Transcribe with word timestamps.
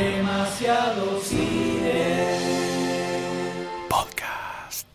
Demasiado 0.00 1.20
cine. 1.20 2.24
Podcast. 3.86 4.86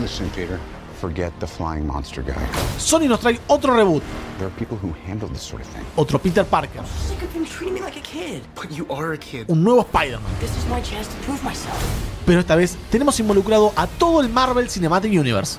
Listen, 0.00 0.28
Peter, 0.30 0.60
forget 1.00 1.32
the 1.40 1.46
flying 1.46 1.86
monster 1.86 2.22
guy. 2.22 2.46
Sony 2.78 3.08
nos 3.08 3.20
trae 3.20 3.38
otro 3.48 3.74
reboot, 3.74 4.02
There 4.38 4.46
are 4.46 4.54
people 4.58 4.76
who 4.76 4.92
handle 5.06 5.28
this 5.28 5.42
sort 5.42 5.62
of 5.62 5.68
thing. 5.68 5.84
otro 5.96 6.18
Peter 6.18 6.44
Parker, 6.44 6.82
Sick 7.08 7.22
of 7.22 7.32
them 7.32 7.46
treating 7.46 7.74
me 7.74 7.80
like 7.80 7.96
a 7.96 8.02
kid. 8.02 8.42
But 8.54 8.70
you 8.70 8.86
are 8.90 9.14
a 9.14 9.18
kid. 9.18 9.46
un 9.50 9.64
nuevo 9.64 9.82
Spider-Man. 9.84 10.30
This 10.40 10.54
is 10.56 10.66
my 10.68 10.82
chance 10.82 11.08
to 11.08 11.16
prove 11.24 11.42
myself. 11.42 11.78
Pero 12.26 12.40
esta 12.40 12.56
vez 12.56 12.76
tenemos 12.90 13.18
involucrado 13.20 13.72
a 13.76 13.86
todo 13.86 14.20
el 14.20 14.28
Marvel 14.28 14.68
Cinematic 14.68 15.10
Universe. 15.18 15.58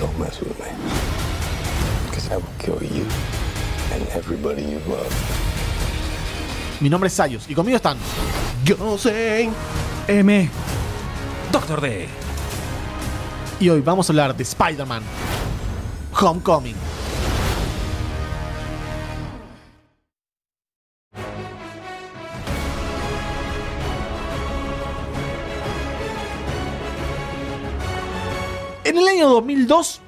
Don't 0.00 0.18
mess 0.18 0.38
with 0.40 0.58
me. 0.58 0.66
Because 2.06 2.30
I 2.30 2.36
will 2.36 2.44
kill 2.58 2.82
you 2.82 3.06
and 3.92 4.06
everybody 4.08 4.62
you 4.62 4.80
love. 4.88 5.12
Mi 6.80 6.88
nombre 6.90 7.08
es 7.08 7.14
Sayus 7.14 7.48
y 7.48 7.54
conmigo 7.54 7.76
están 7.76 7.96
Yo 8.64 8.98
sé. 8.98 9.48
M. 10.08 10.50
Doctor 11.50 11.80
D. 11.80 12.08
y 13.58 13.68
hoy 13.70 13.80
vamos 13.80 14.08
a 14.08 14.12
hablar 14.12 14.36
de 14.36 14.42
Spider-Man 14.42 15.02
Homecoming. 16.12 16.74
Año 29.16 29.28
2002, 29.28 30.00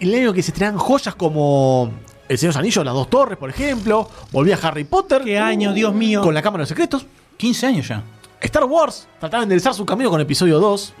el 0.00 0.14
año 0.14 0.32
que 0.32 0.42
se 0.42 0.50
estrenan 0.50 0.76
joyas 0.78 1.14
como 1.14 1.90
El 2.28 2.38
Señor 2.38 2.52
de 2.54 2.56
los 2.58 2.60
Anillos, 2.62 2.84
Las 2.84 2.94
Dos 2.94 3.10
Torres, 3.10 3.38
por 3.38 3.50
ejemplo, 3.50 4.08
volvía 4.32 4.58
Harry 4.62 4.84
Potter. 4.84 5.22
¿Qué 5.24 5.38
año, 5.38 5.72
Dios 5.72 5.94
mío? 5.94 6.22
Con 6.22 6.34
la 6.34 6.42
Cámara 6.42 6.58
de 6.60 6.62
los 6.62 6.68
Secretos. 6.68 7.06
15 7.36 7.66
años 7.66 7.88
ya. 7.88 8.02
Star 8.40 8.64
Wars 8.64 9.08
trataba 9.18 9.40
de 9.40 9.44
enderezar 9.44 9.74
su 9.74 9.84
camino 9.84 10.10
con 10.10 10.20
episodio 10.20 10.58
2. 10.60 10.94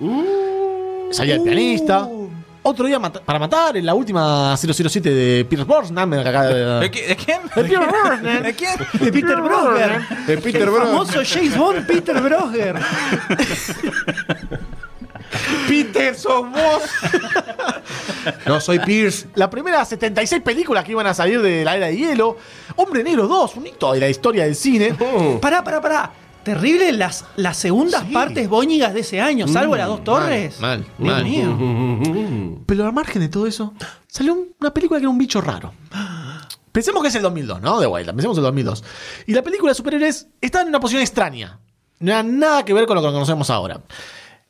Salía 1.10 1.34
el 1.36 1.42
pianista. 1.42 2.08
Otro 2.60 2.86
día 2.86 2.98
mata- 2.98 3.20
para 3.22 3.38
matar 3.38 3.76
en 3.76 3.86
la 3.86 3.94
última 3.94 4.54
007 4.56 5.08
de 5.10 5.44
Pierce 5.44 5.64
Brosnan. 5.64 6.10
¿De, 6.10 6.16
de- 6.18 6.80
de 6.80 6.90
quién? 6.90 7.40
De 7.54 7.64
Pierce 7.64 7.86
Brosnan. 7.86 8.42
¿De 8.42 8.54
quién? 8.54 8.72
De 9.00 9.12
Peter 9.12 9.40
Brogger. 9.40 10.00
De 10.26 10.38
Peter 10.38 10.62
El 10.62 10.70
famoso 10.70 11.20
James 11.24 11.56
Bond 11.56 11.86
Peter 11.86 12.20
Brogger. 12.20 12.76
Peter, 15.84 16.14
sos 16.14 16.42
vos. 16.50 16.82
No, 18.46 18.60
soy 18.60 18.78
Pierce. 18.80 19.28
La 19.34 19.48
primera 19.50 19.84
76 19.84 20.42
películas 20.42 20.84
que 20.84 20.92
iban 20.92 21.06
a 21.06 21.14
salir 21.14 21.40
de 21.40 21.64
la 21.64 21.76
era 21.76 21.86
de 21.86 21.96
hielo. 21.96 22.36
Hombre 22.76 23.02
Negro 23.04 23.26
2, 23.28 23.56
un 23.56 23.66
hito 23.66 23.92
de 23.92 24.00
la 24.00 24.08
historia 24.08 24.44
del 24.44 24.54
cine. 24.56 24.94
Pará, 25.40 25.62
pará, 25.64 25.80
pará. 25.80 26.12
Terrible 26.42 26.92
las, 26.92 27.26
las 27.36 27.56
segundas 27.58 28.04
partes 28.12 28.48
boñigas 28.48 28.94
de 28.94 29.00
ese 29.00 29.20
año, 29.20 29.46
salvo 29.48 29.76
las 29.76 29.86
dos 29.88 30.02
torres. 30.02 30.58
mal, 30.60 30.86
Dios 30.96 31.14
mal. 31.14 31.24
mío. 31.24 32.58
Pero 32.64 32.86
al 32.86 32.92
margen 32.92 33.20
de 33.20 33.28
todo 33.28 33.46
eso, 33.46 33.74
salió 34.06 34.32
un- 34.34 34.54
una 34.58 34.72
película 34.72 34.98
que 34.98 35.02
era 35.04 35.10
un 35.10 35.18
bicho 35.18 35.40
raro. 35.42 35.74
Pensemos 36.72 37.02
que 37.02 37.08
es 37.08 37.14
el 37.16 37.22
2002, 37.22 37.60
¿no? 37.60 37.80
De 37.80 37.86
vuelta, 37.86 38.12
pensemos 38.12 38.36
en 38.38 38.40
el 38.40 38.44
2002. 38.44 38.84
Y 39.26 39.32
la 39.34 39.42
película 39.42 39.72
de 39.72 39.74
superhéroes 39.74 40.28
estaba 40.40 40.62
en 40.62 40.68
una 40.68 40.80
posición 40.80 41.02
extraña. 41.02 41.58
No 41.98 42.12
era 42.12 42.22
nada 42.22 42.64
que 42.64 42.72
ver 42.72 42.86
con 42.86 42.94
lo 42.94 43.02
que 43.02 43.08
conocemos 43.08 43.50
ahora. 43.50 43.80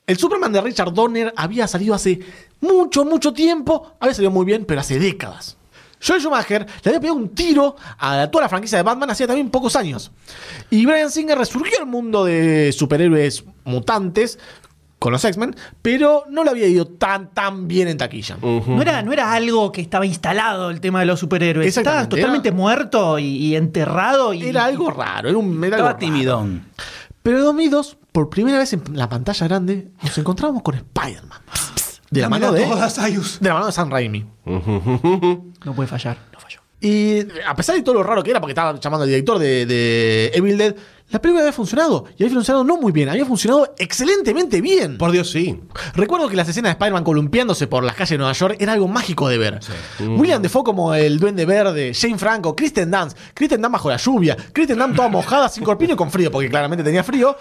El 0.08 0.16
Superman 0.18 0.52
de 0.52 0.60
Richard 0.62 0.92
Donner 0.94 1.32
había 1.36 1.68
salido 1.68 1.94
hace 1.94 2.18
mucho, 2.62 3.04
mucho 3.04 3.32
tiempo. 3.32 3.92
Había 4.00 4.14
salido 4.14 4.30
muy 4.30 4.46
bien, 4.46 4.64
pero 4.64 4.80
hace 4.80 4.98
décadas. 4.98 5.58
Joel 6.04 6.20
Schumacher 6.22 6.64
le 6.82 6.88
había 6.88 7.00
pegado 7.00 7.19
un 7.19 7.28
tiro 7.34 7.76
a 7.98 8.26
toda 8.30 8.44
la 8.44 8.48
franquicia 8.48 8.78
de 8.78 8.84
Batman 8.84 9.10
hacía 9.10 9.26
también 9.26 9.50
pocos 9.50 9.76
años. 9.76 10.10
Y 10.70 10.86
Brian 10.86 11.10
Singer 11.10 11.36
resurgió 11.36 11.78
al 11.80 11.86
mundo 11.86 12.24
de 12.24 12.72
superhéroes 12.72 13.44
mutantes 13.64 14.38
con 14.98 15.12
los 15.12 15.24
X-Men, 15.24 15.54
pero 15.82 16.24
no 16.30 16.42
le 16.42 16.50
había 16.50 16.66
ido 16.66 16.86
tan, 16.86 17.32
tan 17.34 17.68
bien 17.68 17.86
en 17.88 17.98
taquilla. 17.98 18.36
No 18.41 18.80
era, 18.82 19.02
no 19.02 19.12
era 19.12 19.32
algo 19.32 19.70
que 19.72 19.80
estaba 19.80 20.06
instalado 20.06 20.70
el 20.70 20.80
tema 20.80 21.00
de 21.00 21.06
los 21.06 21.20
superhéroes. 21.20 21.76
Estaba 21.76 22.08
totalmente 22.08 22.48
era- 22.48 22.56
muerto 22.56 23.18
y, 23.18 23.24
y 23.26 23.56
enterrado. 23.56 24.32
Y, 24.34 24.42
Era 24.48 24.64
algo 24.64 24.91
raro, 24.91 25.28
era 25.28 25.38
un 25.38 25.62
era 25.62 25.76
algo 25.76 25.88
raro. 25.88 25.98
Pero 27.28 27.41
en 27.41 27.44
2002, 27.44 27.99
por 28.11 28.31
primera 28.31 28.56
vez 28.56 28.72
en 28.72 28.83
la 28.94 29.06
pantalla 29.06 29.47
grande, 29.47 29.91
nos 30.03 30.16
encontramos 30.16 30.62
con 30.62 30.77
Spider-Man. 30.77 31.39
De 32.11 32.22
la 32.22 32.31
mano 32.31 32.53
de, 32.53 32.61
de 32.61 33.49
la 33.50 33.53
mano 33.53 33.66
de 33.66 33.72
Sam 33.72 33.91
Raimi. 33.91 34.25
No 34.47 35.75
puede 35.77 35.87
fallar, 35.89 36.16
no 36.33 36.41
falló. 36.41 36.61
Y 36.81 37.21
a 37.47 37.55
pesar 37.56 37.75
de 37.77 37.83
todo 37.83 37.94
lo 37.97 38.03
raro 38.03 38.22
que 38.22 38.31
era, 38.31 38.41
porque 38.41 38.53
estaba 38.53 38.78
llamando 38.78 39.03
al 39.05 39.09
director 39.09 39.39
de, 39.39 39.66
de 39.66 40.31
Evil 40.34 40.56
Dead, 40.56 40.77
la 41.11 41.21
película 41.21 41.43
había 41.43 41.53
funcionado. 41.53 42.05
Y 42.19 42.22
había 42.22 42.34
funcionado 42.34 42.65
no 42.65 42.77
muy 42.77 42.93
bien, 42.93 43.09
había 43.09 43.25
funcionado 43.25 43.75
excelentemente 43.78 44.61
bien. 44.61 44.99
Por 44.99 45.11
Dios, 45.11 45.31
sí. 45.31 45.59
Recuerdo 45.94 46.28
que 46.28 46.37
las 46.37 46.49
escenas 46.49 46.69
de 46.71 46.72
Spider-Man 46.75 47.03
columpiándose 47.03 47.66
por 47.66 47.83
las 47.83 47.94
calles 47.94 48.11
de 48.11 48.19
Nueva 48.19 48.33
York 48.33 48.56
era 48.61 48.75
algo 48.75 48.89
mágico 48.89 49.28
de 49.28 49.39
ver. 49.39 49.61
William 49.99 50.43
Defoe 50.43 50.62
como 50.62 50.94
el 50.94 51.19
Duende 51.19 51.47
Verde, 51.47 51.93
Jane 51.94 52.19
Franco, 52.19 52.55
Kristen 52.55 52.91
Dunst, 52.91 53.16
Kristen 53.34 53.60
Dunst 53.62 53.72
bajo 53.72 53.91
la 53.91 53.97
lluvia, 53.97 54.37
Kristen 54.53 54.78
Dunst 54.78 54.97
toda 54.97 55.09
mojada, 55.09 55.49
sin 55.49 55.65
corpino 55.65 55.95
y 55.95 55.97
con 55.97 56.10
frío, 56.10 56.31
porque 56.31 56.49
claramente 56.50 56.84
tenía 56.84 57.03
frío, 57.03 57.37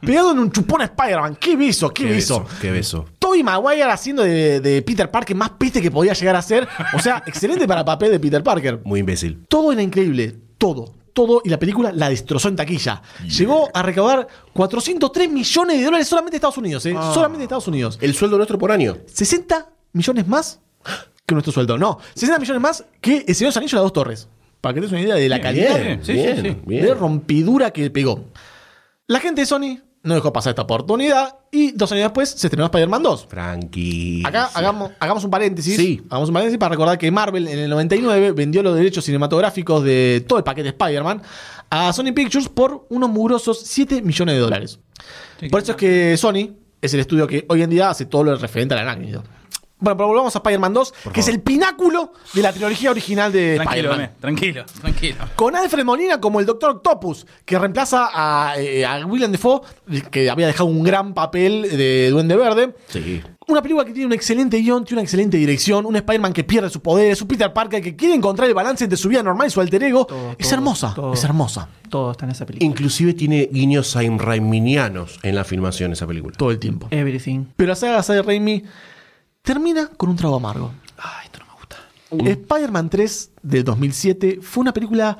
pegado 0.00 0.32
en 0.32 0.38
un 0.38 0.50
chupón 0.50 0.80
a 0.80 0.84
Spider-Man. 0.84 1.36
¡Qué 1.36 1.56
beso, 1.56 1.90
qué, 1.90 2.04
Qué 2.04 2.10
beso! 2.10 2.40
beso, 2.40 2.56
qué 2.60 2.70
beso. 2.70 3.06
Tobey 3.30 3.44
Maguire 3.44 3.84
haciendo 3.84 4.24
de, 4.24 4.60
de 4.60 4.82
Peter 4.82 5.08
Parker 5.08 5.36
más 5.36 5.50
peste 5.50 5.80
que 5.80 5.88
podía 5.90 6.14
llegar 6.14 6.34
a 6.34 6.42
ser. 6.42 6.66
O 6.94 6.98
sea, 6.98 7.22
excelente 7.26 7.68
para 7.68 7.80
el 7.80 7.86
papel 7.86 8.10
de 8.10 8.18
Peter 8.18 8.42
Parker. 8.42 8.80
Muy 8.84 9.00
imbécil. 9.00 9.44
Todo 9.46 9.70
era 9.70 9.80
increíble, 9.80 10.34
todo, 10.58 10.92
todo, 11.12 11.40
y 11.44 11.48
la 11.48 11.56
película 11.58 11.92
la 11.92 12.08
destrozó 12.08 12.48
en 12.48 12.56
taquilla. 12.56 13.02
Llegó 13.38 13.68
a 13.72 13.82
recaudar 13.84 14.26
403 14.52 15.30
millones 15.30 15.78
de 15.78 15.84
dólares 15.84 16.08
solamente 16.08 16.32
de 16.32 16.36
Estados 16.38 16.58
Unidos, 16.58 16.84
¿eh? 16.86 16.92
Solamente 17.14 17.38
de 17.38 17.44
Estados 17.44 17.68
Unidos. 17.68 17.98
El 18.00 18.14
sueldo 18.14 18.36
nuestro 18.36 18.58
por 18.58 18.72
año. 18.72 18.96
60 19.06 19.68
millones 19.92 20.26
más 20.26 20.60
que 21.24 21.34
nuestro 21.36 21.52
sueldo. 21.52 21.78
No, 21.78 21.98
60 22.14 22.40
millones 22.40 22.60
más 22.60 22.84
que 23.00 23.18
el 23.28 23.34
Señor 23.36 23.38
de 23.38 23.44
los 23.46 23.56
Anillos 23.58 23.72
y 23.72 23.76
las 23.76 23.82
dos 23.84 23.92
torres. 23.92 24.28
Para 24.60 24.74
que 24.74 24.80
te 24.80 24.86
des 24.86 24.92
una 24.92 25.02
idea 25.02 25.14
de 25.14 25.28
la 25.28 25.40
calidad 25.40 25.80
Bien, 25.80 26.04
sí, 26.04 26.12
bien, 26.14 26.36
sí, 26.36 26.42
sí. 26.42 26.56
bien. 26.66 26.84
de 26.84 26.94
rompidura 26.94 27.70
que 27.70 27.90
pegó. 27.90 28.24
La 29.06 29.20
gente 29.20 29.42
de 29.42 29.46
Sony 29.46 29.78
no 30.02 30.14
dejó 30.14 30.32
pasar 30.32 30.52
esta 30.52 30.62
oportunidad 30.62 31.36
y 31.50 31.72
dos 31.72 31.92
años 31.92 32.04
después 32.04 32.30
se 32.30 32.46
estrenó 32.46 32.66
Spider-Man 32.66 33.02
2. 33.02 33.26
Frankie. 33.26 34.22
Acá 34.24 34.50
hagamos, 34.54 34.92
hagamos 34.98 35.24
un 35.24 35.30
paréntesis. 35.30 35.76
Sí. 35.76 36.02
Hagamos 36.08 36.30
un 36.30 36.34
paréntesis 36.34 36.58
para 36.58 36.70
recordar 36.70 36.98
que 36.98 37.10
Marvel 37.10 37.48
en 37.48 37.58
el 37.58 37.70
99 37.70 38.32
vendió 38.32 38.62
los 38.62 38.74
derechos 38.74 39.04
cinematográficos 39.04 39.84
de 39.84 40.24
todo 40.26 40.38
el 40.38 40.44
paquete 40.44 40.68
Spider-Man 40.68 41.22
a 41.68 41.92
Sony 41.92 42.12
Pictures 42.14 42.48
por 42.48 42.86
unos 42.88 43.10
mugrosos 43.10 43.60
7 43.64 44.02
millones 44.02 44.36
de 44.36 44.40
dólares. 44.40 44.78
Por 45.50 45.62
eso 45.62 45.72
es 45.72 45.76
que 45.76 46.16
Sony 46.16 46.56
es 46.80 46.94
el 46.94 47.00
estudio 47.00 47.26
que 47.26 47.44
hoy 47.48 47.62
en 47.62 47.70
día 47.70 47.90
hace 47.90 48.06
todo 48.06 48.24
lo 48.24 48.36
referente 48.36 48.74
al 48.74 48.80
arácnido. 48.80 49.22
Bueno, 49.80 49.96
pero 49.96 50.08
volvamos 50.08 50.34
a 50.34 50.38
Spider-Man 50.38 50.74
2, 50.74 50.94
que 51.12 51.20
es 51.20 51.28
el 51.28 51.40
pináculo 51.40 52.12
de 52.34 52.42
la 52.42 52.52
trilogía 52.52 52.90
original 52.90 53.32
de 53.32 53.56
Tranquilo, 53.56 53.90
Spider-Man. 53.90 54.16
Tranquilo, 54.20 54.64
tranquilo. 54.80 55.16
Con 55.34 55.56
Alfred 55.56 55.84
Molina 55.84 56.20
como 56.20 56.38
el 56.38 56.46
Doctor 56.46 56.70
Octopus, 56.70 57.26
que 57.44 57.58
reemplaza 57.58 58.10
a, 58.12 58.58
eh, 58.58 58.84
a 58.84 59.04
William 59.06 59.32
Defoe, 59.32 59.62
que 60.10 60.28
había 60.28 60.46
dejado 60.46 60.68
un 60.68 60.82
gran 60.82 61.14
papel 61.14 61.62
de 61.62 62.10
Duende 62.10 62.36
Verde. 62.36 62.74
Sí. 62.88 63.22
Una 63.48 63.62
película 63.62 63.84
que 63.84 63.92
tiene 63.92 64.06
un 64.06 64.12
excelente 64.12 64.58
guion, 64.58 64.84
tiene 64.84 65.00
una 65.00 65.04
excelente 65.04 65.36
dirección, 65.36 65.84
un 65.86 65.96
Spider-Man 65.96 66.32
que 66.32 66.44
pierde 66.44 66.70
sus 66.70 66.82
poderes, 66.82 67.20
un 67.20 67.26
Peter 67.26 67.52
Parker 67.52 67.82
que 67.82 67.96
quiere 67.96 68.14
encontrar 68.14 68.48
el 68.48 68.54
balance 68.54 68.84
entre 68.84 68.96
su 68.96 69.08
vida 69.08 69.22
normal 69.22 69.48
y 69.48 69.50
su 69.50 69.60
alter 69.60 69.82
ego. 69.82 70.04
Todo, 70.04 70.36
es 70.38 70.46
todo, 70.46 70.54
hermosa, 70.54 70.94
todo. 70.94 71.12
es 71.14 71.24
hermosa. 71.24 71.68
Todo 71.88 72.12
está 72.12 72.26
en 72.26 72.30
esa 72.30 72.46
película. 72.46 72.66
Inclusive 72.70 73.14
tiene 73.14 73.48
guiños 73.50 73.88
Sam 73.88 74.18
Raiminianos 74.18 75.18
en 75.22 75.34
la 75.34 75.42
filmación 75.44 75.90
de 75.90 75.94
esa 75.94 76.06
película. 76.06 76.36
Todo 76.36 76.52
el 76.52 76.60
tiempo. 76.60 76.86
Everything. 76.90 77.46
Pero 77.56 77.70
la 77.70 77.74
saga 77.74 78.00
de 78.02 78.22
Raimi 78.22 78.62
termina 79.42 79.88
con 79.96 80.10
un 80.10 80.16
trago 80.16 80.36
amargo. 80.36 80.70
Ay, 80.98 81.26
esto 81.26 81.38
no 81.40 81.46
me 81.46 81.52
gusta. 81.54 81.76
Spider-Man 82.30 82.90
3 82.90 83.30
del 83.42 83.64
2007 83.64 84.38
fue 84.42 84.60
una 84.62 84.72
película 84.72 85.16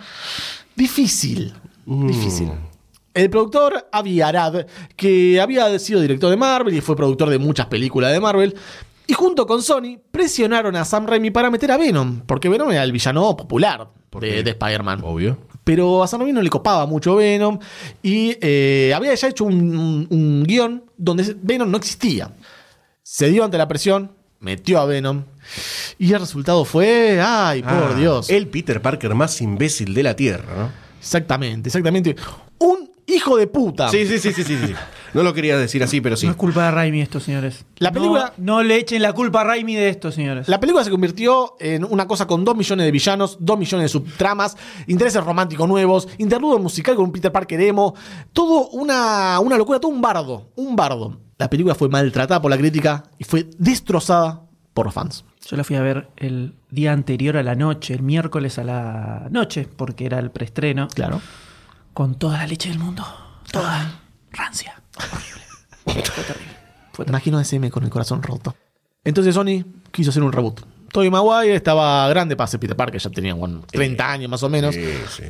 difícil. 0.77 1.53
Difícil. 1.87 2.51
El 3.13 3.29
productor 3.31 3.89
Avi 3.91 4.21
Arad, 4.21 4.67
que 4.97 5.41
había 5.41 5.77
sido 5.79 6.01
director 6.01 6.31
de 6.31 6.37
Marvel 6.37 6.75
y 6.75 6.81
fue 6.81 6.95
productor 6.97 7.29
de 7.31 7.39
muchas 7.39 7.67
películas 7.67 8.13
de 8.13 8.21
Marvel, 8.21 8.55
y 9.07 9.13
junto 9.15 9.47
con 9.47 9.61
Sony 9.63 9.99
presionaron 10.13 10.77
a 10.77 10.85
Sam 10.85 11.07
Raimi 11.07 11.33
para 11.33 11.51
meter 11.51 11.73
a 11.73 11.77
Venom, 11.77 12.21
porque 12.27 12.49
Venom 12.49 12.71
era 12.71 12.85
el 12.85 12.93
villano 12.93 13.37
popular 13.37 13.89
de, 14.21 14.45
de 14.45 14.51
Spider-Man. 14.51 15.01
Obvio. 15.03 15.39
Pero 15.65 16.03
a 16.05 16.07
Sam 16.07 16.21
Raimi 16.21 16.33
no 16.33 16.43
le 16.43 16.51
copaba 16.51 16.87
mucho 16.87 17.17
Venom 17.17 17.59
y 18.03 18.37
eh, 18.41 18.93
había 18.95 19.13
ya 19.15 19.27
hecho 19.29 19.45
un, 19.45 19.77
un- 19.77 20.07
un 20.09 20.45
guion 20.45 20.85
donde 20.97 21.37
Venom 21.43 21.69
no 21.69 21.77
existía. 21.79 22.33
Se 23.13 23.29
dio 23.29 23.43
ante 23.43 23.59
la 23.59 23.67
presión, 23.67 24.13
metió 24.39 24.79
a 24.79 24.85
Venom 24.87 25.25
y 25.99 26.13
el 26.13 26.21
resultado 26.21 26.65
fue, 26.65 27.21
ay, 27.21 27.61
por 27.61 27.73
Ah, 27.73 27.95
Dios. 27.99 28.31
El 28.31 28.47
Peter 28.47 28.81
Parker 28.81 29.17
más 29.17 29.41
imbécil 29.41 29.95
de 29.95 30.05
la 30.05 30.15
Tierra, 30.15 30.45
¿no? 30.57 30.71
Exactamente, 31.01 31.71
exactamente. 31.71 32.15
Un 32.59 32.90
hijo 33.13 33.37
de 33.37 33.47
puta. 33.47 33.89
Sí, 33.91 34.07
sí, 34.07 34.19
sí, 34.19 34.33
sí, 34.33 34.45
sí. 34.45 34.57
sí. 34.57 34.75
No 35.13 35.25
lo 35.25 35.35
quería 35.35 35.59
decir 35.59 35.83
así, 35.83 36.01
pero 36.01 36.17
sí. 36.17 36.27
No 36.27 36.33
es 36.33 36.39
culpa 36.39 36.65
de 36.67 36.71
Raimi 36.71 37.01
esto, 37.01 37.19
señores. 37.19 37.65
La 37.79 37.91
película- 37.91 38.33
No, 38.37 38.57
no 38.59 38.63
le 38.63 38.77
echen 38.77 39.03
la 39.03 39.13
culpa 39.13 39.41
a 39.41 39.45
Raimi 39.45 39.75
de 39.75 39.89
esto, 39.89 40.13
señores. 40.13 40.49
La 40.49 40.61
película 40.61 40.85
se 40.85 40.91
convirtió 40.91 41.57
en 41.59 41.85
una 41.85 42.07
cosa 42.07 42.27
con 42.29 42.45
2 42.45 42.57
millones 42.57 42.85
de 42.87 42.93
villanos, 42.93 43.37
2 43.41 43.59
millones 43.59 43.85
de 43.87 43.89
subtramas, 43.89 44.57
intereses 44.87 45.25
románticos 45.25 45.69
nuevos, 45.69 46.07
interludio 46.19 46.61
musical 46.61 46.95
con 46.95 47.07
un 47.07 47.13
Peter 47.13 47.33
Parker 47.33 47.61
emo, 47.61 47.95
todo 48.33 48.69
una, 48.69 49.41
una 49.41 49.57
locura, 49.59 49.81
todo 49.81 49.91
un 49.91 50.01
bardo, 50.01 50.51
un 50.55 50.77
bardo. 50.77 51.19
La 51.39 51.51
película 51.51 51.75
fue 51.75 51.89
maltratada 51.89 52.41
por 52.41 52.51
la 52.51 52.59
crítica 52.59 53.03
y 53.19 53.25
fue 53.25 53.47
destrozada 53.59 54.43
por 54.75 54.85
los 54.87 54.95
fans. 54.95 55.25
Yo 55.49 55.57
la 55.57 55.65
fui 55.65 55.75
a 55.75 55.81
ver 55.83 56.09
el 56.19 56.55
día 56.71 56.93
anterior 56.93 57.37
a 57.37 57.43
la 57.43 57.57
noche, 57.57 57.95
el 57.95 58.03
miércoles 58.03 58.59
a 58.59 58.65
la 58.65 59.27
noche, 59.31 59.67
porque 59.75 60.05
era 60.07 60.19
el 60.21 60.31
preestreno. 60.31 60.87
Claro. 60.95 61.21
Con 62.01 62.15
toda 62.15 62.39
la 62.39 62.47
leche 62.47 62.71
del 62.71 62.79
mundo. 62.79 63.05
Toda 63.53 64.01
rancia. 64.31 64.83
Horrible. 64.97 65.45
Fue 65.85 66.25
terrible. 66.25 66.57
Fue 66.95 67.05
terrible. 67.05 67.11
Imagino 67.11 67.37
a 67.37 67.45
SM 67.45 67.71
con 67.71 67.85
el 67.85 67.91
corazón 67.91 68.23
roto. 68.23 68.57
Entonces 69.05 69.35
Sony 69.35 69.67
quiso 69.91 70.09
hacer 70.09 70.23
un 70.23 70.33
reboot. 70.33 70.63
Tobey 70.91 71.11
Maguire 71.11 71.55
estaba 71.55 72.09
grande 72.09 72.37
para 72.37 72.47
ser 72.47 72.59
Peter 72.59 72.75
Parker, 72.75 72.99
ya 72.99 73.11
tenía 73.11 73.35
bueno, 73.35 73.65
30 73.71 74.13
años 74.13 74.31
más 74.31 74.43
o 74.43 74.49
menos. 74.49 74.75
Sí, 74.75 74.95
sí. 75.15 75.25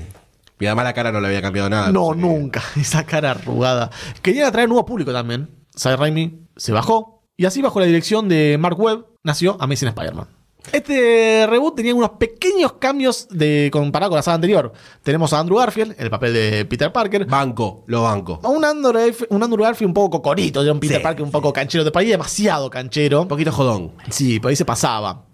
Y 0.60 0.66
además 0.66 0.84
la 0.84 0.92
cara 0.92 1.10
no 1.10 1.20
le 1.20 1.26
había 1.26 1.42
cambiado 1.42 1.68
nada. 1.68 1.90
No, 1.90 2.14
nunca. 2.14 2.62
Esa 2.76 3.04
cara 3.04 3.32
arrugada. 3.32 3.90
Querían 4.22 4.46
atraer 4.46 4.68
nuevo 4.68 4.86
público 4.86 5.12
también. 5.12 5.50
Sam 5.74 5.98
Raimi 5.98 6.46
se 6.54 6.70
bajó. 6.70 7.24
Y 7.36 7.46
así, 7.46 7.62
bajo 7.62 7.80
la 7.80 7.86
dirección 7.86 8.28
de 8.28 8.58
Mark 8.60 8.78
Webb, 8.78 9.06
nació 9.24 9.56
Amazing 9.58 9.88
Spider-Man. 9.88 10.28
Este 10.72 11.46
reboot 11.48 11.74
tenía 11.74 11.94
unos 11.94 12.10
pequeños 12.10 12.74
cambios 12.74 13.26
de 13.30 13.70
comparado 13.72 14.10
con 14.10 14.16
la 14.16 14.22
saga 14.22 14.36
anterior. 14.36 14.72
Tenemos 15.02 15.32
a 15.32 15.40
Andrew 15.40 15.58
Garfield, 15.58 15.92
en 15.98 16.04
el 16.04 16.10
papel 16.10 16.32
de 16.32 16.64
Peter 16.66 16.92
Parker. 16.92 17.26
Banco, 17.26 17.82
lo 17.86 18.02
banco. 18.02 18.40
A 18.42 18.48
Un 18.48 18.64
Andrew, 18.64 19.12
un 19.30 19.42
Andrew 19.42 19.64
Garfield 19.64 19.88
un 19.88 19.94
poco 19.94 20.10
cocorito, 20.22 20.60
un 20.60 20.78
Peter 20.80 20.98
Sí, 20.98 21.02
Parker 21.02 21.22
un 21.24 21.30
poco 21.30 21.52
canchero. 21.52 21.82
De 21.84 21.90
por 21.90 22.00
ahí 22.02 22.08
demasiado 22.08 22.70
canchero. 22.70 23.22
Un 23.22 23.28
poquito 23.28 23.50
jodón. 23.52 23.92
Sí, 24.10 24.38
por 24.38 24.50
ahí 24.50 24.56
se 24.56 24.64
pasaba. 24.64 25.24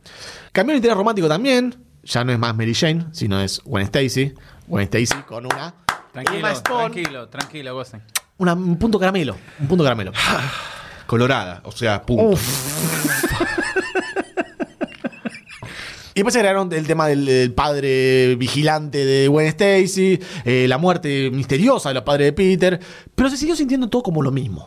Cambió 0.52 0.73
el 0.73 0.76
interés 0.78 0.96
romántico 0.96 1.28
también. 1.28 1.75
Ya 2.05 2.23
no 2.25 2.32
es 2.32 2.38
más 2.38 2.56
Mary 2.56 2.73
Jane, 2.75 3.06
sino 3.12 3.40
es 3.40 3.61
Gwen 3.64 3.84
Stacy. 3.84 4.32
Gwen 4.69 4.84
Stacy 4.84 5.23
con 5.26 5.44
una. 5.44 5.75
Tranquilo, 6.12 6.38
Emma 6.38 6.52
Stone. 6.52 6.90
tranquilo, 6.90 7.28
tranquilo, 7.28 7.75
gocen. 7.75 8.02
una- 8.38 8.55
un 8.55 8.78
punto 8.78 8.99
caramelo. 8.99 9.37
Un 9.61 9.67
punto 9.69 9.82
caramelo. 9.84 10.12
Colorada, 11.06 11.61
o 11.64 11.73
sea, 11.73 12.00
punto. 12.02 12.38
Y 16.16 16.20
después 16.20 16.32
se 16.32 16.38
agregaron 16.40 16.72
el 16.72 16.86
tema 16.86 17.08
del, 17.08 17.26
del 17.26 17.52
padre 17.52 18.36
vigilante 18.36 19.04
de 19.04 19.28
Gwen 19.28 19.48
Stacy, 19.48 20.18
eh, 20.46 20.64
la 20.66 20.78
muerte 20.78 21.30
misteriosa 21.30 21.90
de 21.90 21.94
los 21.96 22.04
padres 22.04 22.28
de 22.28 22.32
Peter, 22.32 22.80
pero 23.14 23.28
se 23.28 23.36
siguió 23.36 23.54
sintiendo 23.54 23.88
todo 23.90 24.02
como 24.02 24.22
lo 24.22 24.32
mismo. 24.32 24.66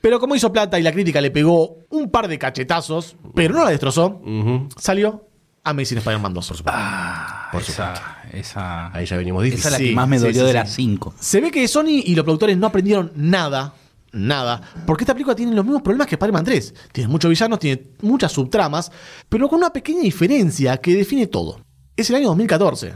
Pero 0.00 0.20
como 0.20 0.36
hizo 0.36 0.52
plata 0.52 0.78
y 0.78 0.84
la 0.84 0.92
crítica 0.92 1.20
le 1.20 1.32
pegó 1.32 1.78
un 1.90 2.08
par 2.12 2.28
de 2.28 2.38
cachetazos, 2.38 3.16
pero 3.34 3.54
no 3.54 3.64
la 3.64 3.70
destrozó, 3.70 4.22
Ujú. 4.24 4.68
salió 4.78 5.26
Amazing 5.64 5.98
Spider-Man 5.98 6.32
2. 6.32 6.46
Por 6.48 6.56
supuesto. 6.56 7.72
Esa, 7.72 7.94
esa, 8.32 8.92
Ahí 8.94 9.04
ya 9.04 9.16
venimos 9.16 9.42
difícil. 9.42 9.58
esa 9.66 9.68
es 9.70 9.72
la 9.72 9.78
Sí, 9.78 9.88
que 9.88 9.94
más 9.96 10.06
me 10.08 10.18
dolió 10.20 10.32
sí, 10.42 10.46
de 10.46 10.52
sí. 10.52 10.54
las 10.54 10.72
cinco. 10.72 11.14
Se 11.18 11.40
ve 11.40 11.50
que 11.50 11.66
Sony 11.66 12.02
y 12.04 12.14
los 12.14 12.24
productores 12.24 12.56
no 12.56 12.68
aprendieron 12.68 13.10
nada, 13.16 13.74
nada, 14.12 14.60
porque 14.86 15.04
esta 15.04 15.14
película 15.14 15.36
tiene 15.36 15.54
los 15.54 15.64
mismos 15.64 15.82
problemas 15.82 16.06
que 16.06 16.14
Spider-Man 16.14 16.44
3. 16.44 16.74
Tiene 16.92 17.08
muchos 17.08 17.28
villanos, 17.28 17.58
tiene 17.58 17.82
muchas 18.02 18.32
subtramas, 18.32 18.90
pero 19.28 19.48
con 19.48 19.58
una 19.58 19.70
pequeña 19.70 20.02
diferencia 20.02 20.76
que 20.78 20.94
define 20.94 21.26
todo. 21.26 21.60
Es 21.96 22.10
el 22.10 22.16
año 22.16 22.28
2014. 22.28 22.94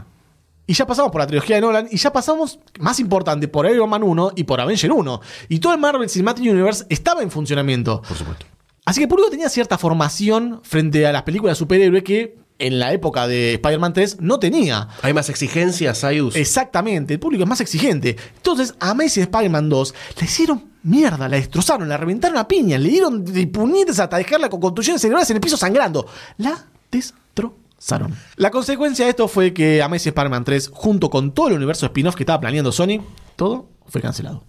Y 0.65 0.73
ya 0.73 0.87
pasamos 0.87 1.11
por 1.11 1.19
la 1.19 1.27
trilogía 1.27 1.57
de 1.57 1.61
Nolan 1.61 1.87
y 1.91 1.97
ya 1.97 2.13
pasamos, 2.13 2.59
más 2.79 2.99
importante, 2.99 3.49
por 3.49 3.69
Iron 3.69 3.89
Man 3.89 4.01
1 4.01 4.31
y 4.35 4.45
por 4.45 4.61
Avenger 4.61 4.91
1. 4.93 5.21
Y 5.49 5.59
todo 5.59 5.73
el 5.73 5.79
Marvel 5.79 6.09
Cinematic 6.09 6.49
Universe 6.49 6.85
estaba 6.89 7.21
en 7.21 7.29
funcionamiento. 7.29 8.01
Por 8.01 8.17
supuesto. 8.17 8.45
Así 8.85 8.99
que 8.99 9.03
el 9.03 9.09
público 9.09 9.29
tenía 9.29 9.49
cierta 9.49 9.77
formación 9.77 10.61
frente 10.63 11.05
a 11.05 11.11
las 11.11 11.23
películas 11.23 11.57
de 11.57 11.59
superhéroe 11.59 12.03
que 12.03 12.37
en 12.59 12.79
la 12.79 12.93
época 12.93 13.27
de 13.27 13.55
Spider-Man 13.55 13.93
3 13.93 14.21
no 14.21 14.39
tenía. 14.39 14.87
Hay 15.01 15.13
más 15.13 15.29
exigencias, 15.29 15.97
Sayus. 15.97 16.35
Exactamente, 16.35 17.13
el 17.13 17.19
público 17.19 17.43
es 17.43 17.49
más 17.49 17.61
exigente. 17.61 18.15
Entonces, 18.37 18.73
a 18.79 18.91
Amazing 18.91 19.23
Spider-Man 19.23 19.69
2 19.69 19.95
la 20.19 20.25
hicieron 20.25 20.72
mierda, 20.83 21.27
la 21.27 21.37
destrozaron, 21.37 21.89
la 21.89 21.97
reventaron 21.97 22.37
a 22.37 22.47
piña, 22.47 22.77
le 22.77 22.89
dieron 22.89 23.23
de 23.25 23.47
puñetes 23.47 23.99
hasta 23.99 24.17
dejarla 24.17 24.49
con 24.49 24.59
contusiones 24.59 25.01
cerebrales 25.01 25.29
en 25.29 25.37
el 25.37 25.41
piso 25.41 25.57
sangrando. 25.57 26.05
La 26.37 26.65
destrozaron. 26.91 28.15
La 28.37 28.51
consecuencia 28.51 29.05
de 29.05 29.11
esto 29.11 29.27
fue 29.27 29.53
que 29.53 29.81
Amazing 29.81 30.11
Spider-Man 30.11 30.43
3, 30.43 30.69
junto 30.73 31.09
con 31.09 31.33
todo 31.33 31.49
el 31.49 31.55
universo 31.55 31.85
spin-off 31.85 32.15
que 32.15 32.23
estaba 32.23 32.39
planeando 32.39 32.71
Sony, 32.71 33.01
todo 33.35 33.67
fue 33.87 34.01
cancelado. 34.01 34.43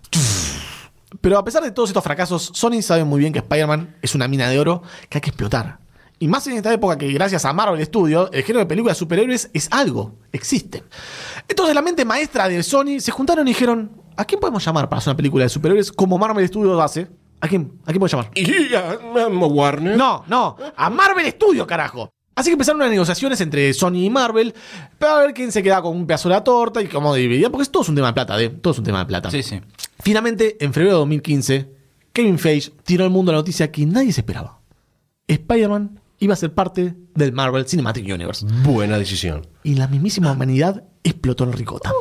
Pero 1.20 1.38
a 1.38 1.44
pesar 1.44 1.62
de 1.62 1.70
todos 1.70 1.90
estos 1.90 2.04
fracasos, 2.04 2.50
Sony 2.54 2.82
sabe 2.82 3.04
muy 3.04 3.20
bien 3.20 3.32
que 3.32 3.38
Spider-Man 3.40 3.96
es 4.02 4.14
una 4.14 4.28
mina 4.28 4.48
de 4.48 4.58
oro 4.58 4.82
que 5.08 5.18
hay 5.18 5.22
que 5.22 5.30
explotar. 5.30 5.78
Y 6.18 6.28
más 6.28 6.46
en 6.46 6.56
esta 6.56 6.72
época 6.72 6.96
que 6.96 7.12
gracias 7.12 7.44
a 7.44 7.52
Marvel 7.52 7.84
Studios, 7.84 8.30
el 8.32 8.42
género 8.42 8.60
de 8.60 8.66
películas 8.66 8.96
superhéroes 8.96 9.50
es 9.52 9.68
algo, 9.70 10.14
existe. 10.32 10.84
Entonces 11.48 11.74
la 11.74 11.82
mente 11.82 12.04
maestra 12.04 12.48
de 12.48 12.62
Sony 12.62 13.00
se 13.00 13.10
juntaron 13.10 13.46
y 13.46 13.50
dijeron, 13.50 13.90
¿a 14.16 14.24
quién 14.24 14.40
podemos 14.40 14.64
llamar 14.64 14.88
para 14.88 14.98
hacer 14.98 15.10
una 15.10 15.16
película 15.16 15.44
de 15.44 15.48
superhéroes 15.48 15.92
como 15.92 16.18
Marvel 16.18 16.46
Studios 16.46 16.80
hace? 16.80 17.08
¿A 17.40 17.48
quién? 17.48 17.72
¿A 17.82 17.86
quién 17.92 18.00
podemos 18.00 18.12
llamar? 18.12 18.30
Y 18.34 18.74
a, 18.74 18.92
a 18.92 19.28
Warner. 19.28 19.96
No, 19.96 20.24
no, 20.26 20.56
a 20.76 20.90
Marvel 20.90 21.30
Studios, 21.30 21.66
carajo. 21.66 22.10
Así 22.36 22.50
que 22.50 22.54
empezaron 22.54 22.80
unas 22.80 22.90
negociaciones 22.90 23.40
entre 23.40 23.72
Sony 23.74 23.96
y 24.04 24.10
Marvel 24.10 24.54
para 24.98 25.20
ver 25.20 25.34
quién 25.34 25.52
se 25.52 25.62
queda 25.62 25.80
con 25.80 25.96
un 25.96 26.06
pedazo 26.06 26.28
de 26.28 26.34
la 26.34 26.42
torta 26.42 26.82
y 26.82 26.86
cómo 26.88 27.14
dividía, 27.14 27.48
porque 27.48 27.68
todo 27.68 27.84
es 27.84 27.88
un 27.88 27.94
tema 27.94 28.08
de 28.08 28.12
plata, 28.14 28.40
¿eh? 28.42 28.48
Todo 28.50 28.72
es 28.72 28.78
un 28.78 28.84
tema 28.84 28.98
de 29.00 29.06
plata. 29.06 29.30
Sí, 29.30 29.42
sí. 29.42 29.60
Finalmente, 30.02 30.56
en 30.64 30.72
febrero 30.72 30.94
de 30.94 30.98
2015, 31.00 31.70
Kevin 32.12 32.38
Feige 32.38 32.72
tiró 32.82 33.04
al 33.04 33.10
mundo 33.10 33.30
la 33.30 33.38
noticia 33.38 33.70
que 33.70 33.86
nadie 33.86 34.12
se 34.12 34.22
esperaba. 34.22 34.58
Spider-Man 35.28 36.00
iba 36.18 36.34
a 36.34 36.36
ser 36.36 36.52
parte 36.52 36.94
del 37.14 37.32
Marvel 37.32 37.66
Cinematic 37.66 38.04
Universe. 38.04 38.44
Buena 38.64 38.98
decisión. 38.98 39.46
Y 39.62 39.74
la 39.74 39.86
mismísima 39.86 40.32
humanidad 40.32 40.84
explotó 41.04 41.44
en 41.44 41.52
ricota. 41.52 41.92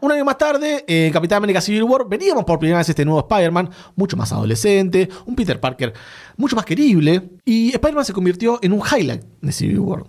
Un 0.00 0.12
año 0.12 0.24
más 0.24 0.38
tarde, 0.38 0.84
en 0.86 1.12
Capitán 1.12 1.38
América 1.38 1.60
Civil 1.60 1.82
War, 1.82 2.08
veníamos 2.08 2.44
por 2.44 2.60
primera 2.60 2.78
vez 2.78 2.88
este 2.88 3.04
nuevo 3.04 3.18
Spider-Man, 3.20 3.68
mucho 3.96 4.16
más 4.16 4.30
adolescente, 4.32 5.08
un 5.26 5.34
Peter 5.34 5.58
Parker 5.58 5.92
mucho 6.36 6.54
más 6.54 6.64
querible, 6.64 7.30
y 7.44 7.70
Spider-Man 7.70 8.04
se 8.04 8.12
convirtió 8.12 8.60
en 8.62 8.72
un 8.72 8.80
highlight 8.80 9.24
de 9.40 9.52
Civil 9.52 9.80
War. 9.80 10.04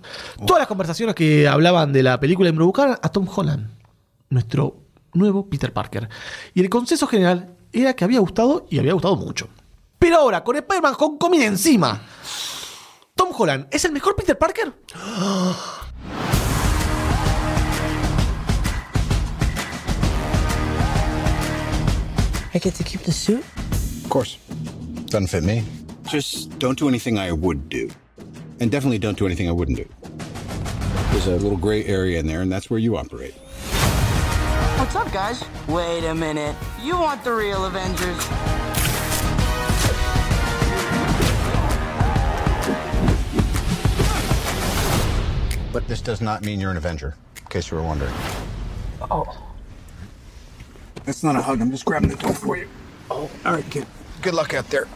Todas 0.45 0.62
las 0.62 0.68
conversaciones 0.68 1.15
que 1.15 1.47
hablaban 1.47 1.91
de 1.91 2.03
la 2.03 2.19
película 2.19 2.50
involucraban 2.50 3.00
a 3.01 3.09
Tom 3.09 3.27
Holland, 3.36 3.68
nuestro 4.30 4.83
nuevo 5.13 5.50
Peter 5.50 5.74
Parker. 5.74 6.07
Y 6.53 6.62
el 6.62 6.69
consenso 6.69 7.07
general 7.07 7.56
era 7.74 7.95
que 7.95 8.03
había 8.03 8.19
gustado 8.19 8.68
y 8.69 8.77
había 8.77 8.94
gustado 8.94 9.15
mucho. 9.15 9.50
Pero 9.97 10.18
ahora, 10.18 10.44
con 10.44 10.56
Spider-Man 10.56 10.94
Homecoming 10.99 11.42
encima, 11.42 11.99
¿Tom 13.16 13.30
Holland 13.35 13.68
es 13.71 13.85
el 13.85 13.92
mejor 13.92 14.16
Peter 14.16 14.37
Parker? 14.37 14.71
I 22.51 22.57
get 22.57 22.73
to 22.75 22.83
keep 22.83 23.01
the 23.01 23.11
suit? 23.11 23.44
Of 24.03 24.09
course. 24.09 24.37
Doesn't 25.06 25.27
fit 25.27 25.44
me. 25.44 25.63
Just 26.09 26.57
don't 26.57 26.77
do 26.77 26.87
anything 26.87 27.19
I 27.19 27.31
would 27.31 27.69
do. 27.69 27.91
And 28.59 28.71
definitely 28.71 28.97
don't 28.97 29.18
do 29.18 29.27
anything 29.27 29.47
I 29.47 29.51
wouldn't 29.51 29.77
do. 29.77 29.87
There's 31.11 31.27
a 31.27 31.35
little 31.37 31.57
gray 31.57 31.85
area 31.85 32.19
in 32.19 32.25
there, 32.25 32.41
and 32.41 32.51
that's 32.51 32.69
where 32.69 32.79
you 32.79 32.97
operate. 32.97 33.33
What's 34.79 34.95
up, 34.95 35.11
guys? 35.13 35.44
Wait 35.68 36.06
a 36.06 36.15
minute. 36.15 36.56
You 36.81 36.97
want 36.97 37.23
the 37.23 37.33
real 37.33 37.65
Avengers? 37.65 38.18
But 45.71 45.87
this 45.87 46.01
does 46.01 46.19
not 46.19 46.44
mean 46.44 46.59
you're 46.59 46.71
an 46.71 46.77
Avenger, 46.77 47.15
in 47.37 47.45
case 47.45 47.69
you 47.69 47.77
were 47.77 47.83
wondering. 47.83 48.13
Oh. 49.11 49.48
That's 51.06 51.23
not 51.23 51.35
a 51.35 51.41
hug. 51.41 51.61
I'm 51.61 51.71
just 51.71 51.85
grabbing 51.85 52.09
the 52.09 52.15
door 52.15 52.33
for 52.33 52.57
you. 52.57 52.68
Oh, 53.09 53.29
all 53.45 53.56
right, 53.56 53.69
kid. 53.69 53.85
Good 54.21 54.33
luck 54.33 54.53
out 54.53 54.65
there. 54.69 54.87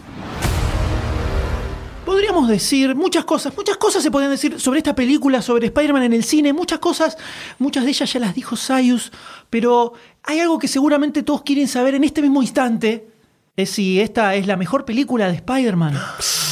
Podríamos 2.05 2.50
decir 2.50 2.95
muchas 2.95 3.24
cosas, 3.24 3.55
muchas 3.55 3.77
cosas 3.77 4.03
se 4.03 4.12
podrían 4.12 4.31
decir 4.31 4.60
sobre 4.60 4.79
esta 4.79 4.93
película, 4.93 5.41
sobre 5.41 5.67
Spider-Man 5.67 6.03
en 6.03 6.13
el 6.13 6.25
cine, 6.25 6.51
muchas 6.51 6.79
cosas, 6.79 7.17
muchas 7.60 7.86
de 7.86 7.91
ellas 7.91 8.12
ya 8.12 8.19
las 8.19 8.36
dijo 8.36 8.57
Sayus, 8.57 9.12
pero 9.50 9.93
hay 10.24 10.39
algo 10.41 10.60
que 10.60 10.67
seguramente 10.67 11.24
todos 11.24 11.43
quieren 11.43 11.69
saber 11.69 11.95
en 11.95 12.03
este 12.03 12.22
mismo 12.22 12.41
instante, 12.41 13.07
es 13.55 13.69
si 13.69 14.01
esta 14.01 14.36
es 14.36 14.48
la 14.48 14.57
mejor 14.57 14.83
película 14.83 15.27
de 15.27 15.36
Spider-Man 15.36 15.98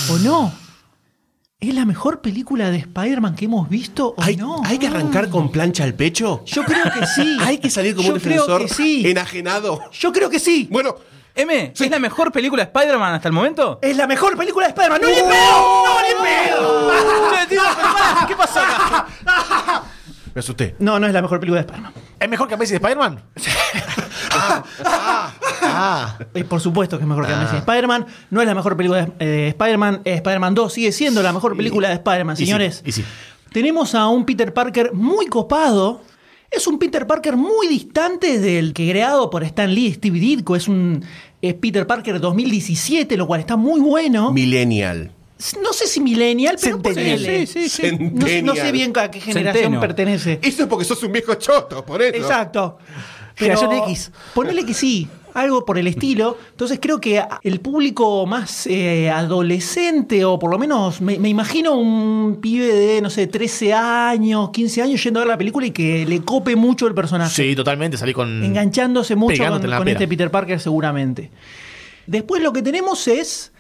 o 0.09 0.17
no. 0.19 0.53
¿Es 1.63 1.75
la 1.75 1.85
mejor 1.85 2.21
película 2.21 2.71
de 2.71 2.77
Spider-Man 2.79 3.35
que 3.35 3.45
hemos 3.45 3.69
visto 3.69 4.15
o 4.17 4.23
¿Hay, 4.23 4.35
no? 4.35 4.63
¿Hay 4.65 4.79
que 4.79 4.87
arrancar 4.87 5.29
con 5.29 5.51
plancha 5.51 5.83
al 5.83 5.93
pecho? 5.93 6.41
Yo 6.43 6.63
creo 6.63 6.85
que 6.85 7.05
sí. 7.05 7.37
¿Hay 7.45 7.59
que 7.59 7.69
salir 7.69 7.95
como 7.95 8.07
Yo 8.07 8.13
un 8.15 8.19
creo 8.19 8.47
defensor 8.47 8.61
que 8.63 8.73
sí. 8.73 9.07
enajenado? 9.07 9.79
Yo 9.91 10.11
creo 10.11 10.27
que 10.27 10.39
sí. 10.39 10.67
Bueno, 10.71 10.95
M, 11.35 11.71
¿es 11.79 11.89
la 11.91 11.99
mejor 11.99 12.31
película 12.31 12.63
de 12.65 12.71
Spider-Man 12.75 13.13
hasta 13.13 13.27
el 13.27 13.33
momento? 13.35 13.77
Es 13.83 13.95
la 13.95 14.07
mejor 14.07 14.35
película 14.35 14.65
de 14.65 14.71
Spider-Man. 14.71 15.01
¡No 15.03 15.07
en 15.07 15.15
pedo! 15.15 15.85
¡No 15.85 17.37
en 17.37 17.47
pedo! 17.47 17.61
¿Qué 18.27 18.35
pasó 18.35 18.59
acá? 18.59 19.05
me 20.33 20.39
asusté. 20.39 20.75
No, 20.79 20.99
no 20.99 21.05
es 21.05 21.13
la 21.13 21.21
mejor 21.21 21.39
película 21.39 21.61
de 21.61 21.67
Spider-Man. 21.67 21.93
¿Es 22.19 22.27
mejor 22.29 22.47
que 22.47 22.53
Amazing 22.55 22.75
Spider-Man? 22.77 23.23
Ah, 24.33 26.17
Eh, 26.33 26.43
por 26.43 26.59
supuesto 26.61 26.97
que 26.97 27.03
es 27.03 27.07
mejor 27.07 27.27
que 27.27 27.33
Amazing 27.33 27.59
Spider-Man. 27.59 28.05
No 28.29 28.41
es 28.41 28.47
la 28.47 28.55
mejor 28.55 28.75
película 28.77 29.05
de 29.05 29.45
eh, 29.45 29.47
Spider-Man. 29.49 30.01
Eh, 30.05 30.13
Spider-Man 30.15 30.55
2 30.55 30.73
sigue 30.73 30.91
siendo 30.91 31.21
la 31.23 31.33
mejor 31.33 31.55
película 31.55 31.87
de 31.89 31.95
Spider-Man, 31.95 32.35
y 32.35 32.37
sí, 32.37 32.45
señores. 32.45 32.81
y 32.85 32.91
sí. 32.91 33.03
Tenemos 33.51 33.95
a 33.95 34.07
un 34.07 34.25
Peter 34.25 34.53
Parker 34.53 34.93
muy 34.93 35.27
copado. 35.27 36.01
Es 36.49 36.67
un 36.67 36.79
Peter 36.79 37.07
Parker 37.07 37.35
muy 37.37 37.67
distante 37.67 38.39
del 38.39 38.73
que 38.73 38.89
creado 38.89 39.29
por 39.29 39.43
Stan 39.43 39.73
Lee, 39.73 39.93
Steve 39.93 40.19
Ditko. 40.19 40.55
Es 40.55 40.67
un 40.67 41.03
es 41.41 41.53
Peter 41.55 41.87
Parker 41.87 42.19
2017, 42.19 43.17
lo 43.17 43.25
cual 43.25 43.39
está 43.39 43.55
muy 43.55 43.79
bueno. 43.81 44.31
Millennial. 44.31 45.11
No 45.63 45.73
sé 45.73 45.87
si 45.87 45.99
millennial, 46.01 46.55
pero 46.61 46.79
ponele. 46.79 47.47
Sí, 47.47 47.67
sí, 47.67 47.69
sí. 47.69 47.97
No, 48.13 48.27
sé- 48.27 48.43
no 48.43 48.53
sé 48.55 48.71
bien 48.71 48.93
a 48.95 49.09
qué 49.09 49.19
generación 49.19 49.63
Centeno. 49.63 49.81
pertenece. 49.81 50.39
Eso 50.43 50.63
es 50.63 50.67
porque 50.69 50.85
sos 50.85 51.01
un 51.01 51.11
viejo 51.11 51.33
choto, 51.35 51.83
por 51.83 51.99
eso. 52.01 52.15
Exacto. 52.15 52.77
Generación 53.45 53.73
X. 53.73 54.11
Ponele 54.33 54.65
que 54.65 54.73
sí, 54.73 55.07
algo 55.33 55.65
por 55.65 55.77
el 55.77 55.87
estilo. 55.87 56.37
Entonces 56.51 56.79
creo 56.81 56.99
que 56.99 57.23
el 57.43 57.59
público 57.59 58.25
más 58.25 58.67
eh, 58.67 59.09
adolescente, 59.09 60.25
o 60.25 60.39
por 60.39 60.51
lo 60.51 60.59
menos 60.59 61.01
me, 61.01 61.19
me 61.19 61.29
imagino 61.29 61.75
un 61.75 62.39
pibe 62.41 62.67
de, 62.67 63.01
no 63.01 63.09
sé, 63.09 63.27
13 63.27 63.73
años, 63.73 64.49
15 64.51 64.81
años 64.81 65.03
yendo 65.03 65.19
a 65.19 65.23
ver 65.23 65.29
la 65.29 65.37
película 65.37 65.65
y 65.65 65.71
que 65.71 66.05
le 66.05 66.21
cope 66.21 66.55
mucho 66.55 66.87
el 66.87 66.93
personaje. 66.93 67.33
Sí, 67.33 67.55
totalmente. 67.55 67.97
Salí 67.97 68.13
con. 68.13 68.43
Enganchándose 68.43 69.15
mucho 69.15 69.43
con, 69.45 69.87
este 69.87 70.07
Peter 70.07 70.31
Parker 70.31 70.59
seguramente. 70.59 71.31
Después 72.07 72.41
lo 72.41 72.51
que 72.53 72.61
tenemos 72.61 73.07
es 73.07 73.51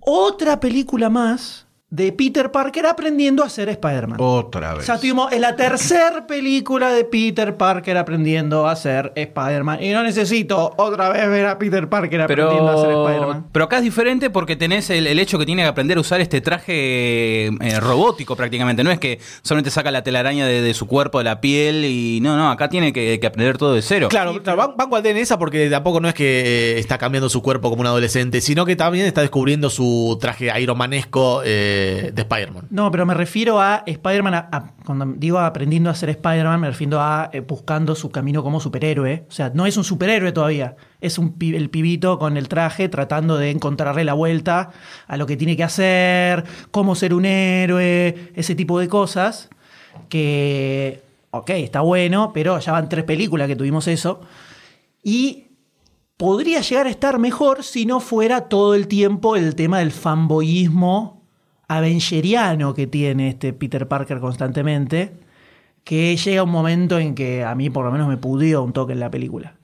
otra 0.00 0.60
película 0.60 1.10
más 1.10 1.67
de 1.90 2.12
Peter 2.12 2.50
Parker 2.50 2.84
aprendiendo 2.84 3.42
a 3.42 3.48
ser 3.48 3.70
Spider-Man. 3.70 4.18
Otra 4.20 4.74
vez. 4.74 4.86
Ya 4.86 4.98
tuvimos 4.98 5.32
en 5.32 5.40
la 5.40 5.56
tercera 5.56 6.26
película 6.26 6.90
de 6.92 7.04
Peter 7.04 7.56
Parker 7.56 7.96
aprendiendo 7.96 8.68
a 8.68 8.76
ser 8.76 9.10
Spider-Man. 9.16 9.82
Y 9.82 9.90
no 9.92 10.02
necesito 10.02 10.74
otra 10.76 11.08
vez 11.08 11.26
ver 11.30 11.46
a 11.46 11.58
Peter 11.58 11.88
Parker 11.88 12.20
aprendiendo 12.20 12.68
a 12.68 12.76
ser 12.76 12.90
Spider-Man. 12.90 13.46
pero 13.52 13.64
acá 13.64 13.78
es 13.78 13.84
diferente 13.84 14.28
porque 14.28 14.54
tenés 14.54 14.90
el, 14.90 15.06
el 15.06 15.18
hecho 15.18 15.38
que 15.38 15.46
tiene 15.46 15.62
que 15.62 15.68
aprender 15.68 15.96
a 15.96 16.00
usar 16.02 16.20
este 16.20 16.42
traje 16.42 17.46
eh, 17.46 17.80
robótico 17.80 18.36
prácticamente. 18.36 18.84
No 18.84 18.90
es 18.90 18.98
que 18.98 19.18
solamente 19.40 19.70
saca 19.70 19.90
la 19.90 20.02
telaraña 20.02 20.46
de, 20.46 20.60
de 20.60 20.74
su 20.74 20.86
cuerpo, 20.86 21.18
de 21.18 21.24
la 21.24 21.40
piel 21.40 21.86
y 21.86 22.20
no, 22.20 22.36
no, 22.36 22.50
acá 22.50 22.68
tiene 22.68 22.92
que, 22.92 23.18
que 23.18 23.26
aprender 23.26 23.56
todo 23.56 23.72
de 23.72 23.80
cero. 23.80 24.08
Claro, 24.10 24.42
claro, 24.42 24.58
ban- 24.58 24.76
banco 24.76 24.96
al 24.96 25.06
esa 25.06 25.38
porque 25.38 25.70
tampoco 25.70 26.00
no 26.00 26.08
es 26.08 26.14
que 26.14 26.74
eh, 26.74 26.78
está 26.78 26.98
cambiando 26.98 27.30
su 27.30 27.40
cuerpo 27.42 27.70
como 27.70 27.80
un 27.80 27.86
adolescente, 27.86 28.42
sino 28.42 28.66
que 28.66 28.76
también 28.76 29.06
está 29.06 29.22
descubriendo 29.22 29.70
su 29.70 30.18
traje 30.20 30.52
ironmanesco 30.60 31.40
eh, 31.46 31.76
de 31.78 32.22
Spider-Man. 32.22 32.66
No, 32.70 32.90
pero 32.90 33.06
me 33.06 33.14
refiero 33.14 33.60
a 33.60 33.82
Spider-Man, 33.86 34.48
cuando 34.84 35.06
digo 35.16 35.38
aprendiendo 35.38 35.90
a 35.90 35.94
ser 35.94 36.10
Spider-Man, 36.10 36.60
me 36.60 36.68
refiero 36.68 37.00
a 37.00 37.30
eh, 37.32 37.40
buscando 37.40 37.94
su 37.94 38.10
camino 38.10 38.42
como 38.42 38.60
superhéroe. 38.60 39.26
O 39.28 39.32
sea, 39.32 39.50
no 39.54 39.66
es 39.66 39.76
un 39.76 39.84
superhéroe 39.84 40.32
todavía, 40.32 40.76
es 41.00 41.18
un 41.18 41.36
el 41.40 41.70
pibito 41.70 42.18
con 42.18 42.36
el 42.36 42.48
traje 42.48 42.88
tratando 42.88 43.36
de 43.36 43.50
encontrarle 43.50 44.04
la 44.04 44.14
vuelta 44.14 44.70
a 45.06 45.16
lo 45.16 45.26
que 45.26 45.36
tiene 45.36 45.56
que 45.56 45.64
hacer, 45.64 46.44
cómo 46.70 46.94
ser 46.94 47.14
un 47.14 47.24
héroe, 47.24 48.32
ese 48.34 48.54
tipo 48.54 48.78
de 48.78 48.88
cosas. 48.88 49.48
Que, 50.08 51.02
ok, 51.30 51.50
está 51.50 51.80
bueno, 51.80 52.32
pero 52.32 52.58
ya 52.58 52.72
van 52.72 52.88
tres 52.88 53.04
películas 53.04 53.48
que 53.48 53.56
tuvimos 53.56 53.88
eso. 53.88 54.20
Y 55.02 55.48
podría 56.16 56.60
llegar 56.60 56.86
a 56.86 56.90
estar 56.90 57.18
mejor 57.18 57.62
si 57.62 57.86
no 57.86 58.00
fuera 58.00 58.48
todo 58.48 58.74
el 58.74 58.88
tiempo 58.88 59.36
el 59.36 59.54
tema 59.54 59.78
del 59.78 59.92
fanboyismo 59.92 61.17
avengeriano 61.68 62.74
que 62.74 62.86
tiene 62.86 63.28
este 63.28 63.52
Peter 63.52 63.86
Parker 63.86 64.18
constantemente, 64.20 65.12
que 65.84 66.16
llega 66.16 66.42
un 66.42 66.50
momento 66.50 66.98
en 66.98 67.14
que 67.14 67.44
a 67.44 67.54
mí 67.54 67.70
por 67.70 67.84
lo 67.84 67.92
menos 67.92 68.08
me 68.08 68.16
pudió 68.16 68.62
un 68.62 68.72
toque 68.72 68.92
en 68.94 69.00
la 69.00 69.10
película. 69.10 69.54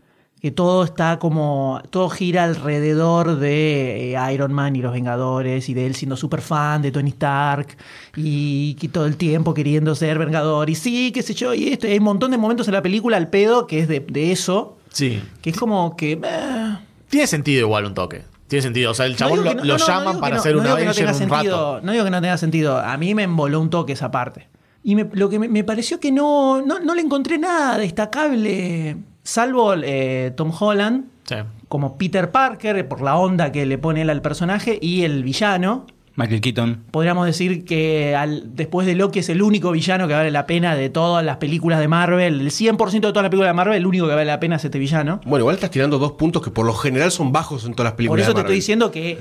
Que 0.41 0.51
todo 0.51 0.85
está 0.85 1.19
como. 1.19 1.81
Todo 1.89 2.11
gira 2.11 2.45
alrededor 2.45 3.37
de 3.39 4.15
eh, 4.15 4.33
Iron 4.35 4.53
Man 4.53 4.77
y 4.77 4.83
los 4.83 4.93
Vengadores 4.93 5.71
y 5.71 5.75
de 5.75 5.87
él 5.87 5.95
siendo 5.95 6.17
súper 6.19 6.43
fan 6.43 6.83
de 6.83 6.93
Tony 6.93 7.09
Stark 7.09 7.69
y 8.15 8.75
que 8.75 8.89
todo 8.89 9.07
el 9.07 9.17
tiempo 9.17 9.55
queriendo 9.55 9.95
ser 9.95 10.19
Vengador 10.19 10.69
y 10.69 10.75
sí, 10.75 11.13
qué 11.13 11.23
sé 11.23 11.33
yo, 11.33 11.55
y 11.55 11.69
esto. 11.69 11.87
y 11.89 11.93
hay 11.93 11.99
un 11.99 12.05
montón 12.05 12.31
de 12.31 12.37
momentos 12.37 12.69
en 12.69 12.75
la 12.75 12.83
película 12.83 13.17
al 13.17 13.29
pedo 13.31 13.67
que 13.67 13.79
es 13.81 13.89
de, 13.89 14.01
de 14.01 14.33
eso, 14.33 14.77
Sí. 14.91 15.23
que 15.41 15.49
es 15.49 15.57
como 15.59 15.97
que. 15.97 16.21
eh, 16.23 16.77
Tiene 17.09 17.27
sentido 17.27 17.61
igual 17.61 17.87
un 17.87 17.95
toque. 17.95 18.25
Tiene 18.49 18.63
sentido. 18.63 18.91
O 18.91 18.95
sea, 18.95 19.07
el 19.07 19.17
chabón 19.17 19.45
lo, 19.45 19.55
no- 19.55 19.65
lo 19.65 19.79
no, 19.79 19.87
llaman 19.87 20.21
para 20.21 20.37
hacer 20.37 20.57
una 20.57 20.73
Avenger 20.73 21.09
un 21.09 21.15
sentido, 21.15 21.75
rato. 21.75 21.81
No 21.87 21.93
digo 21.93 22.05
que 22.05 22.11
no 22.11 22.21
tenga 22.21 22.37
sentido. 22.37 22.79
A 22.79 22.97
mí 22.97 23.15
me 23.15 23.23
emboló 23.25 23.61
un 23.61 23.71
toque 23.71 23.93
esa 23.95 24.11
parte. 24.11 24.49
Y 24.83 24.97
me- 24.97 25.09
lo 25.13 25.29
que 25.31 25.39
me, 25.39 25.49
me 25.49 25.65
pareció 25.65 25.99
que 25.99 26.13
no, 26.13 26.61
no, 26.61 26.79
no 26.81 26.95
le 26.95 27.01
encontré 27.01 27.39
nada 27.39 27.79
destacable, 27.79 28.97
salvo 29.23 29.75
eh, 29.83 30.33
Tom 30.37 30.53
Holland, 30.59 31.07
Sí. 31.27 31.37
como 31.69 31.97
Peter 31.97 32.31
Parker, 32.31 32.87
por 32.87 33.01
la 33.01 33.17
onda 33.17 33.51
que 33.51 33.65
le 33.65 33.79
pone 33.79 34.03
él 34.03 34.11
al 34.11 34.21
personaje, 34.21 34.79
y 34.81 35.05
el 35.05 35.25
villano. 35.25 35.87
Michael 36.17 36.41
Keaton. 36.41 36.85
Podríamos 36.93 37.27
decir 37.27 37.65
que 37.65 38.15
al- 38.15 38.55
después 38.55 38.87
de 38.87 38.95
Loki 38.95 39.19
es 39.19 39.29
el 39.29 39.43
único 39.43 39.73
villano 39.73 40.07
que 40.07 40.15
vale 40.15 40.31
la 40.31 40.47
pena 40.47 40.77
de 40.77 40.89
todas 40.89 41.25
las 41.25 41.39
películas 41.39 41.81
de 41.81 41.89
Marvel. 41.89 42.41
El 42.41 42.51
100% 42.51 42.93
de 43.09 43.13
todas 43.13 43.23
las 43.25 43.31
películas 43.31 43.49
de 43.51 43.55
Marvel, 43.55 43.77
el 43.77 43.87
único 43.87 44.07
que 44.07 44.15
vale 44.15 44.25
la 44.27 44.39
pena 44.39 44.57
es 44.57 44.65
este 44.65 44.79
villano. 44.79 45.21
Bueno, 45.25 45.41
igual 45.43 45.57
estás 45.57 45.71
tirando 45.73 45.99
dos 45.99 46.13
puntos 46.13 46.41
que 46.43 46.51
por 46.51 46.67
lo 46.67 46.75
general 46.75 47.11
son 47.11 47.33
bajos 47.33 47.65
en 47.65 47.73
todas 47.73 47.85
las 47.87 47.93
Por 47.93 47.97
películas. 47.97 48.23
eso 48.25 48.31
de 48.31 48.35
te 48.35 48.41
estoy 48.43 48.55
diciendo 48.57 48.91
que, 48.93 49.19